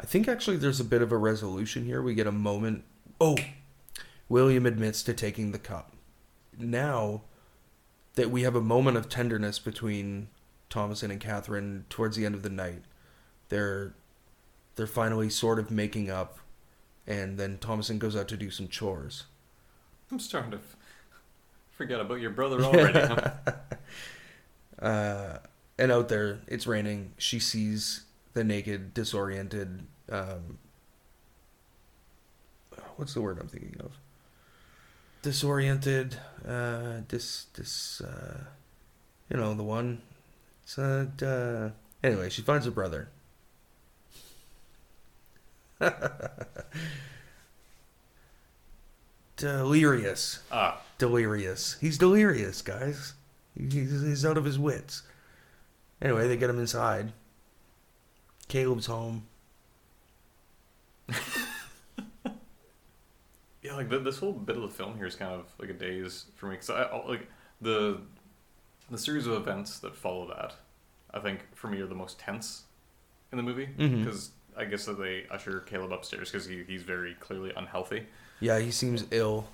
I 0.00 0.06
think 0.06 0.28
actually 0.28 0.56
there's 0.56 0.80
a 0.80 0.84
bit 0.84 1.02
of 1.02 1.12
a 1.12 1.16
resolution 1.18 1.84
here. 1.84 2.00
We 2.00 2.14
get 2.14 2.26
a 2.26 2.32
moment. 2.32 2.84
Oh, 3.20 3.36
William 4.28 4.64
admits 4.64 5.02
to 5.02 5.12
taking 5.12 5.52
the 5.52 5.58
cup. 5.58 5.92
Now 6.58 7.22
that 8.14 8.30
we 8.30 8.42
have 8.42 8.56
a 8.56 8.60
moment 8.60 8.96
of 8.96 9.08
tenderness 9.08 9.58
between 9.58 10.28
Thomasin 10.70 11.10
and 11.10 11.20
Catherine 11.20 11.84
towards 11.88 12.16
the 12.16 12.26
end 12.26 12.34
of 12.34 12.42
the 12.42 12.50
night, 12.50 12.82
they're 13.48 13.94
they're 14.76 14.86
finally 14.86 15.30
sort 15.30 15.58
of 15.58 15.70
making 15.70 16.10
up, 16.10 16.38
and 17.06 17.38
then 17.38 17.58
Thomasin 17.58 17.98
goes 17.98 18.14
out 18.14 18.28
to 18.28 18.36
do 18.36 18.50
some 18.50 18.68
chores. 18.68 19.24
I'm 20.10 20.20
starting 20.20 20.52
to 20.52 20.60
f- 21.78 21.86
forget 21.86 22.00
about 22.00 22.20
your 22.20 22.30
brother 22.30 22.60
already. 22.62 22.98
huh? 23.00 23.30
Uh, 24.80 25.38
and 25.76 25.90
out 25.90 26.08
there, 26.08 26.38
it's 26.46 26.64
raining. 26.64 27.10
She 27.18 27.40
sees 27.40 28.04
the 28.34 28.44
naked, 28.44 28.94
disoriented. 28.94 29.84
Um, 30.08 30.58
what's 32.94 33.12
the 33.12 33.20
word 33.20 33.38
I'm 33.40 33.48
thinking 33.48 33.74
of? 33.80 33.90
Disoriented. 35.22 36.16
Uh, 36.46 37.00
dis 37.08 37.46
dis. 37.54 38.00
Uh, 38.00 38.44
you 39.28 39.36
know 39.36 39.52
the 39.54 39.64
one. 39.64 40.00
It's 40.62 40.78
uh, 40.78 41.06
uh, 41.22 41.70
anyway, 42.06 42.30
she 42.30 42.42
finds 42.42 42.64
her 42.64 42.70
brother. 42.70 43.08
delirious. 49.36 50.40
Ah, 50.50 50.80
Delirious. 50.98 51.76
He's 51.80 51.96
delirious, 51.96 52.62
guys. 52.62 53.14
He's, 53.56 54.02
he's 54.02 54.26
out 54.26 54.36
of 54.36 54.44
his 54.44 54.58
wits. 54.58 55.02
Anyway, 56.02 56.28
they 56.28 56.36
get 56.36 56.50
him 56.50 56.58
inside. 56.58 57.12
Caleb's 58.48 58.86
home. 58.86 59.26
yeah, 63.62 63.74
like 63.74 63.88
this 63.88 64.18
whole 64.18 64.32
bit 64.32 64.56
of 64.56 64.62
the 64.62 64.68
film 64.68 64.96
here 64.96 65.06
is 65.06 65.14
kind 65.14 65.32
of 65.32 65.46
like 65.58 65.70
a 65.70 65.74
daze 65.74 66.26
for 66.36 66.46
me 66.46 66.52
because 66.52 66.70
I 66.70 66.94
like 67.06 67.28
the 67.60 68.00
the 68.90 68.98
series 68.98 69.26
of 69.26 69.34
events 69.34 69.78
that 69.80 69.94
follow 69.96 70.28
that. 70.28 70.54
I 71.12 71.20
think 71.20 71.40
for 71.54 71.68
me 71.68 71.80
are 71.80 71.86
the 71.86 71.94
most 71.94 72.18
tense 72.18 72.64
in 73.32 73.36
the 73.36 73.42
movie 73.42 73.68
mm-hmm. 73.78 74.04
because 74.04 74.30
I 74.56 74.64
guess 74.64 74.84
that 74.86 74.98
they 74.98 75.26
usher 75.30 75.60
Caleb 75.60 75.92
upstairs 75.92 76.30
because 76.30 76.46
he, 76.46 76.64
he's 76.66 76.82
very 76.82 77.14
clearly 77.14 77.52
unhealthy. 77.56 78.06
Yeah, 78.40 78.58
he 78.58 78.70
seems 78.70 79.04
ill. 79.10 79.46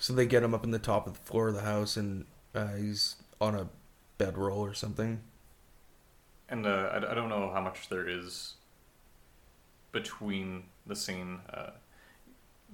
So 0.00 0.14
they 0.14 0.24
get 0.24 0.42
him 0.42 0.54
up 0.54 0.64
in 0.64 0.70
the 0.70 0.78
top 0.78 1.06
of 1.06 1.12
the 1.12 1.20
floor 1.20 1.48
of 1.48 1.54
the 1.54 1.60
house, 1.60 1.96
and 1.98 2.24
uh, 2.54 2.68
he's 2.74 3.16
on 3.38 3.54
a 3.54 3.68
bedroll 4.16 4.58
or 4.58 4.72
something. 4.72 5.20
And 6.48 6.66
uh, 6.66 6.90
I, 6.92 7.10
I 7.10 7.14
don't 7.14 7.28
know 7.28 7.50
how 7.52 7.60
much 7.60 7.90
there 7.90 8.08
is 8.08 8.54
between 9.92 10.64
the 10.86 10.96
scene. 10.96 11.40
Uh, 11.52 11.70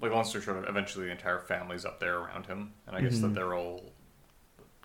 like, 0.00 0.12
long 0.12 0.22
story 0.24 0.44
short, 0.44 0.68
eventually 0.68 1.06
the 1.06 1.10
entire 1.12 1.40
family's 1.40 1.84
up 1.84 1.98
there 1.98 2.16
around 2.18 2.46
him, 2.46 2.72
and 2.86 2.96
I 2.96 3.00
guess 3.00 3.18
that 3.18 3.32
Mhm. 3.32 3.34
they're 3.34 3.54
all 3.54 3.82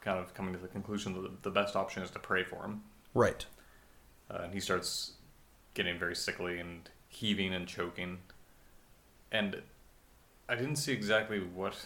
kind 0.01 0.17
of 0.17 0.33
coming 0.33 0.51
to 0.53 0.59
the 0.59 0.67
conclusion 0.67 1.13
that 1.13 1.21
the, 1.43 1.49
the 1.49 1.51
best 1.51 1.75
option 1.75 2.01
is 2.01 2.09
to 2.09 2.19
pray 2.19 2.43
for 2.43 2.63
him. 2.65 2.81
Right. 3.13 3.45
Uh, 4.31 4.39
and 4.45 4.53
he 4.53 4.59
starts 4.59 5.13
getting 5.75 5.99
very 5.99 6.15
sickly 6.15 6.59
and 6.59 6.89
heaving 7.07 7.53
and 7.53 7.67
choking. 7.67 8.19
And 9.31 9.61
I 10.49 10.55
didn't 10.55 10.77
see 10.77 10.91
exactly 10.91 11.39
what 11.39 11.85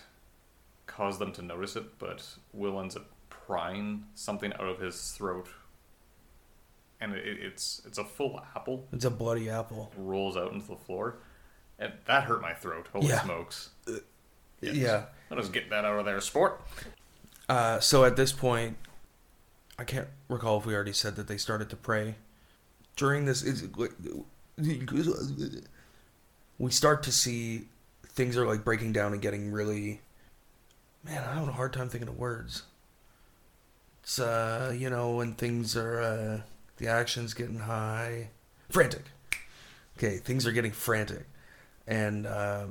caused 0.88 1.20
them 1.20 1.32
to 1.34 1.42
notice 1.42 1.76
it, 1.76 1.98
but 2.00 2.26
Will 2.54 2.80
ends 2.80 2.96
up 2.96 3.06
prying 3.30 4.06
something 4.16 4.54
out 4.54 4.68
of 4.68 4.80
his 4.80 5.12
throat, 5.12 5.48
and 7.02 7.14
it, 7.14 7.26
it's 7.26 7.82
it's 7.86 7.98
a 7.98 8.04
full 8.06 8.40
apple 8.56 8.88
It's 8.94 9.06
a 9.06 9.10
bloody 9.12 9.50
apple. 9.50 9.92
rolls 9.98 10.36
out 10.38 10.52
into 10.54 10.68
the 10.68 10.76
floor, 10.76 11.18
and 11.80 11.94
that 12.06 12.24
hurt 12.24 12.42
my 12.42 12.54
throat. 12.54 12.88
Holy 12.94 13.08
Yeah. 13.08 13.24
smokes! 13.24 13.70
Yeah. 14.62 15.06
let 15.30 15.40
us 15.40 15.50
get 15.50 15.70
that 15.70 15.86
out 15.86 16.00
of 16.00 16.06
there, 16.06 16.20
sport. 16.22 16.62
Uh, 17.48 17.80
so 17.80 18.04
at 18.06 18.16
this 18.16 18.32
point, 18.32 18.78
I 19.78 19.84
can't 19.84 20.08
recall 20.30 20.58
if 20.58 20.66
we 20.66 20.74
already 20.74 20.94
said 20.94 21.16
that 21.18 21.28
they 21.28 21.38
started 21.38 21.70
to 21.70 21.76
pray. 21.76 22.16
During 22.96 23.26
this, 23.26 23.44
is 23.44 23.64
we 26.58 26.72
start 26.72 27.04
to 27.04 27.12
see 27.12 27.66
things 28.08 28.38
are 28.38 28.48
like 28.48 28.64
breaking 28.64 28.94
down 28.94 29.14
and 29.14 29.22
getting 29.22 29.52
really. 29.52 30.02
Man, 31.06 31.24
I 31.24 31.36
have 31.36 31.48
a 31.48 31.52
hard 31.52 31.72
time 31.72 31.88
thinking 31.88 32.10
of 32.10 32.18
words. 32.18 32.64
It's 34.02 34.18
uh, 34.20 34.74
you 34.76 34.90
know, 34.90 35.12
when 35.12 35.34
things 35.34 35.78
are 35.78 36.02
uh, 36.02 36.42
the 36.78 36.88
action's 36.88 37.34
getting 37.36 37.60
high, 37.60 38.30
frantic. 38.70 39.04
Okay, 39.98 40.18
things 40.18 40.48
are 40.48 40.52
getting 40.52 40.72
frantic, 40.72 41.28
and 41.86 42.26
uh, 42.26 42.66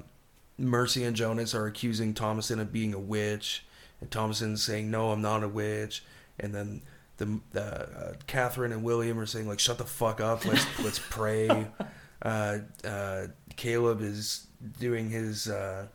Mercy 0.59 1.05
and 1.05 1.14
Jonas 1.14 1.55
are 1.55 1.66
accusing 1.66 2.12
Thomasin 2.12 2.61
of 2.61 2.72
being 2.72 2.93
a 2.93 2.99
witch 2.99 3.64
and 4.01 4.11
Thomasin's 4.11 4.62
saying, 4.62 4.91
"No, 4.91 5.11
I'm 5.11 5.22
not 5.22 5.43
a 5.43 5.49
witch," 5.49 6.05
and 6.39 6.55
then 6.55 6.82
the 7.18 7.41
the 7.53 7.62
uh, 7.62 8.12
Catherine 8.26 8.72
and 8.72 8.82
William 8.82 9.18
are 9.18 9.26
saying 9.26 9.49
like, 9.49 9.61
"Shut 9.61 9.78
the 9.78 9.85
fuck 9.85 10.20
up, 10.20 10.45
let's 10.45 10.66
let's 10.80 10.99
pray." 10.99 11.68
Uh, 12.22 12.61
uh, 12.87 13.26
Caleb 13.55 14.01
is 14.01 14.47
doing 14.80 15.11
his 15.11 15.47
uh, 15.47 15.87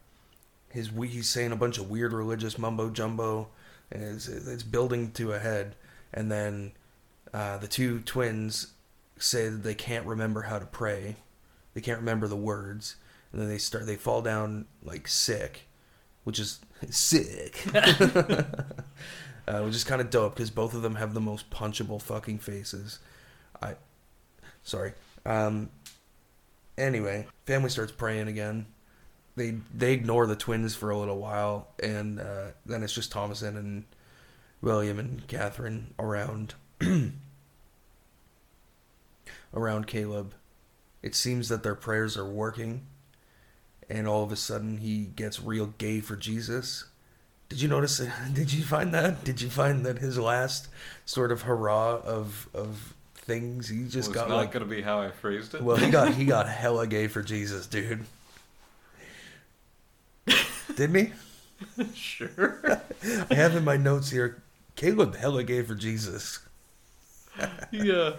his 0.71 0.91
we- 0.91 1.07
he's 1.07 1.29
saying 1.29 1.51
a 1.51 1.55
bunch 1.55 1.77
of 1.77 1.89
weird 1.89 2.13
religious 2.13 2.57
mumbo 2.57 2.89
jumbo, 2.89 3.49
and 3.91 4.03
it's, 4.03 4.27
it's 4.27 4.63
building 4.63 5.11
to 5.13 5.33
a 5.33 5.39
head, 5.39 5.75
and 6.13 6.31
then 6.31 6.73
uh, 7.33 7.57
the 7.57 7.67
two 7.67 7.99
twins 8.01 8.73
say 9.17 9.49
that 9.49 9.63
they 9.63 9.75
can't 9.75 10.05
remember 10.05 10.43
how 10.43 10.59
to 10.59 10.65
pray, 10.65 11.17
they 11.73 11.81
can't 11.81 11.99
remember 11.99 12.27
the 12.27 12.35
words, 12.35 12.95
and 13.31 13.41
then 13.41 13.49
they 13.49 13.57
start 13.57 13.85
they 13.85 13.95
fall 13.95 14.21
down 14.21 14.65
like 14.83 15.07
sick 15.07 15.67
which 16.23 16.37
is 16.37 16.59
sick. 16.91 17.65
uh, 17.73 19.61
which 19.61 19.75
is 19.75 19.83
kind 19.83 19.99
of 19.99 20.09
dope 20.11 20.35
because 20.35 20.51
both 20.51 20.73
of 20.73 20.81
them 20.83 20.95
have 20.95 21.13
the 21.15 21.19
most 21.19 21.49
punchable 21.49 22.01
fucking 22.01 22.37
faces. 22.37 22.99
I, 23.61 23.75
sorry. 24.63 24.93
Um. 25.25 25.69
Anyway, 26.77 27.27
family 27.45 27.69
starts 27.69 27.91
praying 27.91 28.27
again. 28.27 28.67
They 29.39 29.55
they 29.73 29.93
ignore 29.93 30.27
the 30.27 30.35
twins 30.35 30.75
for 30.75 30.89
a 30.89 30.97
little 30.97 31.17
while, 31.17 31.69
and 31.81 32.19
uh, 32.19 32.47
then 32.65 32.83
it's 32.83 32.93
just 32.93 33.11
Thomasin 33.11 33.57
and 33.57 33.85
William 34.61 34.99
and 34.99 35.25
Catherine 35.27 35.93
around 35.97 36.55
around 39.53 39.87
Caleb. 39.87 40.33
It 41.01 41.15
seems 41.15 41.47
that 41.47 41.63
their 41.63 41.75
prayers 41.75 42.17
are 42.17 42.25
working 42.25 42.85
and 43.89 44.07
all 44.07 44.23
of 44.23 44.31
a 44.31 44.35
sudden 44.35 44.77
he 44.77 45.05
gets 45.05 45.41
real 45.41 45.73
gay 45.77 45.99
for 45.99 46.15
Jesus. 46.15 46.85
Did 47.49 47.61
you 47.61 47.67
notice? 47.67 47.99
Did 48.33 48.53
you 48.53 48.63
find 48.63 48.93
that? 48.93 49.23
Did 49.23 49.41
you 49.41 49.49
find 49.49 49.85
that 49.85 49.97
his 49.97 50.19
last 50.19 50.67
sort 51.05 51.31
of 51.31 51.43
hurrah 51.43 51.95
of 52.03 52.47
of 52.53 52.93
things 53.15 53.69
he 53.69 53.83
just 53.85 54.09
was 54.09 54.15
got 54.15 54.29
not 54.29 54.35
like? 54.35 54.51
going 54.51 54.67
to 54.67 54.69
be 54.69 54.81
how 54.81 54.99
I 54.99 55.11
phrased 55.11 55.55
it. 55.55 55.61
Well, 55.61 55.77
he 55.77 55.89
got 55.89 56.13
he 56.13 56.25
got 56.25 56.47
hella 56.47 56.85
gay 56.85 57.07
for 57.07 57.23
Jesus, 57.23 57.65
dude. 57.65 58.05
Didn't 60.75 60.95
he? 61.77 61.83
sure. 61.93 62.81
I 63.29 63.33
have 63.33 63.55
in 63.55 63.63
my 63.63 63.77
notes 63.77 64.09
here. 64.11 64.41
Caleb 64.75 65.15
hella 65.15 65.43
gay 65.43 65.61
for 65.61 65.75
Jesus. 65.75 66.39
yeah. 67.71 68.13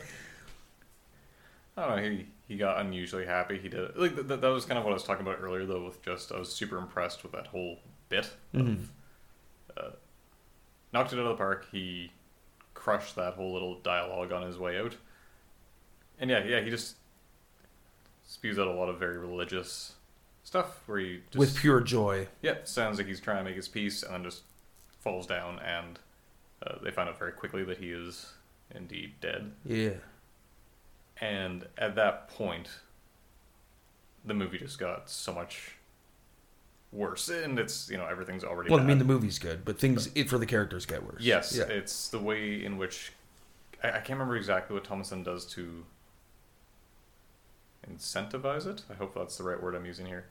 I 1.77 1.87
don't 1.87 1.97
know. 1.97 2.03
He 2.11 2.27
he 2.49 2.57
got 2.57 2.81
unusually 2.81 3.25
happy. 3.27 3.59
He 3.59 3.69
did 3.69 3.81
it. 3.81 3.99
like 3.99 4.15
th- 4.15 4.27
that. 4.27 4.43
Was 4.43 4.65
kind 4.65 4.79
of 4.79 4.85
what 4.85 4.91
I 4.91 4.95
was 4.95 5.05
talking 5.05 5.27
about 5.27 5.39
earlier, 5.41 5.65
though. 5.67 5.85
With 5.85 6.03
just 6.03 6.33
I 6.33 6.39
was 6.39 6.53
super 6.53 6.79
impressed 6.79 7.23
with 7.23 7.33
that 7.33 7.47
whole 7.47 7.79
bit. 8.09 8.31
Of, 8.53 8.61
Mhm. 8.61 8.87
uh, 9.77 9.91
knocked 10.93 11.13
it 11.13 11.17
out 11.19 11.23
of 11.27 11.29
the 11.29 11.35
park. 11.37 11.67
He 11.71 12.11
crushed 12.75 13.17
that 13.17 13.35
whole 13.35 13.53
little 13.53 13.77
dialogue 13.81 14.33
on 14.33 14.43
his 14.43 14.59
way 14.59 14.79
out. 14.79 14.97
And 16.19 16.29
yeah, 16.29 16.45
yeah, 16.45 16.61
he 16.61 16.71
just 16.71 16.97
spews 18.27 18.59
out 18.59 18.67
a 18.67 18.73
lot 18.73 18.89
of 18.89 18.99
very 18.99 19.17
religious 19.19 19.95
stuff 20.51 20.81
where 20.87 20.99
he 20.99 21.21
just 21.31 21.39
with 21.39 21.57
pure 21.57 21.81
joy. 21.81 22.27
yeah, 22.43 22.57
sounds 22.65 22.99
like 22.99 23.07
he's 23.07 23.21
trying 23.21 23.39
to 23.39 23.45
make 23.45 23.55
his 23.55 23.69
peace, 23.69 24.03
and 24.03 24.13
then 24.13 24.25
just 24.25 24.43
falls 24.99 25.25
down, 25.25 25.61
and 25.61 26.01
uh, 26.67 26.75
they 26.83 26.91
find 26.91 27.09
out 27.09 27.17
very 27.21 27.31
quickly 27.31 27.63
that 27.63 27.79
he 27.79 27.93
is 27.93 28.33
indeed 28.75 29.13
dead. 29.21 29.53
Yeah. 29.65 29.93
And 31.21 31.69
at 31.79 31.95
that 31.95 32.29
point, 32.31 32.69
the 34.25 34.35
movie 34.35 34.59
just 34.59 34.81
got 34.81 35.09
so 35.09 35.33
much 35.33 35.77
worse, 36.91 37.29
and 37.29 37.57
it's 37.57 37.89
you 37.89 37.97
know 37.97 38.07
everything's 38.07 38.43
already. 38.43 38.71
Well, 38.71 38.81
I 38.81 38.85
mean 38.85 38.99
the 38.99 39.05
movie's 39.05 39.39
good, 39.39 39.65
but 39.65 39.79
things 39.79 40.09
it 40.17 40.29
for 40.29 40.37
the 40.39 40.47
characters 40.47 40.85
get 40.85 41.05
worse. 41.07 41.23
yes, 41.23 41.55
Yeah. 41.57 41.65
it's 41.65 42.09
the 42.09 42.19
way 42.19 42.65
in 42.65 42.77
which 42.77 43.13
I, 43.85 43.89
I 43.91 43.93
can't 44.01 44.11
remember 44.19 44.35
exactly 44.37 44.75
what 44.75 44.83
Thomasin 44.83 45.23
does 45.25 45.47
to 45.53 45.85
incentivize 47.89 48.67
it. 48.67 48.83
I 48.91 48.95
hope 48.95 49.15
that's 49.15 49.37
the 49.39 49.45
right 49.45 49.63
word 49.63 49.77
I'm 49.77 49.87
using 49.87 50.07
here. 50.07 50.25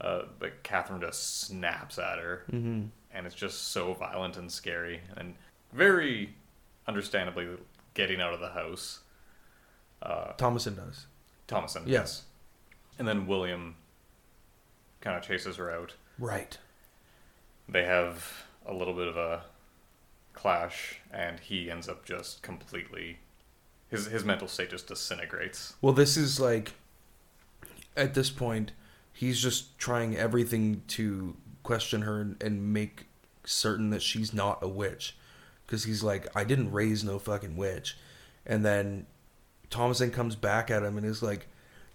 Uh, 0.00 0.22
but 0.38 0.62
Catherine 0.62 1.00
just 1.00 1.40
snaps 1.40 1.98
at 1.98 2.18
her, 2.18 2.44
hmm 2.50 2.84
and 3.16 3.26
it's 3.26 3.36
just 3.36 3.68
so 3.68 3.94
violent 3.94 4.36
and 4.36 4.50
scary, 4.50 5.00
and 5.16 5.34
very 5.72 6.34
understandably 6.88 7.46
getting 7.94 8.20
out 8.20 8.34
of 8.34 8.40
the 8.40 8.48
house. 8.48 9.00
Uh, 10.02 10.32
Thomasin 10.36 10.74
does. 10.74 11.06
Thomasin. 11.46 11.84
Yes. 11.86 12.24
And 12.98 13.06
then 13.06 13.28
William 13.28 13.76
kind 15.00 15.16
of 15.16 15.22
chases 15.22 15.56
her 15.56 15.70
out. 15.70 15.94
Right. 16.18 16.58
They 17.68 17.84
have 17.84 18.46
a 18.66 18.74
little 18.74 18.94
bit 18.94 19.06
of 19.06 19.16
a 19.16 19.42
clash, 20.32 20.96
and 21.12 21.38
he 21.38 21.70
ends 21.70 21.88
up 21.88 22.04
just 22.04 22.42
completely. 22.42 23.18
His, 23.88 24.06
his 24.06 24.24
mental 24.24 24.48
state 24.48 24.70
just 24.70 24.88
disintegrates. 24.88 25.74
Well, 25.80 25.92
this 25.92 26.16
is 26.16 26.40
like 26.40 26.72
at 27.96 28.14
this 28.14 28.28
point, 28.30 28.72
he's 29.14 29.40
just 29.40 29.78
trying 29.78 30.16
everything 30.16 30.82
to 30.88 31.36
question 31.62 32.02
her 32.02 32.20
and, 32.20 32.42
and 32.42 32.74
make 32.74 33.06
certain 33.44 33.90
that 33.90 34.02
she's 34.02 34.34
not 34.34 34.58
a 34.62 34.68
witch. 34.68 35.16
because 35.66 35.84
he's 35.84 36.02
like, 36.02 36.26
I 36.36 36.44
didn't 36.44 36.72
raise 36.72 37.02
no 37.02 37.18
fucking 37.18 37.56
witch. 37.56 37.96
And 38.44 38.64
then 38.64 39.06
Thomasin 39.70 40.12
comes 40.12 40.36
back 40.36 40.70
at 40.70 40.82
him 40.82 40.98
and 40.98 41.06
is 41.06 41.22
like, 41.22 41.46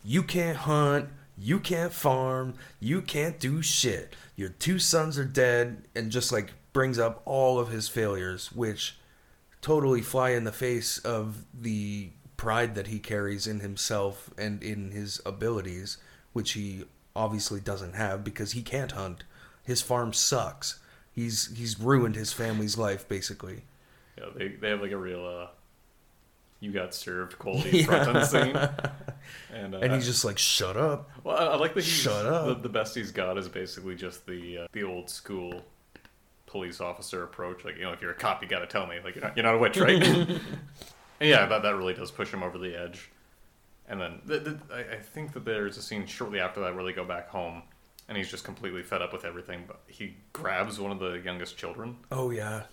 You 0.03 0.23
can't 0.23 0.57
hunt, 0.57 1.09
you 1.37 1.59
can't 1.59 1.93
farm, 1.93 2.55
you 2.79 3.01
can't 3.01 3.39
do 3.39 3.61
shit. 3.61 4.15
Your 4.35 4.49
two 4.49 4.79
sons 4.79 5.19
are 5.19 5.25
dead, 5.25 5.87
and 5.95 6.11
just 6.11 6.31
like 6.31 6.53
brings 6.73 6.97
up 6.97 7.21
all 7.25 7.59
of 7.59 7.69
his 7.69 7.87
failures, 7.87 8.51
which 8.53 8.97
totally 9.61 10.01
fly 10.01 10.31
in 10.31 10.45
the 10.45 10.51
face 10.51 10.97
of 10.99 11.45
the 11.53 12.09
pride 12.37 12.75
that 12.75 12.87
he 12.87 12.99
carries 12.99 13.45
in 13.45 13.59
himself 13.59 14.29
and 14.37 14.63
in 14.63 14.91
his 14.91 15.21
abilities, 15.25 15.97
which 16.31 16.53
he 16.53 16.85
obviously 17.19 17.59
doesn't 17.59 17.95
have 17.95 18.23
because 18.23 18.53
he 18.53 18.61
can't 18.61 18.93
hunt. 18.93 19.25
His 19.63 19.81
farm 19.81 20.13
sucks. 20.13 20.79
He's 21.11 21.55
he's 21.55 21.79
ruined 21.79 22.15
his 22.15 22.31
family's 22.31 22.77
life 22.77 23.07
basically. 23.07 23.63
Yeah, 24.17 24.25
they 24.35 24.47
they 24.47 24.69
have 24.69 24.81
like 24.81 24.91
a 24.91 24.97
real 24.97 25.25
uh, 25.25 25.47
you 26.61 26.71
got 26.71 26.95
served 26.95 27.37
quality 27.37 27.83
front 27.85 28.15
end 28.15 28.25
scene, 28.25 28.55
and 29.53 29.75
uh, 29.75 29.79
And 29.79 29.93
he's 29.93 30.05
just 30.05 30.23
like, 30.23 30.37
"Shut 30.37 30.77
up." 30.77 31.09
well, 31.23 31.37
I, 31.37 31.53
I 31.53 31.55
like 31.57 31.73
that 31.73 31.83
he's 31.83 31.93
Shut 31.93 32.25
up. 32.25 32.47
The, 32.47 32.55
the 32.55 32.69
best 32.69 32.95
he's 32.95 33.11
got 33.11 33.37
is 33.37 33.49
basically 33.49 33.95
just 33.95 34.25
the 34.25 34.59
uh, 34.59 34.67
the 34.71 34.83
old 34.83 35.09
school 35.09 35.61
police 36.45 36.79
officer 36.79 37.23
approach. 37.23 37.65
Like 37.65 37.75
you 37.75 37.83
know, 37.83 37.91
if 37.91 38.01
you're 38.01 38.11
a 38.11 38.15
cop, 38.15 38.41
you 38.41 38.47
got 38.47 38.59
to 38.59 38.67
tell 38.67 38.87
me. 38.87 38.97
Like 39.03 39.15
you're 39.15 39.25
not, 39.25 39.35
you're 39.35 39.45
not 39.45 39.55
a 39.55 39.57
witch, 39.57 39.77
right? 39.77 40.01
and 40.01 40.41
yeah, 41.19 41.45
that 41.45 41.63
that 41.63 41.75
really 41.75 41.93
does 41.93 42.11
push 42.11 42.33
him 42.33 42.43
over 42.43 42.57
the 42.57 42.79
edge. 42.79 43.09
And 43.89 43.99
then 43.99 44.21
the, 44.25 44.39
the, 44.39 44.59
I, 44.71 44.95
I 44.95 44.99
think 44.99 45.33
that 45.33 45.43
there's 45.43 45.75
a 45.77 45.81
scene 45.81 46.05
shortly 46.05 46.39
after 46.39 46.61
that 46.61 46.75
where 46.75 46.83
they 46.83 46.93
go 46.93 47.03
back 47.03 47.27
home, 47.29 47.63
and 48.07 48.15
he's 48.17 48.29
just 48.29 48.43
completely 48.43 48.83
fed 48.83 49.01
up 49.01 49.11
with 49.11 49.25
everything. 49.25 49.63
But 49.67 49.81
he 49.87 50.15
grabs 50.31 50.79
one 50.79 50.91
of 50.91 50.99
the 50.99 51.13
youngest 51.19 51.57
children, 51.57 51.97
Oh 52.11 52.29
yeah. 52.29 52.63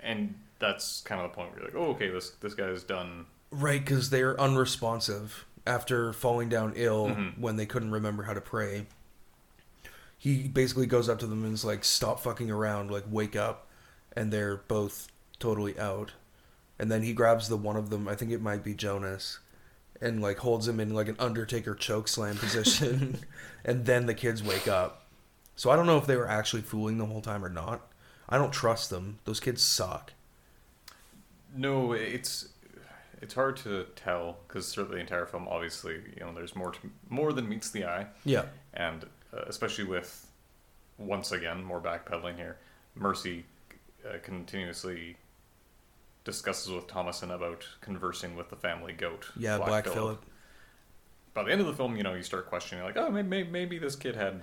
and 0.00 0.34
that's 0.58 1.00
kind 1.02 1.20
of 1.20 1.30
the 1.30 1.34
point 1.36 1.50
where 1.52 1.60
you're 1.60 1.68
like, 1.70 1.76
oh, 1.76 1.92
okay, 1.92 2.08
this 2.10 2.30
this 2.40 2.54
guy's 2.54 2.82
done. 2.82 3.26
Right, 3.52 3.80
because 3.84 4.10
they're 4.10 4.38
unresponsive 4.40 5.46
after 5.66 6.12
falling 6.12 6.48
down 6.48 6.72
ill 6.74 7.08
Mhm. 7.08 7.38
when 7.38 7.56
they 7.56 7.66
couldn't 7.66 7.90
remember 7.92 8.24
how 8.24 8.34
to 8.34 8.40
pray. 8.40 8.86
He 10.18 10.48
basically 10.48 10.86
goes 10.86 11.08
up 11.08 11.18
to 11.20 11.26
them 11.26 11.44
and 11.44 11.54
is 11.54 11.64
like, 11.64 11.84
"Stop 11.84 12.20
fucking 12.20 12.50
around! 12.50 12.90
Like, 12.90 13.04
wake 13.08 13.36
up!" 13.36 13.68
And 14.14 14.32
they're 14.32 14.56
both 14.56 15.08
totally 15.38 15.78
out. 15.78 16.12
And 16.78 16.90
then 16.90 17.02
he 17.02 17.12
grabs 17.12 17.48
the 17.48 17.56
one 17.56 17.76
of 17.76 17.90
them. 17.90 18.08
I 18.08 18.14
think 18.14 18.30
it 18.30 18.42
might 18.42 18.62
be 18.64 18.74
Jonas, 18.74 19.38
and 20.00 20.20
like 20.22 20.38
holds 20.38 20.66
him 20.66 20.80
in 20.80 20.94
like 20.94 21.08
an 21.08 21.16
Undertaker 21.18 21.74
choke 21.74 22.08
slam 22.08 22.36
position. 22.36 23.18
and 23.64 23.84
then 23.86 24.06
the 24.06 24.14
kids 24.14 24.42
wake 24.42 24.66
up. 24.68 25.06
So 25.56 25.70
I 25.70 25.76
don't 25.76 25.86
know 25.86 25.98
if 25.98 26.06
they 26.06 26.16
were 26.16 26.28
actually 26.28 26.62
fooling 26.62 26.98
the 26.98 27.06
whole 27.06 27.20
time 27.20 27.44
or 27.44 27.50
not. 27.50 27.86
I 28.28 28.38
don't 28.38 28.52
trust 28.52 28.90
them. 28.90 29.18
Those 29.24 29.40
kids 29.40 29.62
suck. 29.62 30.12
No, 31.54 31.92
it's 31.92 32.48
it's 33.20 33.34
hard 33.34 33.56
to 33.58 33.86
tell 33.96 34.38
because 34.48 34.72
throughout 34.72 34.90
the 34.90 34.96
entire 34.96 35.26
film, 35.26 35.46
obviously, 35.48 35.94
you 36.16 36.20
know, 36.24 36.32
there's 36.32 36.56
more 36.56 36.70
to, 36.70 36.78
more 37.08 37.32
than 37.32 37.48
meets 37.48 37.70
the 37.70 37.84
eye, 37.84 38.06
Yeah. 38.24 38.44
and 38.72 39.04
uh, 39.34 39.42
especially 39.46 39.84
with 39.84 40.26
once 40.96 41.32
again 41.32 41.62
more 41.62 41.80
backpedaling 41.80 42.36
here, 42.36 42.56
Mercy 42.94 43.44
uh, 44.08 44.18
continuously 44.22 45.16
discusses 46.24 46.70
with 46.70 46.86
Thomasin 46.86 47.34
about 47.34 47.66
conversing 47.80 48.36
with 48.36 48.50
the 48.50 48.56
family 48.56 48.92
goat. 48.92 49.30
Yeah, 49.36 49.58
Black, 49.58 49.86
Phillip. 49.86 50.22
By 51.32 51.44
the 51.44 51.52
end 51.52 51.60
of 51.60 51.66
the 51.66 51.72
film, 51.72 51.96
you 51.96 52.02
know, 52.02 52.14
you 52.14 52.22
start 52.22 52.46
questioning 52.48 52.84
like, 52.84 52.96
oh, 52.96 53.10
maybe 53.10 53.44
maybe 53.44 53.78
this 53.78 53.96
kid 53.96 54.16
had 54.16 54.42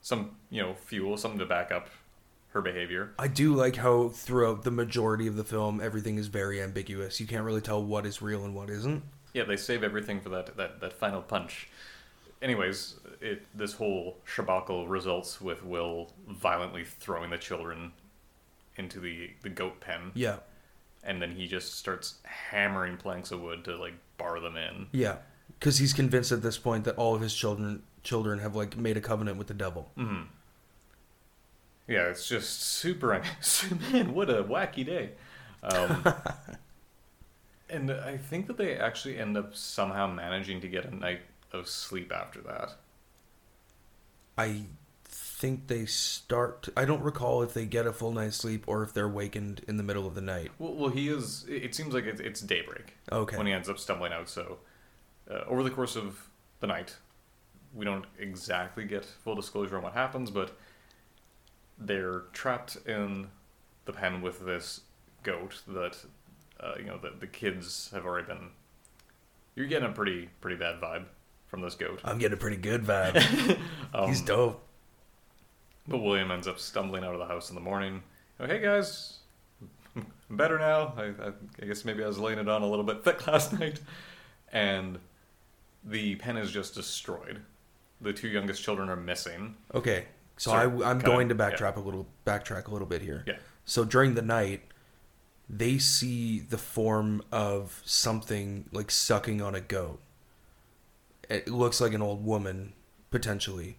some 0.00 0.36
you 0.50 0.62
know 0.62 0.74
fuel, 0.74 1.16
something 1.16 1.38
to 1.38 1.46
back 1.46 1.72
up 1.72 1.88
her 2.50 2.62
behavior. 2.62 3.12
I 3.18 3.28
do 3.28 3.54
like 3.54 3.76
how 3.76 4.08
throughout 4.08 4.62
the 4.64 4.70
majority 4.70 5.26
of 5.26 5.36
the 5.36 5.44
film 5.44 5.80
everything 5.80 6.16
is 6.18 6.28
very 6.28 6.62
ambiguous. 6.62 7.20
You 7.20 7.26
can't 7.26 7.44
really 7.44 7.60
tell 7.60 7.82
what 7.82 8.06
is 8.06 8.22
real 8.22 8.44
and 8.44 8.54
what 8.54 8.70
isn't. 8.70 9.02
Yeah, 9.34 9.44
they 9.44 9.56
save 9.56 9.82
everything 9.82 10.20
for 10.20 10.30
that 10.30 10.56
that, 10.56 10.80
that 10.80 10.92
final 10.92 11.22
punch. 11.22 11.68
Anyways, 12.40 12.94
it 13.20 13.44
this 13.54 13.72
whole 13.74 14.16
shabacle 14.26 14.88
results 14.88 15.40
with 15.40 15.64
Will 15.64 16.12
violently 16.28 16.84
throwing 16.84 17.30
the 17.30 17.38
children 17.38 17.92
into 18.76 19.00
the 19.00 19.30
the 19.42 19.48
goat 19.48 19.80
pen, 19.80 20.12
Yeah. 20.14 20.36
And 21.04 21.20
then 21.22 21.32
he 21.32 21.46
just 21.46 21.74
starts 21.74 22.18
hammering 22.24 22.96
planks 22.96 23.30
of 23.30 23.40
wood 23.40 23.64
to 23.64 23.76
like 23.76 23.94
bar 24.16 24.40
them 24.40 24.56
in. 24.56 24.86
Yeah. 24.92 25.16
Cuz 25.60 25.78
he's 25.78 25.92
convinced 25.92 26.32
at 26.32 26.42
this 26.42 26.58
point 26.58 26.84
that 26.84 26.96
all 26.96 27.14
of 27.14 27.20
his 27.20 27.34
children 27.34 27.82
children 28.02 28.38
have 28.38 28.54
like 28.54 28.76
made 28.76 28.96
a 28.96 29.00
covenant 29.00 29.36
with 29.36 29.46
the 29.46 29.54
devil. 29.54 29.92
Mm. 29.96 30.26
Yeah, 31.86 32.08
it's 32.08 32.28
just 32.28 32.62
super. 32.62 33.22
Man, 33.92 34.14
what 34.14 34.28
a 34.28 34.44
wacky 34.44 34.84
day. 34.84 35.12
Um, 35.62 36.04
and 37.70 37.90
I 37.90 38.16
think 38.16 38.46
that 38.46 38.58
they 38.58 38.76
actually 38.76 39.18
end 39.18 39.36
up 39.36 39.56
somehow 39.56 40.06
managing 40.06 40.60
to 40.60 40.68
get 40.68 40.84
a 40.84 40.94
night 40.94 41.20
of 41.52 41.66
sleep 41.66 42.12
after 42.12 42.40
that. 42.42 42.74
I 44.36 44.62
think 45.38 45.68
they 45.68 45.86
start 45.86 46.68
I 46.76 46.84
don't 46.84 47.02
recall 47.02 47.42
if 47.42 47.54
they 47.54 47.64
get 47.64 47.86
a 47.86 47.92
full 47.92 48.12
night's 48.12 48.36
sleep 48.36 48.64
or 48.66 48.82
if 48.82 48.92
they're 48.92 49.04
awakened 49.06 49.64
in 49.68 49.76
the 49.76 49.82
middle 49.82 50.06
of 50.06 50.14
the 50.14 50.20
night. 50.20 50.50
Well, 50.58 50.74
well, 50.74 50.90
he 50.90 51.08
is. 51.08 51.44
It 51.48 51.74
seems 51.74 51.94
like 51.94 52.04
it's, 52.04 52.20
it's 52.20 52.40
daybreak 52.40 52.96
Okay. 53.12 53.36
when 53.36 53.46
he 53.46 53.52
ends 53.52 53.68
up 53.68 53.78
stumbling 53.78 54.12
out. 54.12 54.28
So, 54.28 54.58
uh, 55.30 55.44
over 55.46 55.62
the 55.62 55.70
course 55.70 55.94
of 55.96 56.28
the 56.60 56.66
night, 56.66 56.96
we 57.74 57.84
don't 57.84 58.04
exactly 58.18 58.84
get 58.84 59.04
full 59.04 59.34
disclosure 59.36 59.76
on 59.76 59.82
what 59.82 59.92
happens, 59.92 60.30
but 60.30 60.56
they're 61.78 62.22
trapped 62.32 62.76
in 62.86 63.28
the 63.84 63.92
pen 63.92 64.20
with 64.20 64.44
this 64.44 64.80
goat 65.22 65.62
that, 65.68 65.96
uh, 66.60 66.72
you 66.78 66.84
know, 66.84 66.98
the, 66.98 67.12
the 67.18 67.26
kids 67.26 67.90
have 67.92 68.04
already 68.04 68.26
been. 68.26 68.48
You're 69.54 69.66
getting 69.66 69.88
a 69.88 69.92
pretty 69.92 70.28
pretty 70.40 70.56
bad 70.56 70.80
vibe 70.80 71.04
from 71.46 71.60
this 71.62 71.74
goat. 71.74 72.00
I'm 72.04 72.18
getting 72.18 72.36
a 72.36 72.40
pretty 72.40 72.56
good 72.56 72.84
vibe. 72.84 73.16
he's 74.06 74.20
Um, 74.20 74.24
dope. 74.26 74.64
But 75.88 75.98
William 75.98 76.30
ends 76.30 76.46
up 76.46 76.58
stumbling 76.60 77.02
out 77.02 77.14
of 77.14 77.18
the 77.18 77.26
house 77.26 77.48
in 77.48 77.54
the 77.54 77.60
morning. 77.62 78.02
Oh, 78.38 78.46
hey 78.46 78.60
guys, 78.60 79.18
I'm 79.96 80.06
better 80.36 80.58
now. 80.58 80.92
I, 80.96 81.04
I, 81.04 81.32
I 81.62 81.66
guess 81.66 81.84
maybe 81.84 82.04
I 82.04 82.06
was 82.06 82.18
laying 82.18 82.38
it 82.38 82.48
on 82.48 82.62
a 82.62 82.66
little 82.68 82.84
bit 82.84 83.02
thick 83.04 83.26
last 83.26 83.58
night. 83.58 83.80
And 84.52 84.98
the 85.84 86.16
pen 86.16 86.36
is 86.36 86.50
just 86.50 86.74
destroyed. 86.74 87.40
The 88.00 88.12
two 88.12 88.28
youngest 88.28 88.62
children 88.62 88.88
are 88.90 88.96
missing. 88.96 89.56
Okay. 89.74 90.04
So 90.36 90.50
Sorry, 90.50 90.66
I, 90.84 90.90
I'm 90.90 90.98
kinda- 91.00 91.04
going 91.06 91.28
to 91.30 91.34
yeah. 91.34 91.50
backtrack 91.50 91.76
a 91.76 91.80
little 91.80 92.06
backtrack 92.26 92.68
a 92.68 92.70
little 92.70 92.86
bit 92.86 93.02
here. 93.02 93.24
Yeah. 93.26 93.36
So 93.64 93.84
during 93.84 94.14
the 94.14 94.22
night, 94.22 94.62
they 95.48 95.78
see 95.78 96.38
the 96.40 96.58
form 96.58 97.22
of 97.32 97.80
something 97.86 98.66
like 98.72 98.90
sucking 98.90 99.40
on 99.40 99.54
a 99.54 99.60
goat. 99.60 100.00
It 101.30 101.48
looks 101.48 101.80
like 101.80 101.92
an 101.94 102.02
old 102.02 102.24
woman, 102.24 102.74
potentially. 103.10 103.78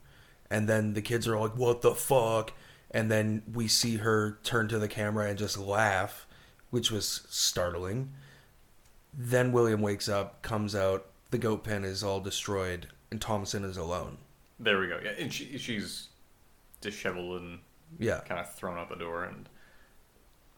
And 0.49 0.67
then 0.67 0.93
the 0.93 1.01
kids 1.01 1.27
are 1.27 1.37
like, 1.39 1.55
what 1.57 1.81
the 1.81 1.93
fuck? 1.93 2.53
And 2.91 3.11
then 3.11 3.43
we 3.53 3.67
see 3.67 3.97
her 3.97 4.39
turn 4.43 4.67
to 4.69 4.79
the 4.79 4.87
camera 4.87 5.29
and 5.29 5.37
just 5.37 5.57
laugh, 5.59 6.25
which 6.71 6.89
was 6.91 7.21
startling. 7.29 8.11
Then 9.13 9.51
William 9.51 9.81
wakes 9.81 10.09
up, 10.09 10.41
comes 10.41 10.75
out, 10.75 11.05
the 11.31 11.37
goat 11.37 11.63
pen 11.63 11.83
is 11.83 12.03
all 12.03 12.19
destroyed, 12.19 12.87
and 13.11 13.21
Thompson 13.21 13.63
is 13.63 13.77
alone. 13.77 14.17
There 14.59 14.79
we 14.79 14.87
go. 14.87 14.99
Yeah, 15.03 15.11
and 15.19 15.31
she, 15.33 15.57
she's 15.57 16.09
disheveled 16.81 17.41
and 17.41 17.59
Yeah. 17.99 18.21
kind 18.27 18.39
of 18.39 18.53
thrown 18.55 18.77
out 18.77 18.89
the 18.89 18.95
door. 18.95 19.25
And 19.25 19.47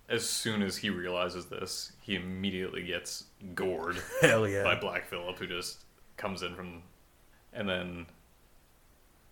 as 0.07 0.27
soon 0.27 0.61
as 0.61 0.77
he 0.77 0.89
realizes 0.89 1.45
this, 1.47 1.91
he 2.01 2.15
immediately 2.15 2.83
gets 2.83 3.25
gored. 3.55 3.97
Hell 4.21 4.47
yeah. 4.47 4.63
by 4.63 4.75
Black 4.75 5.05
Phillip, 5.07 5.37
who 5.37 5.47
just 5.47 5.83
comes 6.17 6.43
in 6.43 6.55
from, 6.55 6.83
and 7.53 7.67
then, 7.67 8.05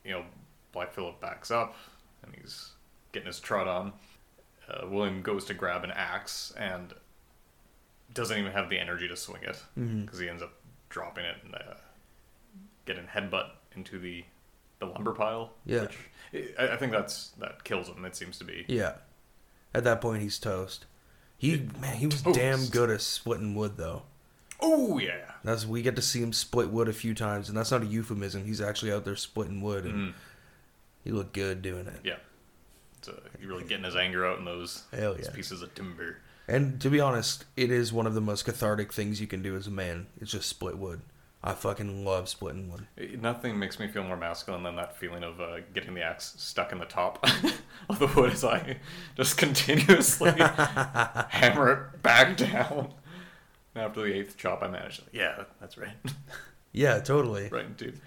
you 0.03 0.11
know, 0.11 0.23
Black 0.71 0.93
Phillip 0.93 1.19
backs 1.19 1.51
up, 1.51 1.75
and 2.23 2.33
he's 2.39 2.71
getting 3.11 3.27
his 3.27 3.39
trot 3.39 3.67
on. 3.67 3.93
Uh, 4.69 4.87
William 4.87 5.21
goes 5.21 5.45
to 5.45 5.53
grab 5.53 5.83
an 5.83 5.91
axe 5.91 6.53
and 6.57 6.93
doesn't 8.13 8.37
even 8.37 8.51
have 8.51 8.69
the 8.69 8.77
energy 8.79 9.07
to 9.07 9.15
swing 9.15 9.41
it 9.43 9.61
because 9.75 10.19
he 10.19 10.29
ends 10.29 10.43
up 10.43 10.53
dropping 10.89 11.25
it 11.25 11.35
and 11.43 11.55
uh, 11.55 11.73
getting 12.85 13.05
headbutt 13.05 13.49
into 13.75 13.99
the 13.99 14.23
the 14.79 14.85
lumber 14.85 15.11
pile. 15.13 15.51
Yeah. 15.65 15.81
which 16.33 16.53
I, 16.57 16.69
I 16.69 16.77
think 16.77 16.91
that's 16.91 17.29
that 17.39 17.63
kills 17.63 17.87
him. 17.89 18.05
It 18.05 18.15
seems 18.15 18.37
to 18.37 18.43
be. 18.45 18.65
Yeah. 18.67 18.93
At 19.73 19.83
that 19.83 20.01
point, 20.01 20.21
he's 20.21 20.39
toast. 20.39 20.85
He 21.37 21.67
man, 21.81 21.97
he 21.97 22.05
was 22.05 22.21
Toast. 22.21 22.37
damn 22.37 22.65
good 22.67 22.89
at 22.89 23.01
splitting 23.01 23.55
wood 23.55 23.73
though. 23.77 24.03
Oh 24.61 24.97
yeah. 24.99 25.31
That's 25.43 25.65
we 25.65 25.81
get 25.81 25.95
to 25.95 26.01
see 26.01 26.21
him 26.21 26.33
split 26.33 26.69
wood 26.69 26.87
a 26.89 26.93
few 26.93 27.13
times, 27.13 27.49
and 27.49 27.57
that's 27.57 27.71
not 27.71 27.81
a 27.81 27.85
euphemism. 27.85 28.45
He's 28.45 28.61
actually 28.61 28.91
out 28.91 29.05
there 29.05 29.15
splitting 29.15 29.61
wood, 29.61 29.85
and 29.85 29.93
Mhm. 30.09 30.13
He 31.03 31.11
looked 31.11 31.33
good 31.33 31.61
doing 31.61 31.87
it. 31.87 31.99
Yeah. 32.03 32.17
So 33.01 33.17
he's 33.37 33.47
really 33.47 33.63
getting 33.63 33.85
his 33.85 33.95
anger 33.95 34.25
out 34.25 34.39
in 34.39 34.45
those, 34.45 34.83
Hell 34.91 35.13
those 35.15 35.29
pieces 35.29 35.61
of 35.61 35.73
timber. 35.73 36.17
And 36.47 36.81
to 36.81 36.89
be 36.89 36.99
honest, 36.99 37.45
it 37.55 37.71
is 37.71 37.93
one 37.93 38.07
of 38.07 38.13
the 38.15 38.21
most 38.21 38.43
cathartic 38.45 38.91
things 38.91 39.21
you 39.21 39.27
can 39.27 39.41
do 39.41 39.55
as 39.55 39.67
a 39.67 39.71
man. 39.71 40.07
It's 40.19 40.31
just 40.31 40.49
split 40.49 40.77
wood. 40.77 41.01
I 41.41 41.53
fucking 41.53 42.03
love 42.03 42.27
splitting 42.27 42.69
wood. 42.69 42.87
Nothing 43.21 43.57
makes 43.57 43.79
me 43.79 43.87
feel 43.87 44.03
more 44.03 44.17
masculine 44.17 44.63
than 44.63 44.75
that 44.75 44.97
feeling 44.97 45.23
of 45.23 45.39
uh, 45.39 45.59
getting 45.73 45.93
the 45.93 46.01
axe 46.01 46.33
stuck 46.37 46.73
in 46.73 46.79
the 46.79 46.85
top 46.85 47.25
of 47.89 47.99
the 47.99 48.07
wood 48.07 48.33
as 48.33 48.43
I 48.43 48.77
just 49.15 49.37
continuously 49.37 50.31
hammer 50.37 51.71
it 51.93 52.01
back 52.01 52.35
down. 52.35 52.93
And 53.73 53.85
after 53.85 54.01
the 54.01 54.13
eighth 54.13 54.35
chop, 54.35 54.61
I 54.63 54.67
managed. 54.67 55.03
Yeah, 55.13 55.43
that's 55.61 55.77
right. 55.77 55.95
Yeah, 56.71 56.99
totally. 56.99 57.49
right, 57.49 57.75
dude. 57.75 57.99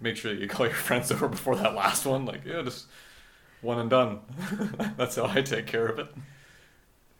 Make 0.00 0.16
sure 0.16 0.32
that 0.32 0.40
you 0.40 0.48
call 0.48 0.66
your 0.66 0.74
friends 0.74 1.10
over 1.10 1.28
before 1.28 1.56
that 1.56 1.74
last 1.74 2.06
one. 2.06 2.24
Like, 2.24 2.44
yeah, 2.44 2.62
just 2.62 2.86
one 3.60 3.78
and 3.78 3.90
done. 3.90 4.20
that's 4.96 5.16
how 5.16 5.26
I 5.26 5.42
take 5.42 5.66
care 5.66 5.86
of 5.86 5.98
it. 5.98 6.08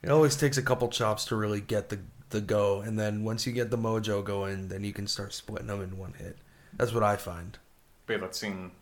It 0.03 0.11
always 0.11 0.37
takes 0.37 0.57
a 0.59 0.63
couple 0.63 0.89
chops 0.89 1.25
to 1.27 1.37
really 1.37 1.61
get 1.61 1.89
the 1.89 2.01
the 2.31 2.41
go, 2.41 2.81
and 2.83 2.99
then 2.99 3.25
once 3.25 3.47
you 3.47 3.53
get 3.53 3.71
the 3.71 3.79
mojo 3.79 4.23
going, 4.23 4.69
then 4.69 4.85
you 4.85 4.93
can 4.93 5.07
start 5.07 5.33
splitting 5.33 5.67
them 5.67 5.81
in 5.83 5.97
one 5.97 6.13
hit. 6.13 6.37
That's 6.75 6.93
what 6.93 7.03
I 7.03 7.17
find. 7.17 7.59
But 8.07 8.13
yeah, 8.15 8.19
that 8.21 8.35
scene 8.35 8.73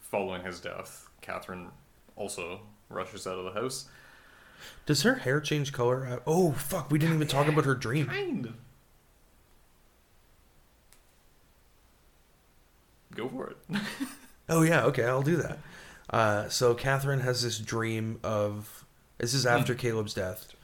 following 0.00 0.42
his 0.42 0.58
death, 0.58 1.08
Catherine 1.20 1.68
also 2.16 2.60
rushes 2.88 3.26
out 3.26 3.38
of 3.38 3.44
the 3.44 3.60
house. 3.60 3.88
Does 4.86 5.02
her 5.02 5.16
hair 5.16 5.40
change 5.40 5.72
color? 5.72 6.20
Oh 6.26 6.52
fuck, 6.52 6.90
we 6.90 6.98
didn't 6.98 7.16
even 7.16 7.28
talk 7.28 7.46
about 7.46 7.64
her 7.64 7.74
dream. 7.74 8.06
Kind 8.06 8.46
of. 8.46 8.54
Go 13.18 13.28
for 13.28 13.50
it. 13.50 13.56
Oh 14.50 14.62
yeah, 14.62 14.84
okay, 14.84 15.04
I'll 15.04 15.20
do 15.20 15.36
that. 15.36 15.58
Uh, 16.08 16.48
so 16.48 16.72
Catherine 16.72 17.20
has 17.20 17.42
this 17.42 17.58
dream 17.58 18.18
of 18.24 18.86
this 19.18 19.34
is 19.34 19.44
after 19.44 19.74
Caleb's 19.74 20.14
death. 20.14 20.54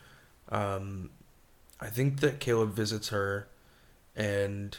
Um, 0.48 1.10
I 1.78 1.88
think 1.88 2.20
that 2.20 2.40
Caleb 2.40 2.70
visits 2.70 3.10
her 3.10 3.46
and 4.16 4.74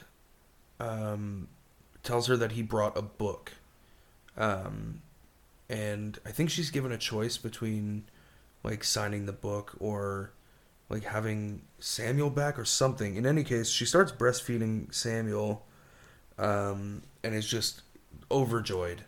um, 0.79 1.49
tells 2.01 2.25
her 2.25 2.35
that 2.37 2.53
he 2.53 2.63
brought 2.63 2.97
a 2.97 3.03
book. 3.03 3.51
Um, 4.35 5.03
and 5.69 6.17
I 6.25 6.31
think 6.31 6.49
she's 6.49 6.71
given 6.71 6.91
a 6.91 6.97
choice 6.97 7.37
between 7.37 8.05
like 8.63 8.83
signing 8.83 9.27
the 9.27 9.33
book 9.33 9.75
or 9.79 10.31
like 10.89 11.03
having 11.03 11.61
Samuel 11.77 12.31
back 12.31 12.57
or 12.57 12.65
something. 12.65 13.17
In 13.17 13.27
any 13.27 13.43
case, 13.43 13.69
she 13.69 13.85
starts 13.85 14.11
breastfeeding 14.11 14.91
Samuel 14.91 15.63
um, 16.39 17.03
and 17.25 17.35
is 17.35 17.47
just 17.47 17.81
overjoyed. 18.31 19.03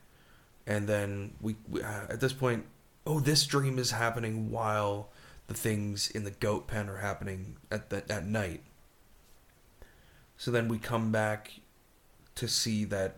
And 0.66 0.88
then 0.88 1.36
we, 1.40 1.56
we 1.70 1.82
uh, 1.82 2.08
at 2.10 2.20
this 2.20 2.34
point, 2.34 2.66
oh, 3.06 3.20
this 3.20 3.46
dream 3.46 3.80
is 3.80 3.92
happening 3.92 4.52
while 4.52 5.10
the 5.48 5.54
things 5.54 6.10
in 6.10 6.24
the 6.24 6.32
goat 6.32 6.68
pen 6.68 6.90
are 6.90 6.98
happening 6.98 7.56
at 7.72 7.90
the, 7.90 8.04
at 8.12 8.26
night. 8.26 8.62
So 10.36 10.52
then 10.52 10.68
we 10.68 10.78
come 10.78 11.12
back 11.12 11.52
to 12.36 12.48
see 12.48 12.84
that 12.86 13.18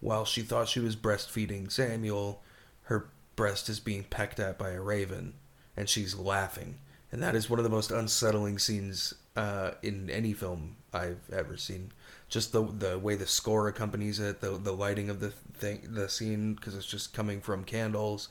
while 0.00 0.24
she 0.24 0.42
thought 0.42 0.68
she 0.68 0.80
was 0.80 0.96
breastfeeding 0.96 1.70
Samuel, 1.70 2.42
her 2.82 3.08
breast 3.36 3.68
is 3.68 3.80
being 3.80 4.04
pecked 4.04 4.38
at 4.38 4.58
by 4.58 4.70
a 4.70 4.80
raven, 4.80 5.34
and 5.76 5.88
she's 5.88 6.14
laughing. 6.14 6.78
And 7.12 7.22
that 7.22 7.34
is 7.34 7.50
one 7.50 7.58
of 7.58 7.64
the 7.64 7.70
most 7.70 7.90
unsettling 7.90 8.58
scenes 8.58 9.14
uh, 9.36 9.72
in 9.82 10.10
any 10.10 10.32
film 10.32 10.76
I've 10.92 11.28
ever 11.32 11.56
seen. 11.56 11.92
Just 12.30 12.52
the 12.52 12.62
the 12.64 12.98
way 12.98 13.16
the 13.16 13.26
score 13.26 13.68
accompanies 13.68 14.18
it, 14.20 14.40
the 14.40 14.52
the 14.52 14.72
lighting 14.72 15.10
of 15.10 15.20
the 15.20 15.30
thing, 15.30 15.82
the 15.90 16.08
scene, 16.08 16.54
because 16.54 16.74
it's 16.74 16.86
just 16.86 17.12
coming 17.12 17.40
from 17.42 17.64
candles. 17.64 18.28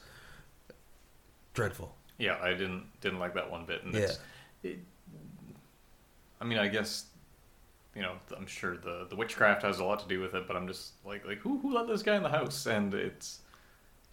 Dreadful. 1.54 1.94
yeah, 2.18 2.38
I 2.42 2.50
didn't 2.54 2.86
didn't 3.02 3.20
like 3.20 3.34
that 3.36 3.52
one 3.52 3.66
bit. 3.66 3.84
And 3.84 3.94
Yeah. 3.94 4.02
it's, 4.02 4.20
it, 4.64 4.80
I 6.40 6.46
mean, 6.46 6.58
I 6.60 6.68
guess 6.70 7.06
you 7.96 8.02
know, 8.02 8.14
I'm 8.38 8.46
sure 8.48 8.78
the 8.78 9.06
the 9.10 9.16
witchcraft 9.18 9.64
has 9.64 9.80
a 9.80 9.84
lot 9.84 10.00
to 10.00 10.08
do 10.08 10.22
with 10.22 10.34
it, 10.34 10.48
but 10.48 10.56
I'm 10.56 10.68
just 10.68 10.94
like 11.04 11.26
like 11.28 11.40
who 11.40 11.60
who 11.60 11.74
let 11.74 11.88
this 11.88 12.02
guy 12.02 12.16
in 12.16 12.24
the 12.24 12.30
house? 12.30 12.66
And 12.68 12.94
it's 12.94 13.40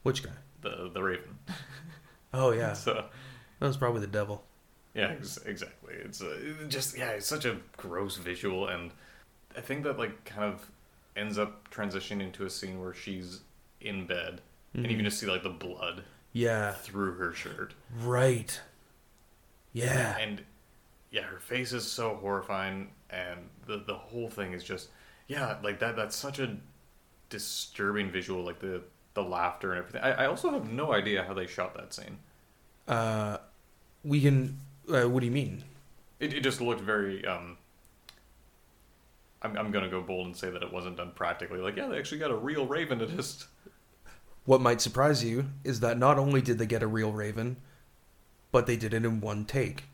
Which 0.03 0.23
guy? 0.25 0.31
the 0.63 0.91
the 0.93 1.03
raven. 1.03 1.39
Oh 2.35 2.51
yeah, 2.51 2.73
So 2.87 3.05
that 3.61 3.67
was 3.67 3.77
probably 3.77 4.01
the 4.01 4.07
devil. 4.09 4.43
Yeah, 4.95 5.09
ex- 5.17 5.39
exactly. 5.47 5.95
It's 5.95 6.21
uh, 6.23 6.39
just 6.69 6.99
yeah, 6.99 7.11
it's 7.11 7.27
such 7.27 7.45
a 7.45 7.59
gross 7.77 8.17
visual, 8.17 8.67
and 8.69 8.91
I 9.57 9.61
think 9.61 9.85
that 9.85 9.99
like 9.99 10.25
kind 10.25 10.53
of 10.53 10.71
ends 11.17 11.39
up 11.39 11.71
transitioning 11.71 12.23
into 12.23 12.45
a 12.45 12.51
scene 12.51 12.81
where 12.81 12.95
she's 12.95 13.41
in 13.81 14.07
bed, 14.07 14.43
and 14.83 14.93
you 14.93 14.97
Mhm. 14.97 14.97
can 14.99 15.05
just 15.07 15.19
see 15.19 15.27
like 15.27 15.43
the 15.43 15.49
blood 15.51 16.05
Yeah, 16.33 16.75
through 16.75 17.15
her 17.15 17.33
shirt, 17.33 17.75
right. 17.91 18.61
Yeah, 19.73 20.17
and 20.19 20.43
yeah, 21.11 21.23
her 21.23 21.39
face 21.41 21.73
is 21.73 21.91
so 21.91 22.17
horrifying, 22.17 22.93
and 23.11 23.51
the 23.67 23.79
the 23.79 23.95
whole 23.97 24.31
thing 24.31 24.53
is 24.53 24.65
just 24.65 24.91
yeah, 25.29 25.59
like 25.63 25.81
that. 25.81 25.97
That's 25.97 26.17
such 26.17 26.39
a 26.39 26.57
disturbing 27.31 28.11
visual, 28.11 28.45
like 28.45 28.61
the 28.61 28.83
the 29.15 29.23
laughter 29.25 29.73
and 29.73 29.81
everything. 29.81 30.03
I, 30.03 30.25
I 30.25 30.27
also 30.27 30.51
have 30.53 30.71
no 30.71 30.93
idea 30.93 31.25
how 31.25 31.35
they 31.35 31.47
shot 31.47 31.75
that 31.77 31.95
scene. 31.95 32.19
uh, 32.89 33.39
we 34.05 34.21
can. 34.21 34.59
Uh, 34.89 35.05
what 35.05 35.21
do 35.21 35.27
you 35.27 35.33
mean? 35.33 35.65
It, 36.21 36.33
it 36.35 36.41
just 36.41 36.61
looked 36.61 36.81
very. 36.81 37.25
Um, 37.27 37.59
I'm, 39.47 39.57
I'm 39.57 39.71
gonna 39.71 39.89
go 39.89 40.03
bold 40.03 40.27
and 40.27 40.37
say 40.37 40.51
that 40.51 40.63
it 40.63 40.73
wasn't 40.73 40.97
done 40.97 41.13
practically. 41.15 41.61
Like, 41.61 41.77
yeah, 41.77 41.87
they 41.87 41.99
actually 41.99 42.19
got 42.19 42.31
a 42.31 42.37
real 42.37 42.67
raven 42.67 42.99
to 42.99 43.07
just. 43.07 43.47
What 44.45 44.61
might 44.61 44.81
surprise 44.81 45.25
you 45.25 45.47
is 45.65 45.81
that 45.81 45.99
not 45.99 46.19
only 46.19 46.41
did 46.41 46.59
they 46.59 46.67
get 46.67 46.83
a 46.83 46.87
real 46.87 47.13
raven, 47.13 47.57
but 48.53 48.67
they 48.67 48.77
did 48.77 48.95
it 48.95 49.05
in 49.05 49.21
one 49.21 49.45
take. 49.45 49.85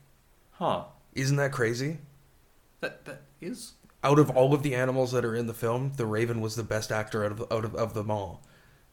Huh. 0.53 0.85
Isn't 1.15 1.37
that 1.37 1.53
crazy? 1.53 1.99
That 2.81 3.05
that 3.05 3.23
is. 3.41 3.73
Out 4.05 4.19
of 4.19 4.31
all 4.31 4.53
of 4.53 4.63
the 4.63 4.75
animals 4.75 5.13
that 5.13 5.25
are 5.25 5.35
in 5.35 5.47
the 5.47 5.55
film, 5.55 5.93
the 5.97 6.07
raven 6.07 6.41
was 6.41 6.57
the 6.57 6.65
best 6.65 6.91
actor 6.91 7.25
out 7.25 7.33
of 7.33 7.41
out 7.53 7.65
of, 7.65 7.75
of 7.75 7.95
them 7.95 8.11
all. 8.11 8.43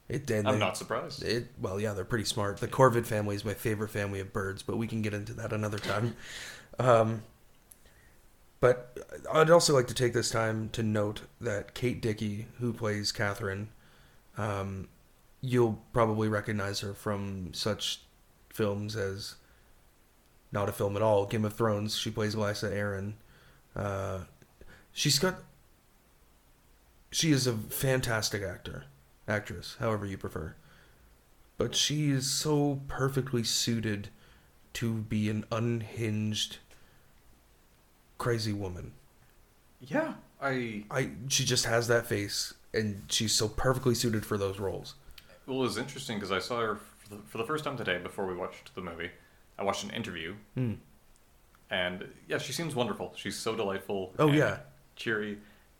It 0.08 0.26
did. 0.26 0.46
I'm 0.46 0.58
not 0.58 0.76
surprised. 0.76 1.22
It 1.22 1.48
well, 1.60 1.80
yeah, 1.80 1.92
they're 1.92 2.04
pretty 2.04 2.24
smart. 2.24 2.58
The 2.58 2.68
Corvid 2.68 3.06
family 3.06 3.36
is 3.36 3.44
my 3.44 3.54
favorite 3.54 3.90
family 3.90 4.20
of 4.20 4.32
birds, 4.32 4.62
but 4.62 4.76
we 4.76 4.86
can 4.86 5.02
get 5.02 5.14
into 5.14 5.32
that 5.34 5.52
another 5.52 5.78
time. 5.78 6.16
Um, 6.78 7.22
but 8.60 8.98
I'd 9.32 9.50
also 9.50 9.74
like 9.74 9.86
to 9.88 9.94
take 9.94 10.12
this 10.12 10.30
time 10.30 10.68
to 10.70 10.82
note 10.82 11.22
that 11.40 11.74
Kate 11.74 12.00
Dickie, 12.00 12.46
who 12.58 12.72
plays 12.72 13.10
Catherine, 13.10 13.70
um, 14.36 14.88
you'll 15.40 15.82
probably 15.92 16.28
recognize 16.28 16.80
her 16.80 16.94
from 16.94 17.52
such 17.54 18.02
films 18.50 18.96
as 18.96 19.36
not 20.52 20.68
a 20.68 20.72
film 20.72 20.96
at 20.96 21.02
all, 21.02 21.26
Game 21.26 21.44
of 21.44 21.54
Thrones. 21.54 21.96
She 21.96 22.10
plays 22.10 22.34
Lysa 22.34 22.72
Arryn. 22.72 23.14
Uh, 23.74 24.24
she's 24.92 25.18
got. 25.18 25.36
She 27.12 27.32
is 27.32 27.46
a 27.46 27.54
fantastic 27.54 28.42
actor, 28.42 28.84
actress, 29.26 29.76
however 29.80 30.06
you 30.06 30.16
prefer. 30.16 30.54
But 31.56 31.74
she 31.74 32.10
is 32.10 32.30
so 32.30 32.80
perfectly 32.88 33.42
suited 33.42 34.08
to 34.74 34.94
be 34.94 35.28
an 35.28 35.44
unhinged, 35.50 36.58
crazy 38.20 38.52
woman. 38.52 38.92
Yeah, 39.80 40.12
I. 40.40 40.84
I 40.90 41.10
she 41.28 41.44
just 41.44 41.64
has 41.64 41.88
that 41.88 42.06
face, 42.06 42.54
and 42.72 43.02
she's 43.08 43.32
so 43.34 43.48
perfectly 43.48 43.94
suited 43.96 44.24
for 44.24 44.38
those 44.38 44.60
roles. 44.60 44.94
Well, 45.46 45.58
it 45.58 45.62
was 45.62 45.78
interesting 45.78 46.18
because 46.18 46.30
I 46.30 46.38
saw 46.38 46.60
her 46.60 46.76
for 46.98 47.08
the, 47.16 47.22
for 47.26 47.38
the 47.38 47.44
first 47.44 47.64
time 47.64 47.76
today 47.76 47.98
before 47.98 48.26
we 48.26 48.34
watched 48.36 48.74
the 48.74 48.82
movie. 48.82 49.10
I 49.58 49.64
watched 49.64 49.82
an 49.84 49.90
interview, 49.90 50.34
Hmm. 50.54 50.74
and 51.70 52.06
yeah, 52.28 52.38
she 52.38 52.52
seems 52.52 52.74
wonderful. 52.74 53.12
She's 53.16 53.36
so 53.36 53.56
delightful. 53.56 54.12
Oh 54.18 54.28
and 54.28 54.36
yeah, 54.36 54.58
cheery, 54.96 55.38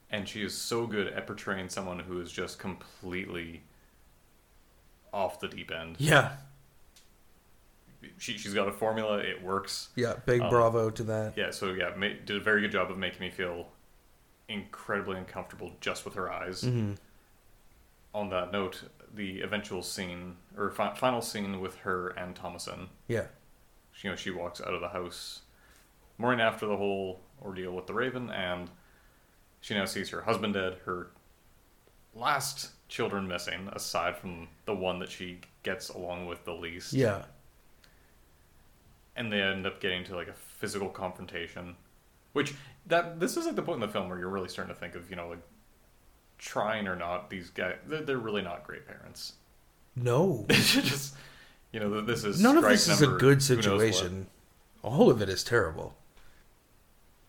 and 0.09 0.27
she 0.27 0.43
is 0.43 0.53
so 0.55 0.85
good 0.87 1.07
at 1.07 1.25
portraying 1.27 1.69
someone 1.69 1.99
who 1.99 2.19
is 2.19 2.31
just 2.31 2.59
completely 2.59 3.61
off 5.13 5.39
the 5.39 5.47
deep 5.47 5.71
end. 5.71 5.95
yeah, 5.99 6.37
She 8.17 8.37
she's 8.37 8.53
got 8.53 8.67
a 8.67 8.71
formula. 8.71 9.17
It 9.19 9.41
works. 9.43 9.89
yeah. 9.95 10.15
Big 10.25 10.41
Um, 10.41 10.49
bravo 10.49 10.89
to 10.89 11.03
that. 11.03 11.33
Yeah. 11.37 11.51
So 11.51 11.71
yeah, 11.73 11.91
ma- 11.95 12.07
did 12.25 12.31
a 12.37 12.39
very 12.39 12.61
good 12.61 12.71
job 12.71 12.89
of 12.91 12.97
making 12.97 13.19
me 13.21 13.29
feel 13.29 13.67
incredibly 14.49 15.17
uncomfortable 15.17 15.71
just 15.81 16.03
with 16.05 16.15
her 16.15 16.31
eyes. 16.31 16.61
hmm 16.61 16.93
On 18.13 18.29
that 18.29 18.51
note, 18.51 18.83
the 19.13 19.41
eventual 19.41 19.81
scene 19.83 20.35
or 20.57 20.71
fi- 20.71 20.93
final 20.95 21.21
scene 21.21 21.61
with 21.61 21.75
her 21.79 22.09
and 22.09 22.35
Thomasin. 22.35 22.87
Yeah, 23.07 23.25
You 24.01 24.09
know, 24.09 24.15
she 24.15 24.31
walks 24.31 24.59
out 24.61 24.73
of 24.73 24.81
the 24.81 24.89
house 24.89 25.41
morning 26.17 26.41
after 26.41 26.65
the 26.65 26.75
whole 26.77 27.21
ordeal 27.41 27.71
with 27.71 27.87
the 27.87 27.93
Raven, 27.93 28.29
and 28.31 28.69
she 29.61 29.73
now 29.73 29.85
sees 29.85 30.09
her 30.09 30.21
husband 30.21 30.53
dead, 30.55 30.77
her 30.85 31.07
last 32.13 32.71
children 32.89 33.27
missing, 33.27 33.69
aside 33.73 34.17
from 34.17 34.47
the 34.65 34.75
one 34.75 34.99
that 34.99 35.09
she 35.09 35.39
gets 35.63 35.89
along 35.89 36.25
with 36.25 36.43
the 36.45 36.53
least. 36.53 36.93
yeah, 36.93 37.23
And 39.21 39.31
they 39.31 39.39
end 39.39 39.67
up 39.67 39.79
getting 39.79 40.03
to 40.05 40.15
like 40.15 40.27
a 40.29 40.33
physical 40.33 40.89
confrontation, 40.89 41.75
which 42.33 42.55
that 42.87 43.19
this 43.19 43.37
is 43.37 43.45
like 43.45 43.55
the 43.55 43.61
point 43.61 43.75
in 43.75 43.87
the 43.87 43.93
film 43.93 44.09
where 44.09 44.17
you're 44.17 44.29
really 44.29 44.49
starting 44.49 44.73
to 44.73 44.79
think 44.79 44.95
of 44.95 45.11
you 45.11 45.15
know 45.15 45.29
like 45.29 45.43
trying 46.39 46.87
or 46.87 46.95
not 46.95 47.29
these 47.29 47.51
guys 47.51 47.75
they're, 47.85 48.01
they're 48.01 48.17
really 48.17 48.41
not 48.41 48.65
great 48.65 48.87
parents. 48.87 49.33
no. 49.95 50.47
Just 50.49 51.13
you 51.71 51.79
know 51.79 52.01
this 52.01 52.23
is 52.23 52.41
None 52.41 52.57
of 52.57 52.63
this 52.63 52.87
is 52.87 53.03
a 53.03 53.07
good 53.07 53.19
who 53.19 53.27
knows 53.27 53.49
what. 53.51 53.63
situation. 53.63 54.27
All 54.81 55.11
of 55.11 55.21
it 55.21 55.29
is 55.29 55.43
terrible. 55.43 55.93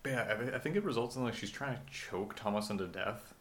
But 0.03 0.12
yeah, 0.12 0.36
I, 0.53 0.57
I 0.57 0.59
think 0.59 0.76
it 0.76 0.84
results 0.84 1.14
in 1.16 1.24
like 1.24 1.34
she's 1.34 1.51
trying 1.51 1.76
to 1.76 1.93
choke 1.93 2.36
Thomasin 2.36 2.78
to 2.78 2.86
death. 2.86 3.34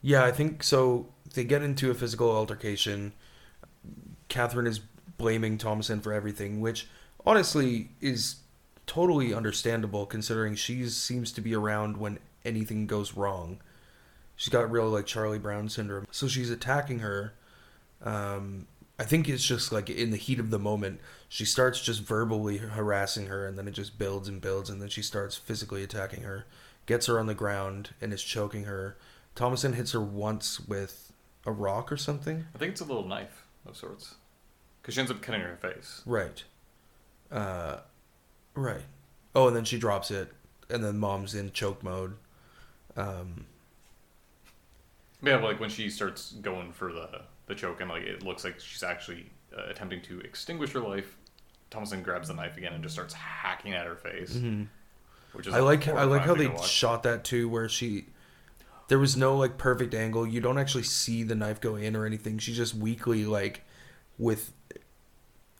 Yeah, 0.00 0.24
I 0.24 0.30
think 0.30 0.62
so. 0.62 1.08
They 1.34 1.42
get 1.42 1.60
into 1.62 1.90
a 1.90 1.94
physical 1.94 2.30
altercation. 2.30 3.14
Catherine 4.28 4.68
is 4.68 4.78
blaming 5.18 5.58
Thomasin 5.58 6.00
for 6.02 6.12
everything, 6.12 6.60
which 6.60 6.86
honestly 7.26 7.90
is 8.00 8.36
totally 8.86 9.32
understandable 9.32 10.06
considering 10.06 10.54
she 10.54 10.86
seems 10.88 11.32
to 11.32 11.40
be 11.40 11.54
around 11.54 11.96
when 11.96 12.18
anything 12.44 12.86
goes 12.86 13.14
wrong. 13.14 13.60
She's 14.36 14.50
got 14.52 14.70
real 14.70 14.88
like 14.88 15.06
Charlie 15.06 15.38
Brown 15.38 15.68
syndrome. 15.68 16.06
So 16.10 16.28
she's 16.28 16.50
attacking 16.50 16.98
her. 16.98 17.34
Um, 18.02 18.66
I 18.98 19.04
think 19.04 19.28
it's 19.28 19.44
just 19.44 19.72
like 19.72 19.88
in 19.90 20.10
the 20.10 20.16
heat 20.16 20.38
of 20.38 20.50
the 20.50 20.58
moment, 20.58 21.00
she 21.28 21.44
starts 21.44 21.80
just 21.80 22.02
verbally 22.02 22.58
harassing 22.58 23.26
her, 23.26 23.46
and 23.46 23.58
then 23.58 23.66
it 23.66 23.72
just 23.72 23.98
builds 23.98 24.28
and 24.28 24.40
builds, 24.40 24.70
and 24.70 24.80
then 24.80 24.88
she 24.88 25.02
starts 25.02 25.36
physically 25.36 25.82
attacking 25.82 26.22
her, 26.22 26.46
gets 26.86 27.06
her 27.06 27.18
on 27.18 27.26
the 27.26 27.34
ground, 27.34 27.90
and 28.00 28.12
is 28.12 28.22
choking 28.22 28.64
her. 28.64 28.96
Thomasin 29.34 29.74
hits 29.74 29.92
her 29.92 30.00
once 30.00 30.60
with 30.60 31.12
a 31.44 31.50
rock 31.50 31.90
or 31.90 31.96
something. 31.96 32.46
I 32.54 32.58
think 32.58 32.72
it's 32.72 32.80
a 32.80 32.84
little 32.84 33.06
knife 33.06 33.46
of 33.66 33.76
sorts, 33.76 34.14
because 34.80 34.94
she 34.94 35.00
ends 35.00 35.10
up 35.10 35.22
cutting 35.22 35.40
her 35.40 35.56
face. 35.56 36.02
Right. 36.06 36.44
Uh, 37.30 37.78
right. 38.54 38.82
Oh, 39.34 39.48
and 39.48 39.56
then 39.56 39.64
she 39.64 39.78
drops 39.78 40.10
it, 40.10 40.32
and 40.70 40.84
then 40.84 40.98
mom's 40.98 41.34
in 41.34 41.52
choke 41.52 41.82
mode. 41.82 42.16
Um, 42.96 43.46
Yeah, 45.22 45.36
but, 45.38 45.44
like 45.44 45.60
when 45.60 45.70
she 45.70 45.90
starts 45.90 46.32
going 46.32 46.72
for 46.72 46.92
the 46.92 47.22
the 47.46 47.54
choke, 47.54 47.80
and 47.80 47.90
like 47.90 48.02
it 48.04 48.22
looks 48.22 48.44
like 48.44 48.60
she's 48.60 48.82
actually 48.82 49.30
uh, 49.56 49.64
attempting 49.68 50.02
to 50.02 50.20
extinguish 50.20 50.72
her 50.72 50.80
life. 50.80 51.16
Thomasin 51.70 52.02
grabs 52.02 52.28
the 52.28 52.34
knife 52.34 52.56
again 52.56 52.72
and 52.72 52.82
just 52.82 52.94
starts 52.94 53.14
hacking 53.14 53.72
at 53.74 53.86
her 53.86 53.96
face, 53.96 54.42
which 55.32 55.46
is 55.46 55.54
Mm-hmm. 55.54 55.56
I 55.56 55.60
like 55.60 55.88
I 55.88 56.04
like 56.04 56.24
how 56.24 56.34
they 56.34 56.54
shot 56.58 57.02
that 57.04 57.24
too, 57.24 57.48
where 57.48 57.68
she 57.68 58.06
there 58.88 58.98
was 58.98 59.16
no 59.16 59.36
like 59.36 59.58
perfect 59.58 59.94
angle. 59.94 60.26
You 60.26 60.40
don't 60.40 60.58
actually 60.58 60.84
see 60.84 61.22
the 61.22 61.34
knife 61.34 61.60
go 61.60 61.76
in 61.76 61.96
or 61.96 62.06
anything. 62.06 62.38
She 62.38 62.52
just 62.54 62.74
weakly 62.74 63.24
like 63.26 63.62
with 64.18 64.52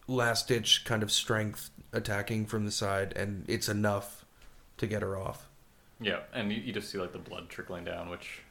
last 0.07 0.49
ditch 0.49 0.85
kind 0.85 1.03
of 1.03 1.11
strength 1.11 1.71
attacking 1.93 2.47
from 2.47 2.65
the 2.65 2.71
side, 2.73 3.13
and 3.17 3.45
it's 3.49 3.69
enough 3.69 4.25
to 4.79 4.87
get 4.87 5.03
her 5.03 5.17
off. 5.17 5.49
Yeah, 6.01 6.21
and 6.33 6.53
you, 6.53 6.61
you 6.61 6.73
just 6.73 6.91
see 6.91 6.99
like 6.99 7.13
the 7.13 7.19
blood 7.19 7.49
trickling 7.49 7.85
down, 7.85 8.11
which 8.11 8.43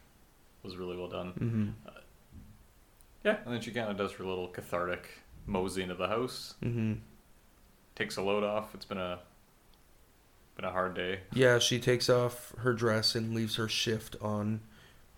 was 0.64 0.78
really 0.78 0.96
well 0.98 1.10
done. 1.10 1.34
Mm-hmm. 1.40 1.70
Yeah, 3.24 3.38
and 3.46 3.54
then 3.54 3.62
she 3.62 3.72
kind 3.72 3.90
of 3.90 3.98
does 3.98 4.12
her 4.14 4.24
little 4.24 4.48
cathartic 4.48 5.10
mosey 5.46 5.82
into 5.84 5.96
the 5.96 6.08
house, 6.08 6.56
Mm-hmm. 6.64 6.94
takes 7.96 8.18
a 8.18 8.22
load 8.22 8.44
off. 8.44 8.74
It's 8.74 8.86
been 8.86 8.98
a 8.98 9.20
been 10.56 10.66
a 10.66 10.72
hard 10.72 10.94
day. 10.96 11.20
Yeah, 11.34 11.58
she 11.60 11.80
takes 11.80 12.10
off 12.10 12.54
her 12.60 12.74
dress 12.74 13.16
and 13.16 13.34
leaves 13.34 13.56
her 13.56 13.68
shift 13.68 14.16
on, 14.22 14.62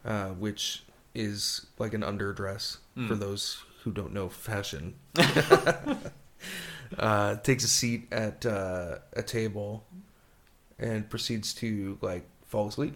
uh, 0.05 0.29
which 0.29 0.83
is 1.13 1.65
like 1.77 1.93
an 1.93 2.01
underdress 2.01 2.77
for 2.95 3.15
Mm. 3.15 3.19
those 3.19 3.63
who 3.83 3.91
don't 3.91 4.13
know 4.13 4.29
fashion. 4.29 4.95
uh, 6.99 7.36
takes 7.38 7.63
a 7.63 7.67
seat 7.67 8.07
at 8.11 8.45
uh, 8.45 8.99
a 9.13 9.23
table 9.23 9.86
and 10.79 11.09
proceeds 11.09 11.53
to 11.55 11.97
like 12.01 12.25
fall 12.45 12.67
asleep. 12.67 12.95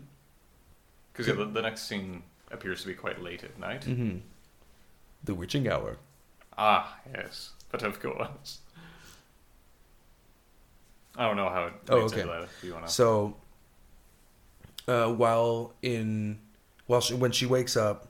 Because 1.14 1.28
yeah, 1.28 1.34
the, 1.34 1.46
the 1.46 1.62
next 1.62 1.88
scene 1.88 2.24
appears 2.52 2.82
to 2.82 2.88
be 2.88 2.94
quite 2.94 3.22
late 3.22 3.44
at 3.44 3.58
night. 3.60 3.82
Mm-hmm. 3.82 4.18
The 5.24 5.36
witching 5.36 5.68
hour. 5.68 5.98
Ah, 6.58 6.98
yes, 7.14 7.52
but 7.72 7.84
of 7.84 8.00
course. 8.00 8.60
I 11.16 11.26
don't 11.28 11.36
know 11.36 11.50
how 11.50 11.66
it 11.66 11.74
Oh, 11.90 11.98
okay. 12.02 12.22
that. 12.22 12.44
If 12.44 12.64
you 12.64 12.74
want 12.74 12.88
to. 12.88 12.92
So, 12.92 13.36
uh, 14.88 15.08
while 15.08 15.74
in, 15.82 16.40
while 16.88 17.02
she, 17.02 17.14
when 17.14 17.32
she 17.32 17.46
wakes 17.46 17.76
up, 17.76 18.08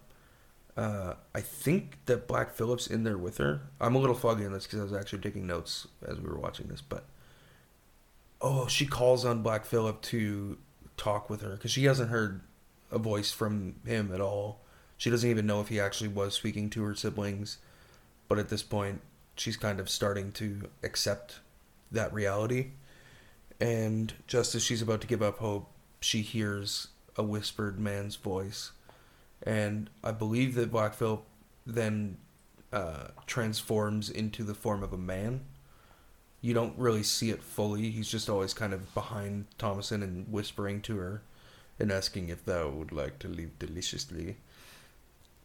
uh, 0.78 1.16
I 1.36 1.42
think 1.42 1.98
that 2.06 2.28
Black 2.28 2.54
Phillip's 2.54 2.88
in 2.88 3.04
there 3.04 3.18
with 3.18 3.38
her. 3.38 3.62
I'm 3.82 3.96
a 3.96 4.00
little 4.00 4.16
foggy 4.16 4.46
on 4.46 4.54
this 4.54 4.66
because 4.66 4.80
I 4.80 4.84
was 4.84 4.94
actually 4.94 5.20
taking 5.20 5.48
notes 5.48 5.88
as 6.06 6.20
we 6.20 6.30
were 6.30 6.38
watching 6.38 6.68
this, 6.68 6.82
but 6.82 7.06
oh, 8.42 8.68
she 8.68 8.86
calls 8.86 9.26
on 9.26 9.42
Black 9.42 9.66
Phillip 9.66 10.02
to 10.04 10.58
talk 10.98 11.30
with 11.30 11.42
her 11.42 11.52
because 11.52 11.72
she 11.72 11.86
hasn't 11.86 12.10
heard 12.10 12.42
a 12.92 12.98
voice 12.98 13.32
from 13.32 13.76
him 13.86 14.14
at 14.14 14.22
all. 14.22 14.62
She 14.98 15.10
doesn't 15.10 15.30
even 15.30 15.46
know 15.46 15.62
if 15.62 15.70
he 15.70 15.80
actually 15.80 16.10
was 16.10 16.34
speaking 16.34 16.70
to 16.72 16.84
her 16.84 16.96
siblings, 16.96 17.58
but 18.28 18.38
at 18.38 18.50
this 18.50 18.64
point, 18.64 19.02
she's 19.36 19.58
kind 19.58 19.80
of 19.80 19.90
starting 19.90 20.32
to 20.34 20.70
accept 20.84 21.40
that 21.92 22.14
reality. 22.14 22.72
And 23.60 24.14
just 24.28 24.56
as 24.56 24.64
she's 24.64 24.82
about 24.82 25.02
to 25.02 25.08
give 25.08 25.22
up 25.22 25.40
hope, 25.40 25.70
she 26.02 26.22
hears 26.22 26.90
a 27.16 27.24
whispered 27.24 27.80
man's 27.80 28.16
voice. 28.16 28.72
And 29.44 29.90
I 30.04 30.12
believe 30.12 30.56
that 30.56 30.72
Black 30.72 30.94
Phillip 30.94 31.24
then 31.66 32.18
uh, 32.74 33.08
transforms 33.26 34.10
into 34.10 34.44
the 34.44 34.54
form 34.54 34.84
of 34.84 34.94
a 34.94 34.98
man. 34.98 35.42
You 36.42 36.54
don't 36.54 36.78
really 36.78 37.04
see 37.04 37.30
it 37.30 37.44
fully. 37.44 37.90
He's 37.92 38.10
just 38.10 38.30
always 38.30 38.54
kind 38.54 38.74
of 38.74 38.94
behind 38.94 39.48
Thomasin 39.58 40.04
and 40.04 40.32
whispering 40.32 40.82
to 40.84 40.98
her 40.98 41.22
and 41.80 41.92
asking 41.92 42.30
if 42.30 42.46
thou 42.46 42.70
would 42.70 42.92
like 42.92 43.20
to 43.20 43.28
live 43.28 43.58
deliciously. 43.60 44.38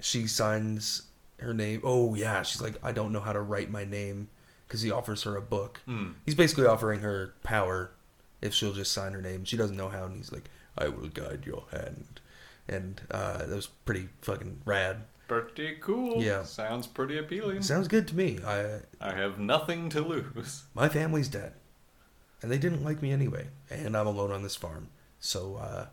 She 0.01 0.27
signs 0.27 1.03
her 1.39 1.55
name. 1.55 1.81
Oh, 1.85 2.15
yeah. 2.15 2.43
She's 2.43 2.63
like, 2.63 2.75
I 2.83 2.93
don't 2.93 3.13
know 3.13 3.21
how 3.21 3.33
to 3.33 3.41
write 3.41 3.71
my 3.71 3.85
name 3.85 4.29
because 4.67 4.83
he 4.83 4.91
offers 4.91 5.23
her 5.23 5.37
a 5.37 5.43
book. 5.43 5.81
Hmm. 5.87 6.13
He's 6.25 6.35
basically 6.35 6.67
offering 6.67 7.01
her 7.01 7.35
power 7.43 7.91
if 8.41 8.53
she'll 8.53 8.73
just 8.73 8.93
sign 8.93 9.13
her 9.13 9.23
name. 9.23 9.45
She 9.45 9.57
doesn't 9.57 9.77
know 9.77 9.89
how, 9.89 10.05
and 10.05 10.17
he's 10.17 10.33
like, 10.33 10.51
"I 10.77 10.89
will 10.89 11.09
guide 11.09 11.45
your 11.47 11.65
hand," 11.71 12.21
and 12.69 13.01
uh, 13.11 13.39
that 13.39 13.55
was 13.55 13.67
pretty 13.67 14.09
fucking 14.23 14.61
rad. 14.65 15.03
Pretty 15.29 15.77
cool. 15.81 16.23
Yeah. 16.23 16.43
Sounds 16.45 16.87
pretty 16.87 17.19
appealing. 17.19 17.63
Sounds 17.63 17.89
good 17.89 18.07
to 18.09 18.15
me. 18.17 18.39
I 18.47 18.81
I 19.01 19.15
have 19.15 19.39
nothing 19.39 19.89
to 19.91 20.01
lose. 20.01 20.65
my 20.75 20.89
family's 20.89 21.29
dead, 21.29 21.55
and 22.43 22.51
they 22.51 22.59
didn't 22.59 22.85
like 22.85 23.01
me 23.01 23.11
anyway, 23.13 23.49
and 23.71 23.97
I'm 23.97 24.07
alone 24.07 24.31
on 24.33 24.43
this 24.43 24.57
farm. 24.57 24.89
So 25.21 25.57
uh, 25.57 25.87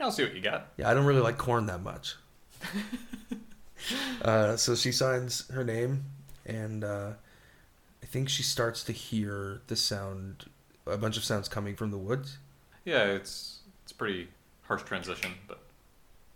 I'll 0.00 0.10
see 0.10 0.24
what 0.24 0.34
you 0.34 0.40
got. 0.40 0.68
yeah, 0.76 0.90
I 0.90 0.94
don't 0.94 1.04
really 1.06 1.20
like 1.20 1.36
corn 1.38 1.66
that 1.66 1.82
much. 1.82 2.16
uh, 4.22 4.56
so 4.56 4.74
she 4.74 4.92
signs 4.92 5.48
her 5.50 5.64
name, 5.64 6.04
and 6.46 6.84
uh, 6.84 7.10
I 8.02 8.06
think 8.06 8.28
she 8.28 8.42
starts 8.42 8.82
to 8.84 8.92
hear 8.92 9.60
the 9.66 9.76
sound, 9.76 10.46
a 10.86 10.96
bunch 10.96 11.16
of 11.16 11.24
sounds 11.24 11.48
coming 11.48 11.76
from 11.76 11.90
the 11.90 11.98
woods. 11.98 12.38
Yeah, 12.84 13.04
it's 13.04 13.60
it's 13.82 13.92
pretty 13.92 14.28
harsh 14.66 14.82
transition, 14.82 15.32
but 15.46 15.60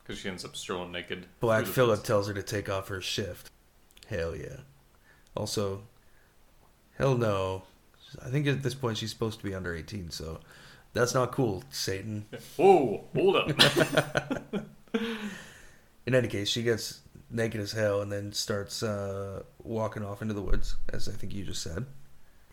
because 0.02 0.18
she 0.18 0.28
ends 0.28 0.44
up 0.44 0.56
strolling 0.56 0.92
naked. 0.92 1.26
Black 1.40 1.66
Phillip 1.66 2.02
tells 2.02 2.28
her 2.28 2.34
to 2.34 2.42
take 2.42 2.68
off 2.68 2.88
her 2.88 3.00
shift. 3.00 3.50
Hell 4.08 4.34
yeah. 4.34 4.58
Also, 5.36 5.82
hell 6.98 7.16
no. 7.16 7.62
I 8.24 8.28
think 8.28 8.46
at 8.46 8.62
this 8.62 8.74
point 8.74 8.98
she's 8.98 9.10
supposed 9.10 9.38
to 9.38 9.44
be 9.44 9.54
under 9.54 9.74
18, 9.74 10.10
so 10.10 10.40
that's 10.92 11.14
not 11.14 11.30
cool, 11.32 11.62
Satan. 11.70 12.26
Whoa, 12.56 13.04
hold 13.14 13.36
up. 13.36 13.50
In 16.06 16.14
any 16.14 16.26
case, 16.26 16.48
she 16.48 16.62
gets 16.62 17.00
naked 17.30 17.60
as 17.60 17.72
hell 17.72 18.00
and 18.00 18.10
then 18.10 18.32
starts 18.32 18.82
uh, 18.82 19.44
walking 19.62 20.04
off 20.04 20.22
into 20.22 20.34
the 20.34 20.42
woods, 20.42 20.74
as 20.92 21.08
I 21.08 21.12
think 21.12 21.32
you 21.32 21.44
just 21.44 21.62
said. 21.62 21.86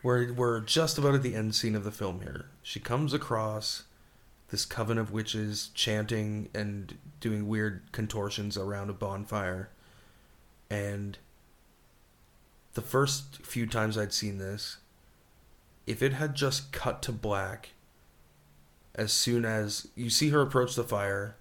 We're, 0.03 0.32
we're 0.32 0.59
just 0.59 0.99
about 0.99 1.15
at 1.15 1.23
the 1.23 1.34
end 1.34 1.55
scene 1.55 1.75
of 1.75 1.84
the 1.84 1.91
film 1.91 2.21
here. 2.21 2.45
She 2.61 2.80
comes 2.80 3.13
across 3.13 3.84
this 4.49 4.65
coven 4.65 4.97
of 4.97 5.11
witches 5.11 5.69
chanting 5.73 6.49
and 6.53 6.97
doing 7.19 7.47
weird 7.47 7.81
contortions 7.91 8.57
around 8.57 8.89
a 8.89 8.93
bonfire. 8.93 9.69
And 10.69 11.17
the 12.73 12.81
first 12.81 13.45
few 13.45 13.65
times 13.65 13.97
I'd 13.97 14.13
seen 14.13 14.37
this, 14.37 14.77
if 15.85 16.01
it 16.01 16.13
had 16.13 16.35
just 16.35 16.71
cut 16.71 17.01
to 17.03 17.11
black 17.11 17.69
as 18.95 19.13
soon 19.13 19.45
as 19.45 19.87
you 19.95 20.09
see 20.09 20.29
her 20.29 20.41
approach 20.41 20.75
the 20.75 20.83
fire, 20.83 21.35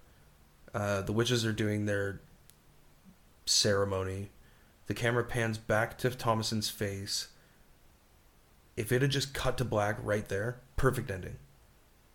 uh, 0.73 1.01
the 1.01 1.11
witches 1.11 1.45
are 1.45 1.53
doing 1.53 1.85
their 1.85 2.21
ceremony. 3.45 4.29
The 4.85 4.93
camera 4.93 5.23
pans 5.23 5.57
back 5.57 5.97
to 5.99 6.09
Thomasin's 6.09 6.69
face. 6.69 7.29
If 8.75 8.91
it 8.91 9.01
had 9.01 9.11
just 9.11 9.33
cut 9.33 9.57
to 9.57 9.65
black 9.65 9.97
right 10.01 10.27
there, 10.27 10.59
perfect 10.75 11.09
ending, 11.09 11.37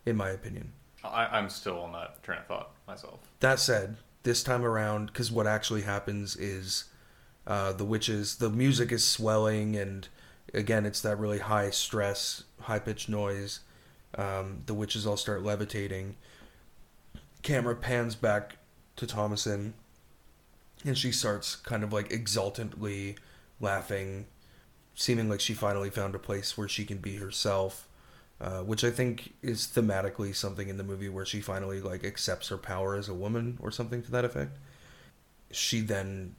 in 0.05 0.15
my 0.15 0.29
opinion. 0.29 0.71
I, 1.03 1.37
I'm 1.37 1.49
still 1.49 1.79
on 1.79 1.91
that 1.93 2.21
train 2.23 2.39
of 2.39 2.47
thought 2.47 2.71
myself. 2.87 3.19
That 3.39 3.59
said, 3.59 3.97
this 4.23 4.43
time 4.43 4.63
around, 4.63 5.07
because 5.07 5.31
what 5.31 5.47
actually 5.47 5.81
happens 5.81 6.35
is 6.35 6.85
uh, 7.45 7.73
the 7.73 7.85
witches, 7.85 8.37
the 8.37 8.49
music 8.49 8.91
is 8.91 9.03
swelling, 9.03 9.75
and 9.75 10.07
again, 10.53 10.85
it's 10.85 11.01
that 11.01 11.17
really 11.17 11.39
high 11.39 11.69
stress, 11.69 12.43
high 12.61 12.79
pitched 12.79 13.09
noise. 13.09 13.59
Um, 14.15 14.61
the 14.65 14.73
witches 14.73 15.05
all 15.05 15.17
start 15.17 15.43
levitating. 15.43 16.15
Camera 17.41 17.75
pans 17.75 18.15
back 18.15 18.57
to 18.95 19.05
Thomasin, 19.05 19.73
and 20.85 20.97
she 20.97 21.11
starts 21.11 21.55
kind 21.55 21.83
of 21.83 21.91
like 21.91 22.11
exultantly 22.11 23.17
laughing, 23.59 24.27
seeming 24.95 25.29
like 25.29 25.41
she 25.41 25.53
finally 25.53 25.89
found 25.89 26.15
a 26.15 26.19
place 26.19 26.57
where 26.57 26.69
she 26.69 26.85
can 26.85 26.99
be 26.99 27.17
herself. 27.17 27.87
Uh, 28.43 28.59
which 28.59 28.83
I 28.83 28.91
think 28.91 29.33
is 29.41 29.67
thematically 29.73 30.35
something 30.35 30.67
in 30.67 30.75
the 30.75 30.83
movie 30.83 31.07
where 31.07 31.25
she 31.25 31.39
finally 31.39 31.79
like 31.79 32.03
accepts 32.03 32.49
her 32.49 32.57
power 32.57 32.93
as 32.95 33.07
a 33.07 33.13
woman 33.13 33.57
or 33.61 33.71
something 33.71 34.03
to 34.03 34.11
that 34.11 34.25
effect. 34.25 34.57
She 35.49 35.79
then, 35.79 36.35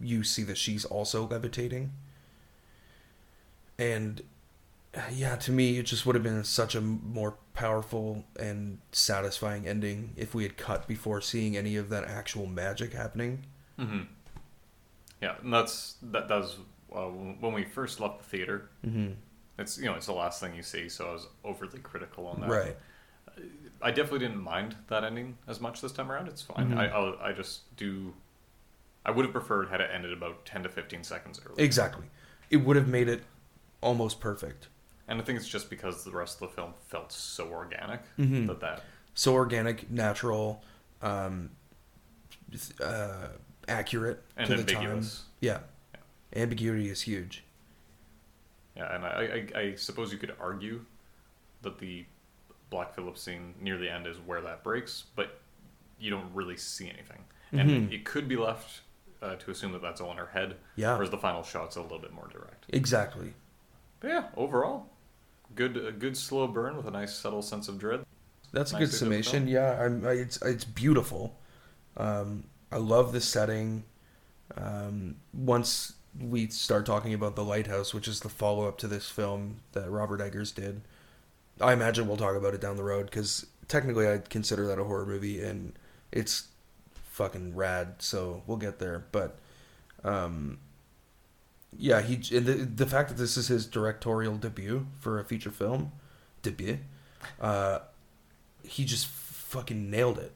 you 0.00 0.24
see 0.24 0.42
that 0.42 0.58
she's 0.58 0.84
also 0.84 1.28
levitating, 1.28 1.92
and 3.78 4.22
yeah, 5.12 5.36
to 5.36 5.52
me, 5.52 5.78
it 5.78 5.84
just 5.84 6.04
would 6.04 6.16
have 6.16 6.24
been 6.24 6.42
such 6.42 6.74
a 6.74 6.80
more 6.80 7.36
powerful 7.54 8.24
and 8.40 8.78
satisfying 8.92 9.68
ending 9.68 10.14
if 10.16 10.34
we 10.34 10.42
had 10.42 10.56
cut 10.56 10.88
before 10.88 11.20
seeing 11.20 11.56
any 11.56 11.76
of 11.76 11.90
that 11.90 12.04
actual 12.04 12.46
magic 12.46 12.92
happening. 12.92 13.44
hmm 13.78 14.02
Yeah, 15.22 15.36
and 15.42 15.52
that's 15.52 15.96
that. 16.02 16.28
That 16.28 16.38
was 16.40 16.56
uh, 16.92 17.06
when 17.06 17.52
we 17.52 17.64
first 17.64 18.00
left 18.00 18.18
the 18.18 18.24
theater. 18.24 18.70
Mm-hmm. 18.84 19.12
It's 19.58 19.78
you 19.78 19.86
know 19.86 19.94
it's 19.94 20.06
the 20.06 20.12
last 20.12 20.40
thing 20.40 20.54
you 20.54 20.62
see, 20.62 20.88
so 20.88 21.08
I 21.08 21.12
was 21.12 21.26
overly 21.44 21.78
critical 21.78 22.26
on 22.26 22.40
that. 22.42 22.50
Right. 22.50 22.76
I 23.82 23.90
definitely 23.90 24.20
didn't 24.20 24.42
mind 24.42 24.74
that 24.88 25.04
ending 25.04 25.36
as 25.46 25.60
much 25.60 25.80
this 25.80 25.92
time 25.92 26.10
around. 26.10 26.28
It's 26.28 26.42
fine. 26.42 26.70
Mhm. 26.70 26.78
I 26.78 26.86
I'll, 26.88 27.16
I 27.20 27.32
just 27.32 27.74
do. 27.76 28.14
I 29.04 29.10
would 29.10 29.24
have 29.24 29.32
preferred 29.32 29.68
had 29.68 29.80
it 29.80 29.90
ended 29.92 30.12
about 30.12 30.44
ten 30.44 30.62
to 30.62 30.68
fifteen 30.68 31.04
seconds 31.04 31.40
earlier. 31.44 31.64
Exactly. 31.64 32.06
It 32.50 32.58
would 32.58 32.76
have 32.76 32.88
made 32.88 33.08
it 33.08 33.22
almost 33.80 34.20
perfect. 34.20 34.68
And 35.08 35.20
I 35.20 35.24
think 35.24 35.38
it's 35.38 35.48
just 35.48 35.70
because 35.70 36.04
the 36.04 36.10
rest 36.10 36.40
of 36.42 36.48
the 36.48 36.54
film 36.54 36.74
felt 36.88 37.12
so 37.12 37.48
organic 37.48 38.00
Mhm. 38.18 38.46
that 38.48 38.60
that 38.60 38.82
So 39.14 39.34
organic, 39.34 39.88
natural, 39.90 40.62
um, 41.00 41.50
uh, 42.82 43.28
accurate 43.68 44.22
and 44.36 44.48
to 44.48 44.56
the 44.56 44.64
time. 44.64 44.76
ambiguous. 44.82 45.24
Yeah. 45.40 45.60
Ambiguity 46.34 46.88
is 46.90 47.02
huge. 47.02 47.44
Yeah, 48.76 48.94
and 48.94 49.04
I, 49.04 49.46
I 49.56 49.60
I 49.60 49.74
suppose 49.74 50.12
you 50.12 50.18
could 50.18 50.34
argue 50.40 50.84
that 51.62 51.78
the 51.78 52.04
Black 52.70 52.94
Phillip 52.94 53.16
scene 53.16 53.54
near 53.60 53.78
the 53.78 53.90
end 53.90 54.06
is 54.06 54.18
where 54.18 54.40
that 54.42 54.62
breaks, 54.62 55.04
but 55.14 55.40
you 55.98 56.10
don't 56.10 56.30
really 56.34 56.56
see 56.56 56.88
anything, 56.90 57.24
and 57.52 57.70
Mhm. 57.70 57.92
it 57.92 58.04
could 58.04 58.28
be 58.28 58.36
left 58.36 58.82
uh, 59.22 59.34
to 59.36 59.50
assume 59.50 59.72
that 59.72 59.80
that's 59.80 60.00
all 60.00 60.10
in 60.10 60.18
her 60.18 60.26
head, 60.26 60.56
Yeah. 60.76 60.92
whereas 60.94 61.08
the 61.10 61.16
final 61.16 61.42
shot's 61.42 61.76
a 61.76 61.80
little 61.80 61.98
bit 61.98 62.12
more 62.12 62.28
direct. 62.28 62.66
Exactly. 62.68 63.32
But 64.00 64.08
yeah, 64.08 64.28
overall, 64.36 64.90
good 65.54 65.76
a 65.78 65.90
good 65.90 66.16
slow 66.18 66.46
burn 66.46 66.76
with 66.76 66.86
a 66.86 66.90
nice 66.90 67.14
subtle 67.14 67.40
sense 67.42 67.66
of 67.68 67.78
dread. 67.78 68.04
That's 68.52 68.72
a 68.74 68.78
good 68.78 68.92
summation. 68.92 69.48
Yeah, 69.48 69.82
I'm, 69.82 70.06
I, 70.06 70.12
it's 70.12 70.40
it's 70.42 70.64
beautiful. 70.64 71.38
Um, 71.96 72.44
I 72.70 72.76
love 72.76 73.12
the 73.12 73.20
setting. 73.22 73.84
Um, 74.56 75.16
once 75.32 75.94
we 76.20 76.48
start 76.48 76.86
talking 76.86 77.14
about 77.14 77.36
the 77.36 77.44
lighthouse, 77.44 77.92
which 77.92 78.08
is 78.08 78.20
the 78.20 78.28
follow 78.28 78.68
up 78.68 78.78
to 78.78 78.88
this 78.88 79.08
film 79.08 79.56
that 79.72 79.90
Robert 79.90 80.20
Eggers 80.20 80.52
did, 80.52 80.82
I 81.60 81.72
imagine 81.72 82.06
we'll 82.06 82.16
talk 82.16 82.36
about 82.36 82.54
it 82.54 82.60
down 82.60 82.76
the 82.76 82.84
road 82.84 83.06
because 83.06 83.46
technically 83.68 84.06
I'd 84.06 84.28
consider 84.28 84.66
that 84.66 84.78
a 84.78 84.84
horror 84.84 85.06
movie 85.06 85.42
and 85.42 85.72
it's 86.12 86.48
fucking 87.10 87.54
rad. 87.54 87.96
So 87.98 88.42
we'll 88.46 88.58
get 88.58 88.78
there. 88.78 89.06
But 89.10 89.38
um, 90.04 90.58
yeah, 91.76 92.02
he 92.02 92.16
the 92.16 92.68
the 92.74 92.86
fact 92.86 93.08
that 93.08 93.18
this 93.18 93.36
is 93.36 93.48
his 93.48 93.66
directorial 93.66 94.36
debut 94.36 94.86
for 95.00 95.18
a 95.18 95.24
feature 95.24 95.50
film 95.50 95.92
debut. 96.42 96.78
Uh, 97.40 97.80
he 98.62 98.84
just 98.84 99.06
fucking 99.06 99.90
nailed 99.90 100.18
it. 100.18 100.32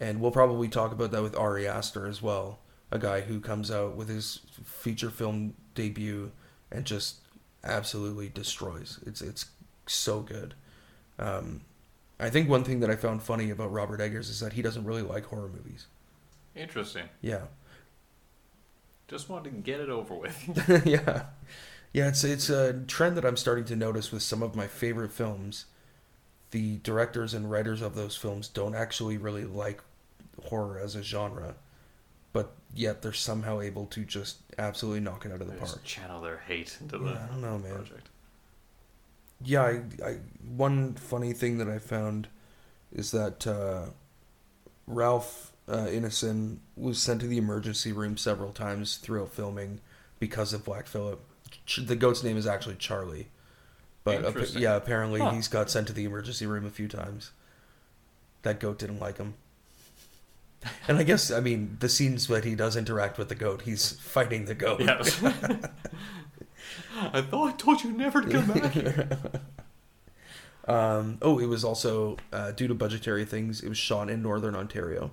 And 0.00 0.20
we'll 0.20 0.30
probably 0.30 0.68
talk 0.68 0.92
about 0.92 1.10
that 1.10 1.22
with 1.22 1.36
Ari 1.36 1.66
Aster 1.66 2.06
as 2.06 2.22
well, 2.22 2.60
a 2.90 2.98
guy 2.98 3.20
who 3.22 3.40
comes 3.40 3.70
out 3.70 3.96
with 3.96 4.08
his 4.08 4.40
feature 4.64 5.10
film 5.10 5.54
debut 5.74 6.32
and 6.70 6.84
just 6.84 7.16
absolutely 7.64 8.28
destroys. 8.28 8.98
It's 9.06 9.20
it's 9.22 9.46
so 9.86 10.20
good. 10.20 10.54
Um, 11.18 11.62
I 12.20 12.30
think 12.30 12.48
one 12.48 12.64
thing 12.64 12.80
that 12.80 12.90
I 12.90 12.96
found 12.96 13.22
funny 13.22 13.50
about 13.50 13.72
Robert 13.72 14.00
Eggers 14.00 14.28
is 14.30 14.40
that 14.40 14.54
he 14.54 14.62
doesn't 14.62 14.84
really 14.84 15.02
like 15.02 15.26
horror 15.26 15.48
movies. 15.48 15.86
Interesting. 16.54 17.08
Yeah, 17.22 17.46
Just 19.08 19.28
wanted 19.28 19.50
to 19.50 19.56
get 19.56 19.80
it 19.80 19.88
over 19.88 20.14
with. 20.14 20.82
yeah, 20.86 21.24
yeah. 21.92 22.08
It's 22.08 22.24
it's 22.24 22.50
a 22.50 22.74
trend 22.86 23.16
that 23.16 23.24
I'm 23.24 23.36
starting 23.36 23.64
to 23.66 23.76
notice 23.76 24.12
with 24.12 24.22
some 24.22 24.42
of 24.42 24.54
my 24.56 24.66
favorite 24.66 25.12
films. 25.12 25.66
The 26.50 26.78
directors 26.78 27.34
and 27.34 27.50
writers 27.50 27.82
of 27.82 27.94
those 27.94 28.16
films 28.16 28.48
don't 28.48 28.74
actually 28.74 29.18
really 29.18 29.44
like 29.44 29.82
horror 30.46 30.78
as 30.78 30.96
a 30.96 31.02
genre, 31.02 31.56
but 32.32 32.52
yet 32.74 33.02
they're 33.02 33.12
somehow 33.12 33.60
able 33.60 33.86
to 33.86 34.04
just 34.04 34.38
absolutely 34.58 35.00
knock 35.00 35.24
it 35.26 35.32
out 35.32 35.40
of 35.40 35.46
the 35.46 35.52
They 35.54 35.58
park. 35.58 35.70
just 35.72 35.84
channel 35.84 36.20
their 36.20 36.38
hate 36.46 36.76
into 36.80 36.98
Yeah, 36.98 37.12
the 37.12 37.20
I 37.20 37.26
don't 37.26 37.40
know, 37.40 37.58
man. 37.58 37.74
project. 37.74 38.08
Yeah, 39.44 39.62
I, 39.62 39.82
I 40.04 40.16
one 40.56 40.94
funny 40.94 41.32
thing 41.32 41.58
that 41.58 41.68
I 41.68 41.78
found 41.78 42.28
is 42.92 43.10
that 43.12 43.46
uh, 43.46 43.86
Ralph 44.86 45.52
uh, 45.68 45.86
Ineson 45.86 46.58
was 46.76 47.00
sent 47.00 47.20
to 47.20 47.26
the 47.26 47.38
emergency 47.38 47.92
room 47.92 48.16
several 48.16 48.52
times 48.52 48.96
throughout 48.96 49.32
filming 49.32 49.80
because 50.18 50.52
of 50.52 50.64
Black 50.64 50.86
Phillip. 50.86 51.20
Ch- 51.66 51.80
the 51.86 51.94
goat's 51.96 52.24
name 52.24 52.36
is 52.36 52.46
actually 52.46 52.74
Charlie, 52.76 53.28
but 54.04 54.24
Interesting. 54.24 54.62
yeah, 54.62 54.74
apparently 54.76 55.20
Huh. 55.20 55.30
he's 55.30 55.48
got 55.48 55.70
sent 55.70 55.86
to 55.88 55.92
the 55.92 56.04
emergency 56.04 56.46
room 56.46 56.66
a 56.66 56.70
few 56.70 56.88
times. 56.88 57.30
That 58.42 58.58
goat 58.60 58.78
didn't 58.78 58.98
like 59.00 59.18
him. 59.18 59.34
And 60.88 60.98
I 60.98 61.02
guess 61.04 61.30
I 61.30 61.40
mean 61.40 61.76
the 61.80 61.88
scenes 61.88 62.26
that 62.28 62.44
he 62.44 62.54
does 62.54 62.76
interact 62.76 63.16
with 63.18 63.28
the 63.28 63.34
goat, 63.34 63.62
he's 63.62 63.92
fighting 63.92 64.44
the 64.46 64.54
goat. 64.54 64.80
Yes. 64.80 65.22
I 67.00 67.20
thought 67.22 67.48
I 67.48 67.52
told 67.56 67.84
you 67.84 67.92
never 67.92 68.20
to 68.22 68.28
come 68.30 68.46
back. 68.48 68.72
Here. 68.72 69.08
Um, 70.66 71.16
oh, 71.22 71.38
it 71.38 71.46
was 71.46 71.64
also 71.64 72.18
uh, 72.30 72.50
due 72.50 72.68
to 72.68 72.74
budgetary 72.74 73.24
things. 73.24 73.62
It 73.62 73.70
was 73.70 73.78
shot 73.78 74.10
in 74.10 74.20
northern 74.20 74.54
Ontario, 74.54 75.10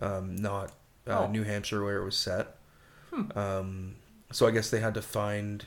um, 0.00 0.34
not 0.34 0.72
uh, 1.06 1.20
Oh. 1.20 1.26
New 1.28 1.44
Hampshire 1.44 1.84
where 1.84 1.98
it 1.98 2.04
was 2.04 2.16
set. 2.16 2.56
Hmm. 3.12 3.38
Um, 3.38 3.94
so 4.32 4.44
I 4.44 4.50
guess 4.50 4.70
they 4.70 4.80
had 4.80 4.94
to 4.94 5.02
find 5.02 5.66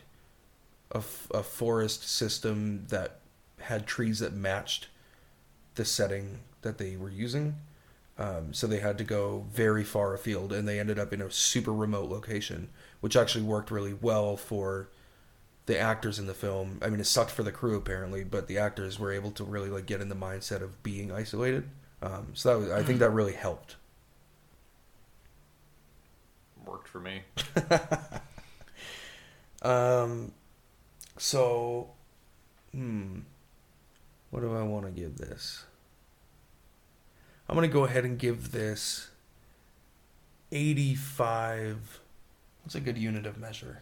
a, 0.92 0.98
f- 0.98 1.30
a 1.34 1.44
forest 1.44 2.06
system 2.10 2.88
that 2.90 3.20
had 3.62 3.88
trees 3.88 4.20
that 4.20 4.34
matched 4.34 4.90
the 5.76 5.86
setting 5.86 6.40
that 6.64 6.78
they 6.78 6.98
were 6.98 7.10
using. 7.10 7.56
Um, 8.18 8.54
so 8.54 8.66
they 8.68 8.80
had 8.80 8.98
to 9.00 9.04
go 9.04 9.46
very 9.52 9.84
far 9.84 10.14
afield, 10.14 10.54
and 10.54 10.68
they 10.68 10.80
ended 10.80 10.98
up 10.98 11.12
in 11.12 11.22
a 11.22 11.30
super 11.32 11.74
remote 11.74 12.10
location, 12.10 12.70
which 13.02 13.16
actually 13.16 13.44
worked 13.44 13.72
really 13.72 13.94
well 13.94 14.38
for 14.38 14.90
the 15.66 15.78
actors 15.78 16.20
in 16.20 16.28
the 16.28 16.34
film. 16.34 16.80
I 16.82 16.90
mean, 16.90 17.00
it 17.00 17.06
sucked 17.06 17.32
for 17.32 17.44
the 17.44 17.52
crew 17.52 17.76
apparently, 17.76 18.24
but 18.24 18.48
the 18.48 18.58
actors 18.58 19.00
were 19.00 19.12
able 19.12 19.32
to 19.32 19.44
really 19.44 19.70
like 19.70 19.86
get 19.86 20.02
in 20.02 20.10
the 20.10 20.16
mindset 20.16 20.62
of 20.62 20.82
being 20.84 21.12
isolated. 21.12 21.70
Um, 22.02 22.28
so 22.34 22.50
that 22.50 22.60
was, 22.60 22.72
I 22.72 22.84
think 22.84 23.00
that 23.00 23.10
really 23.10 23.34
helped. 23.34 23.76
Worked 26.66 26.88
for 26.88 27.00
me. 27.00 27.24
Um, 29.66 30.32
so, 31.18 31.90
hmm, 32.72 33.20
what 34.30 34.42
do 34.42 34.56
I 34.56 34.62
want 34.62 34.86
to 34.86 34.92
give 34.92 35.18
this? 35.18 35.66
I'm 37.48 37.56
gonna 37.56 37.68
go 37.68 37.84
ahead 37.86 38.06
and 38.06 38.18
give 38.18 38.52
this 38.52 39.10
85. 40.52 42.00
What's 42.64 42.76
a 42.76 42.80
good 42.80 42.98
unit 42.98 43.26
of 43.26 43.38
measure? 43.38 43.82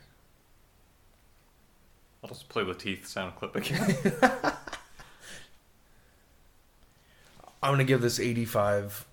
I'll 2.22 2.30
just 2.30 2.49
play 2.49 2.64
the 2.64 2.74
teeth 2.74 3.07
sound 3.07 3.36
clip 3.36 3.55
again. 3.55 3.95
I'm 7.61 7.72
gonna 7.74 7.84
give 7.86 8.01
this 8.01 8.20
85 8.20 9.05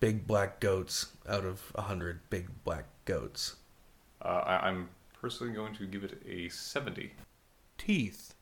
big 0.00 0.26
black 0.26 0.60
goats 0.60 1.06
out 1.28 1.44
of 1.44 1.60
100 1.74 2.20
big 2.28 2.48
black 2.64 2.84
goats. 3.06 3.56
uh, 4.22 4.28
I, 4.44 4.68
I'm 4.68 4.90
personally 5.18 5.54
going 5.54 5.74
to 5.76 5.86
give 5.86 6.04
it 6.04 6.22
a 6.28 6.48
70 6.50 7.12
Teeth. 7.78 8.34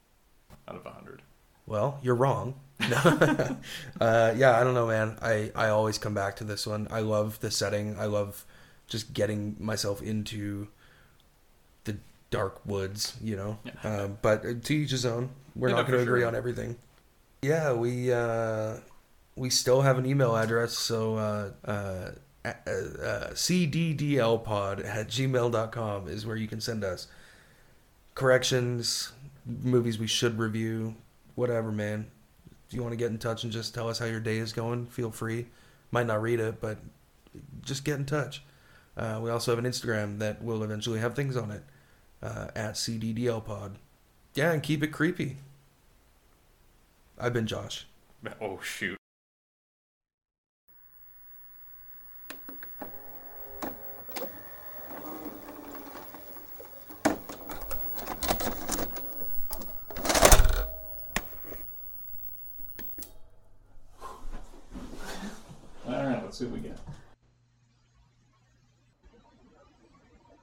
out 0.69 0.75
of 0.77 0.85
100. 0.85 1.23
Well, 1.67 1.99
you're 2.03 2.15
wrong. 2.15 2.55
Uh, 4.01 4.35
yeah, 4.37 4.59
I 4.59 4.65
don't 4.65 4.75
know, 4.75 4.89
man. 4.89 5.17
I, 5.23 5.51
I 5.55 5.69
always 5.69 5.99
come 5.99 6.15
back 6.15 6.37
to 6.37 6.45
this 6.45 6.67
one. 6.67 6.89
I 6.91 7.01
love 7.01 7.41
the 7.41 7.51
setting. 7.51 7.97
I 7.99 8.07
love 8.07 8.45
just 8.89 9.15
getting 9.15 9.57
myself 9.59 10.03
into 10.03 10.69
the 11.85 11.97
dark 12.31 12.61
woods, 12.67 13.17
you 13.23 13.37
know. 13.37 13.59
Yeah. 13.65 13.73
Um, 14.03 14.19
but 14.21 14.45
uh, 14.45 14.55
to 14.63 14.75
each 14.75 14.91
his 14.91 15.07
own. 15.07 15.31
We're 15.55 15.71
not 15.71 15.87
going 15.87 15.99
to 15.99 16.03
agree 16.03 16.21
sure. 16.21 16.29
on 16.29 16.35
everything. 16.35 16.77
Yeah, 17.43 17.73
we 17.73 18.13
uh, 18.13 18.79
we 19.37 19.51
still 19.51 19.83
have 19.83 19.97
an 19.99 20.07
email 20.07 20.37
address, 20.37 20.73
so 20.73 21.17
uh, 21.17 21.51
uh, 21.65 22.11
uh, 22.45 22.49
uh, 22.49 23.31
cddlpod 23.31 24.85
at 24.85 25.09
gmail.com 25.09 26.09
is 26.09 26.27
where 26.27 26.37
you 26.37 26.49
can 26.49 26.61
send 26.61 26.85
us 26.85 27.07
corrections, 28.15 29.13
movies 29.47 29.99
we 29.99 30.07
should 30.07 30.39
review, 30.39 30.97
whatever, 31.35 31.71
man. 31.73 32.11
If 32.69 32.75
you 32.75 32.83
want 32.83 32.93
to 32.93 32.97
get 32.97 33.11
in 33.11 33.19
touch 33.19 33.45
and 33.45 33.53
just 33.53 33.75
tell 33.75 33.89
us 33.89 33.99
how 33.99 34.07
your 34.07 34.21
day 34.21 34.39
is 34.39 34.53
going, 34.53 34.87
feel 34.87 35.11
free. 35.11 35.47
Might 35.91 36.07
not 36.07 36.23
read 36.23 36.41
it, 36.41 36.61
but 36.61 36.79
just 37.63 37.85
get 37.85 37.99
in 37.99 38.07
touch. 38.07 38.43
Uh, 38.97 39.21
we 39.23 39.31
also 39.31 39.55
have 39.55 39.63
an 39.63 39.71
Instagram 39.71 40.19
that 40.19 40.43
will 40.43 40.63
eventually 40.63 41.01
have 41.01 41.15
things 41.15 41.37
on 41.37 41.51
it 41.51 41.63
uh, 42.23 42.49
at 42.55 42.75
cddlpod. 42.75 43.75
Yeah, 44.35 44.53
and 44.53 44.63
keep 44.63 44.83
it 44.83 44.89
creepy. 44.89 45.37
I've 47.19 47.33
been 47.33 47.47
Josh. 47.47 47.87
Oh 48.41 48.59
shoot. 48.63 48.97
see 66.35 66.47
what 66.47 66.55
we 66.55 66.61
get. 66.61 66.74